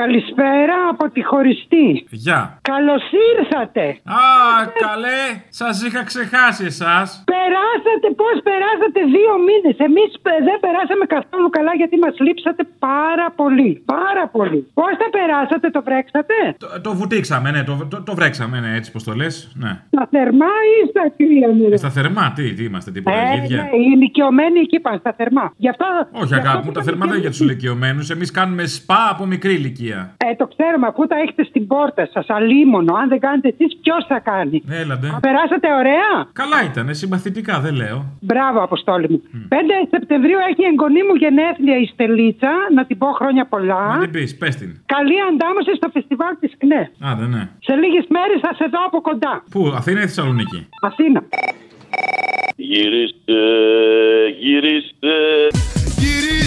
Καλησπέρα 0.02 0.78
από 0.92 1.10
τη 1.16 1.22
χωριστή. 1.32 1.88
Γεια. 2.26 2.40
Καλώς 2.72 3.04
ήρθατε. 3.32 3.86
Α, 4.22 4.24
καλέ, 4.86 5.22
σας 5.60 5.76
είχα 5.86 6.02
ξεχάσει 6.12 6.64
εσάς. 6.66 7.08
Περάσατε, 7.34 8.08
πώς 8.22 8.36
περάσατε 8.50 9.00
δύο 9.16 9.34
μήνες. 9.48 9.76
Εμείς 9.88 10.10
δεν 10.48 10.58
περάσαμε 10.66 11.06
καθόλου 11.16 11.50
καλά 11.58 11.74
γιατί 11.82 11.96
μας 12.04 12.16
λείψατε 12.26 12.64
πάρα 12.88 13.28
πολύ. 13.40 13.72
Πάρα 13.98 14.24
πολύ. 14.36 14.60
Πώς 14.80 14.92
τα 15.02 15.08
περάσατε, 15.18 15.68
το 15.76 15.82
βρέξατε; 15.88 16.36
Το, 16.64 16.68
το 16.86 16.92
βουτήξαμε, 17.00 17.48
ναι, 17.52 17.62
το, 17.64 17.74
το, 17.92 17.98
το 18.10 18.14
βρέξαμε, 18.20 18.60
ναι, 18.64 18.72
έτσι 18.80 18.90
πώ 18.92 19.00
το 19.08 19.14
λες. 19.22 19.34
Ναι. 19.64 19.72
Στα 19.96 20.08
θερμά 20.12 20.52
ή 20.74 20.78
στα 20.92 21.04
κρύα, 21.18 21.48
ναι. 21.60 21.74
Ε, 21.76 21.78
Στα 21.78 21.90
θερμά, 21.98 22.26
τι, 22.36 22.54
τι 22.54 22.64
είμαστε, 22.64 22.92
τίποτα, 22.92 23.18
Ε, 23.18 23.30
αλήθεια. 23.32 23.58
ναι, 23.62 23.70
οι 23.78 23.86
ηλικιωμένοι 23.96 24.60
εκεί 24.60 24.80
πάνε 24.80 24.98
στα 25.04 25.14
θερμά. 25.18 25.46
Γι' 25.58 25.70
αυτό. 25.70 25.86
Όχι, 26.12 26.34
αγάπη 26.36 26.66
μου, 26.66 26.72
τα 26.72 26.84
θερμά 26.84 27.00
δεν 27.06 27.10
είναι 27.14 27.22
για 27.22 27.30
τους 27.30 27.40
ηλικιωμένους. 27.40 28.10
Εμείς 28.10 28.32
κάνουμε 28.32 28.66
σπα 28.66 29.08
από 29.12 29.26
μικρή 29.26 29.52
ηλικία. 29.54 29.68
Ηλικία. 29.70 30.00
Ε, 30.18 30.36
το 30.42 30.46
ξέρουμε, 30.54 30.88
αφού 30.92 31.02
τα 31.12 31.16
έχετε 31.24 31.44
στην 31.44 31.68
πόρτα 31.68 32.04
σας, 32.14 32.26
αλίμονο. 32.38 32.94
Αν 33.02 33.08
δεν 33.10 33.20
κάνετε 33.20 33.48
εσείς, 33.54 33.78
ποιος 33.82 34.02
θα 34.12 34.20
κάνει; 34.20 34.58
Έλαντε. 34.82 35.08
Α, 35.08 35.20
Περάσατε 35.28 35.68
ωραία; 35.82 36.12
Καλά 36.42 36.60
ήταν, 36.70 36.96
συμπαθητικά, 36.96 37.60
δεν 37.60 37.74
λέω. 37.82 37.98
Μπράβο, 38.22 38.58
Αποστόλη 38.64 39.08
μου. 39.10 39.22
5 39.50 39.56
Σεπτεμβρίου 39.90 40.40
έχει 40.50 40.62
η 40.68 40.70
εγγονή 40.72 41.02
μου 41.08 41.16
γενέθλια 41.24 41.78
η 41.84 41.86
Στελίτσα. 41.94 42.54
Να 42.76 42.86
την 42.86 42.98
πω 42.98 43.08
χρόνια 43.20 43.46
πολλά. 43.54 43.82
Να 43.96 44.00
την 44.00 44.12
πεις, 44.12 44.38
πες 44.38 44.56
την. 44.56 44.70
Καλή 44.96 45.18
αντάμωση 45.30 45.72
στο 45.76 45.88
φεστιβάλ 45.94 46.34
της 46.40 46.52
ΚΝΕ. 46.58 46.84
Α, 47.08 47.10
δεν 47.20 47.30
ναι. 47.30 47.44
Σε 47.68 47.74
λίγες 47.82 48.06
μέρες 48.16 48.40
θα 48.46 48.52
σε 48.60 48.66
δω 48.74 48.80
από 48.90 49.02
κοντά. 49.02 49.34
Πού, 49.54 49.62
Αθήνα 49.80 50.00
ή 50.02 50.08
Θεσσαλονίκη; 50.12 50.68
Αθήνα. 50.82 51.22
Γυρίστε, 52.56 53.40
γυρίστε. 54.40 55.14
Γυρίσε. 56.02 56.39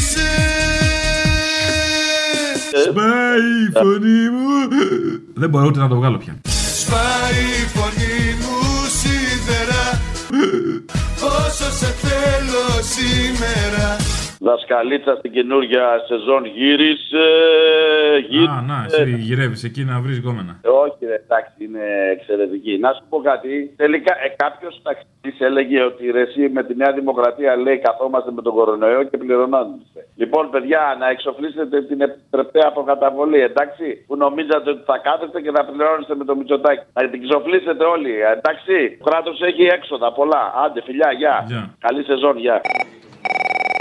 Σπάει 2.80 3.48
η 3.66 3.70
φωνή 3.72 4.30
μου. 4.30 4.68
Δεν 5.34 5.48
μπορώ 5.48 5.66
ούτε 5.66 5.78
να 5.78 5.88
το 5.88 5.94
βγάλω 5.96 6.18
πια. 6.18 6.40
Σπάει 6.80 7.42
η 7.62 7.66
φωνή 7.74 8.34
μου 8.40 8.58
σίδερα 9.00 10.00
Όσο 11.20 11.70
σε 11.78 11.94
θέλω 12.02 12.82
σήμερα 12.94 13.96
Δασκαλίτσα 14.46 15.12
στην 15.18 15.30
καινούργια 15.32 15.84
σεζόν 16.08 16.44
γύρισε. 16.44 17.26
γύρισε. 18.28 18.58
Α, 18.58 18.62
να, 18.70 18.78
εσύ 18.86 19.16
γυρεύεις 19.26 19.64
εκεί 19.64 19.82
να 19.84 20.00
βρεις 20.00 20.18
γκόμενα. 20.18 20.52
Όχι, 20.84 21.00
ρε, 21.10 21.18
εντάξει, 21.26 21.54
είναι 21.66 21.84
εξαιρετική. 22.14 22.78
Να 22.78 22.90
σου 22.92 23.02
πω 23.08 23.18
κάτι. 23.30 23.74
Τελικά, 23.76 24.12
ε, 24.24 24.28
κάποιος 24.44 24.80
ταξιτή 24.82 25.44
έλεγε 25.48 25.82
ότι 25.90 26.10
ρε, 26.10 26.20
εσύ 26.20 26.48
με 26.56 26.62
τη 26.64 26.74
Νέα 26.74 26.92
Δημοκρατία 26.92 27.56
λέει 27.56 27.78
καθόμαστε 27.78 28.30
με 28.36 28.42
τον 28.42 28.52
κορονοϊό 28.54 29.02
και 29.02 29.16
πληρωνόμαστε. 29.16 30.00
Λοιπόν, 30.16 30.50
παιδιά, 30.50 30.96
να 30.98 31.08
εξοφλήσετε 31.08 31.82
την 31.82 32.00
επιτρεπτέα 32.00 32.66
αποκαταβολή, 32.66 33.40
εντάξει, 33.40 34.04
που 34.06 34.16
νομίζατε 34.16 34.70
ότι 34.70 34.82
θα 34.90 34.98
κάθεστε 35.06 35.40
και 35.40 35.50
θα 35.50 35.64
πληρώνεστε 35.64 36.14
με 36.14 36.24
το 36.24 36.34
μυτσοτάκι. 36.36 36.84
Να 36.92 37.08
την 37.10 37.20
εξοφλήσετε 37.22 37.84
όλοι, 37.84 38.12
εντάξει. 38.36 38.74
Το 38.98 39.04
κράτος 39.10 39.40
έχει 39.40 39.62
έξοδα 39.62 40.12
πολλά. 40.12 40.42
Άντε, 40.64 40.82
φιλιά, 40.82 41.10
γεια. 41.20 41.36
Καλή 41.78 42.02
σεζόν, 42.04 42.38
γεια. 42.38 42.60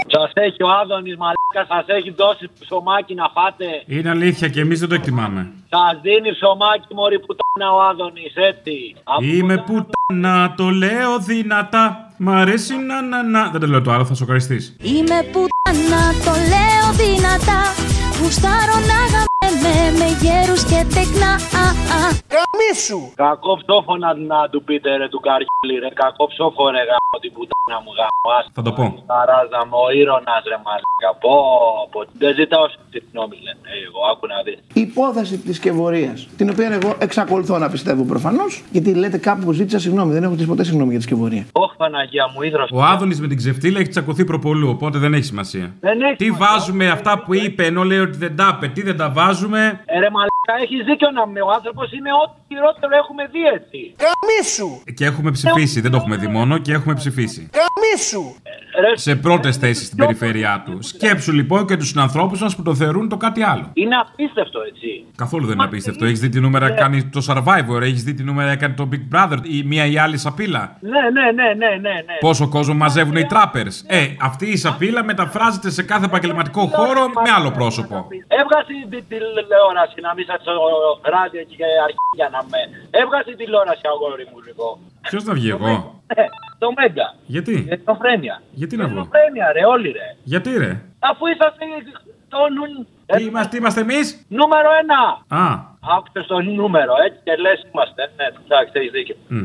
Σας 0.06 0.30
έχει 0.34 0.62
ο 0.62 0.70
Άδωνης 0.70 1.16
μαλάκα, 1.16 1.74
σας 1.74 1.84
έχει 1.86 2.10
δώσει 2.10 2.50
ψωμάκι 2.60 3.14
να 3.14 3.28
φάτε. 3.34 3.82
Είναι 3.86 4.10
αλήθεια 4.10 4.48
και 4.48 4.60
εμείς 4.60 4.80
δεν 4.80 4.88
το 4.88 4.94
εκτιμάμε. 4.94 5.52
Σας 5.68 6.00
δίνει 6.02 6.32
ψωμάκι 6.32 6.94
μωρή 6.94 7.18
πουτάνα 7.18 7.72
ο 7.76 7.80
Άδωνης, 7.82 8.32
έτσι. 8.34 8.94
Είμαι 9.20 9.56
πουτάνα, 9.66 10.54
το 10.56 10.68
λέω 10.68 11.18
δυνατά. 11.18 12.14
Μ' 12.18 12.30
αρέσει 12.30 12.76
να 12.76 13.02
να 13.02 13.22
να. 13.22 13.50
Δεν 13.50 13.60
το 13.60 13.66
λέω 13.66 13.82
το 13.82 13.90
άλλο, 13.90 14.04
θα 14.04 14.14
σοκαριστείς. 14.14 14.76
Είμαι 14.80 15.18
πουτάνα, 15.32 16.02
το 16.24 16.32
λέω 16.52 16.86
δυνατά 17.02 17.60
Γουστάρω 18.22 18.76
να 18.90 18.98
γαμμέμαι 19.12 19.98
με 20.00 20.08
γέρους 20.22 20.62
και 20.70 20.80
τεκνά 20.94 21.32
α, 21.62 21.66
α. 21.98 22.02
Καμίσου! 22.34 23.00
Κακό 23.14 23.52
ψόφο 23.62 23.96
να, 23.96 24.14
να 24.14 24.48
του 24.50 24.64
πείτε 24.64 24.96
ρε 24.96 25.08
του 25.08 25.20
καριόλι 25.26 25.76
ρε. 25.82 25.88
Κακό 26.02 26.26
ψόφο 26.26 26.62
ρε 26.70 26.82
γάμο 26.90 27.16
την 27.20 27.32
πουτάνα 27.32 27.51
μου 27.70 27.92
γάμο. 27.98 28.38
Ας 28.38 28.46
Θα 28.54 28.62
το 28.62 28.72
πω. 28.72 29.04
τα 29.06 29.24
ράζα 29.28 29.60
μου, 29.68 29.76
ο 29.86 29.90
ήρωνας 30.00 30.42
ρε 30.50 30.58
μαλάκα. 30.64 31.10
Πω, 31.20 31.34
πω. 31.92 32.00
Δεν 32.18 32.34
ζητάω 32.34 32.66
συγγνώμη 32.90 33.36
λένε. 33.44 33.66
Εγώ 33.86 34.00
άκου 34.12 34.26
να 34.26 34.38
δεις. 34.46 34.58
Η 34.72 34.80
υπόθεση 34.80 35.38
της 35.38 35.56
Σκευωρία, 35.56 36.12
την 36.36 36.50
οποία 36.50 36.68
εγώ 36.78 36.90
εξακολουθώ 36.98 37.58
να 37.58 37.68
πιστεύω 37.70 38.02
προφανώς, 38.04 38.62
γιατί 38.70 38.94
λέτε 38.94 39.18
κάπου 39.18 39.42
που 39.44 39.52
ζήτησα 39.52 39.78
συγγνώμη. 39.78 40.12
Δεν 40.12 40.22
έχω 40.22 40.30
ζητήσει 40.32 40.48
ποτέ 40.48 40.64
συγγνώμη 40.64 40.90
για 40.90 40.98
τη 40.98 41.04
Σκευωρία. 41.04 41.44
Όχι 41.52 41.76
Παναγία 41.76 42.24
μου, 42.34 42.42
ίδρος. 42.42 42.68
Ο 42.72 42.82
Άδωνης 42.82 43.20
με 43.20 43.26
την 43.28 43.36
ξεφτύλα 43.36 43.78
έχει 43.80 43.88
τσακωθεί 43.88 44.24
προπολού, 44.24 44.68
οπότε 44.68 44.98
δεν 44.98 45.14
έχει 45.14 45.24
σημασία. 45.24 45.74
Δεν 45.80 46.00
έχει 46.02 46.16
Τι 46.16 46.30
βάζουμε 46.30 46.88
αυτά 46.90 47.22
που 47.24 47.34
είπε 47.34 47.64
ενώ 47.66 47.82
λέει 47.82 47.98
ότι 47.98 48.16
δεν 48.16 48.36
τα 48.36 48.52
είπε, 48.56 48.66
τι 48.68 48.82
δεν 48.82 48.96
τα 48.96 49.10
βάζουμε; 49.10 49.60
Ε, 49.84 49.98
ρε 49.98 50.10
μαλάκα, 50.10 50.54
έχεις 50.62 50.84
δίκιο 50.84 51.10
να 51.10 51.26
με. 51.26 51.40
Ο 51.40 51.50
άνθρωπος 51.58 51.92
είναι 51.92 52.10
ό,τι 52.24 52.40
χειρότερο 52.52 52.96
έχουμε 52.96 53.22
δει 53.32 53.42
έτσι. 53.58 53.80
Καμίσου! 54.04 54.70
Και 54.94 55.04
έχουμε 55.04 55.30
ψηφίσει, 55.30 55.80
δεν 55.80 55.90
το 55.90 55.96
έχουμε 55.96 56.16
δει 56.16 56.26
μόνο 56.26 56.58
και 56.58 56.72
έχουμε 56.72 56.94
ψηφίσει. 56.94 57.50
Καμίσου! 57.60 58.34
Σε 58.94 59.16
πρώτες 59.16 59.56
θέσεις 59.56 59.86
στην 59.86 59.98
περιφέρειά 59.98 60.62
τους. 60.66 60.86
Σκέψου 60.86 61.32
λοιπόν 61.32 61.66
και 61.66 61.76
τους 61.76 61.88
συνανθρώπους 61.88 62.40
μας 62.40 62.56
που 62.56 62.62
το 62.62 62.74
θεωρούν 62.74 63.08
το 63.08 63.16
κάτι 63.16 63.42
άλλο. 63.42 63.70
Είναι 63.72 63.96
απίστευτο 63.96 64.60
έτσι. 64.68 65.04
Καθόλου 65.16 65.46
δεν 65.46 65.54
είναι 65.54 65.64
απίστευτο. 65.64 66.04
Έχεις 66.04 66.20
δει 66.20 66.28
τι 66.28 66.40
νούμερα 66.40 66.70
κάνει 66.70 67.04
το 67.04 67.20
Survivor, 67.28 67.80
έχεις 67.80 68.02
δει 68.02 68.14
τι 68.14 68.22
νούμερα 68.22 68.50
έκανε 68.50 68.74
το 68.74 68.88
Big 68.92 69.16
Brother, 69.16 69.38
η 69.42 69.62
μία 69.62 69.86
ή 69.86 69.98
άλλη 69.98 70.18
σαπίλα. 70.18 70.76
Ναι, 70.80 70.90
ναι, 70.90 71.30
ναι, 71.32 71.48
ναι, 71.54 71.66
ναι. 71.66 71.94
ναι. 72.06 72.16
Πόσο 72.20 72.48
κόσμο 72.48 72.74
μαζεύουν 72.74 73.16
οι 73.16 73.26
trappers. 73.30 73.76
Ε, 73.86 74.06
αυτή 74.20 74.46
η 74.46 74.56
σαπίλα 74.56 75.04
μεταφράζεται 75.04 75.70
σε 75.70 75.82
κάθε 75.82 76.04
επαγγελματικό 76.04 76.66
χώρο 76.66 77.08
με 77.24 77.30
άλλο 77.36 77.50
πρόσωπο. 77.50 78.06
Έβγασε 78.40 78.72
την 78.90 79.04
τηλεόραση 79.08 80.00
να 80.00 80.14
μην 80.14 80.24
σας 80.24 80.42
ράδιο 81.02 81.42
και 81.42 81.64
αρχίδια 81.86 82.26
να 82.36 82.40
με. 82.50 82.60
Έβγασε 83.00 83.30
τηλεόραση 83.40 83.86
αγόρι 83.92 84.26
μου 84.32 84.40
λίγο. 84.46 84.78
Ποιος 85.08 85.22
θα 85.24 85.32
βγει 85.34 85.48
εγώ; 85.56 86.02
Ε, 86.06 86.22
το 86.58 86.72
Μέγκα. 86.76 87.14
Γιατί; 87.26 87.66
Ελληνοφρένεια. 87.70 88.42
Γιατί 88.50 88.76
να 88.76 88.84
βγω; 88.84 88.92
Ελληνοφρένεια, 88.92 89.52
ρε, 89.52 89.64
όλοι 89.74 89.90
ρε. 89.98 90.08
Γιατί 90.22 90.50
ρε; 90.58 90.80
Αφού 90.98 91.26
είσαστε 91.26 91.64
το 92.28 92.38
νου... 92.54 92.86
Τι 93.16 93.24
είμαστε, 93.24 93.48
τι 93.50 93.56
είμαστε 93.56 93.80
εμείς; 93.80 94.26
Νούμερο 94.28 94.68
ένα. 94.82 95.00
Α. 95.42 95.70
Άκουσε 95.96 96.20
το 96.28 96.40
νούμερο, 96.40 96.92
έτσι 97.06 97.20
και 97.24 97.34
λες 97.36 97.66
είμαστε. 97.72 98.02
Ναι, 98.16 98.26
εντάξει, 98.44 98.72
έχεις 98.78 98.90
δίκιο. 98.90 99.16
μ. 99.28 99.44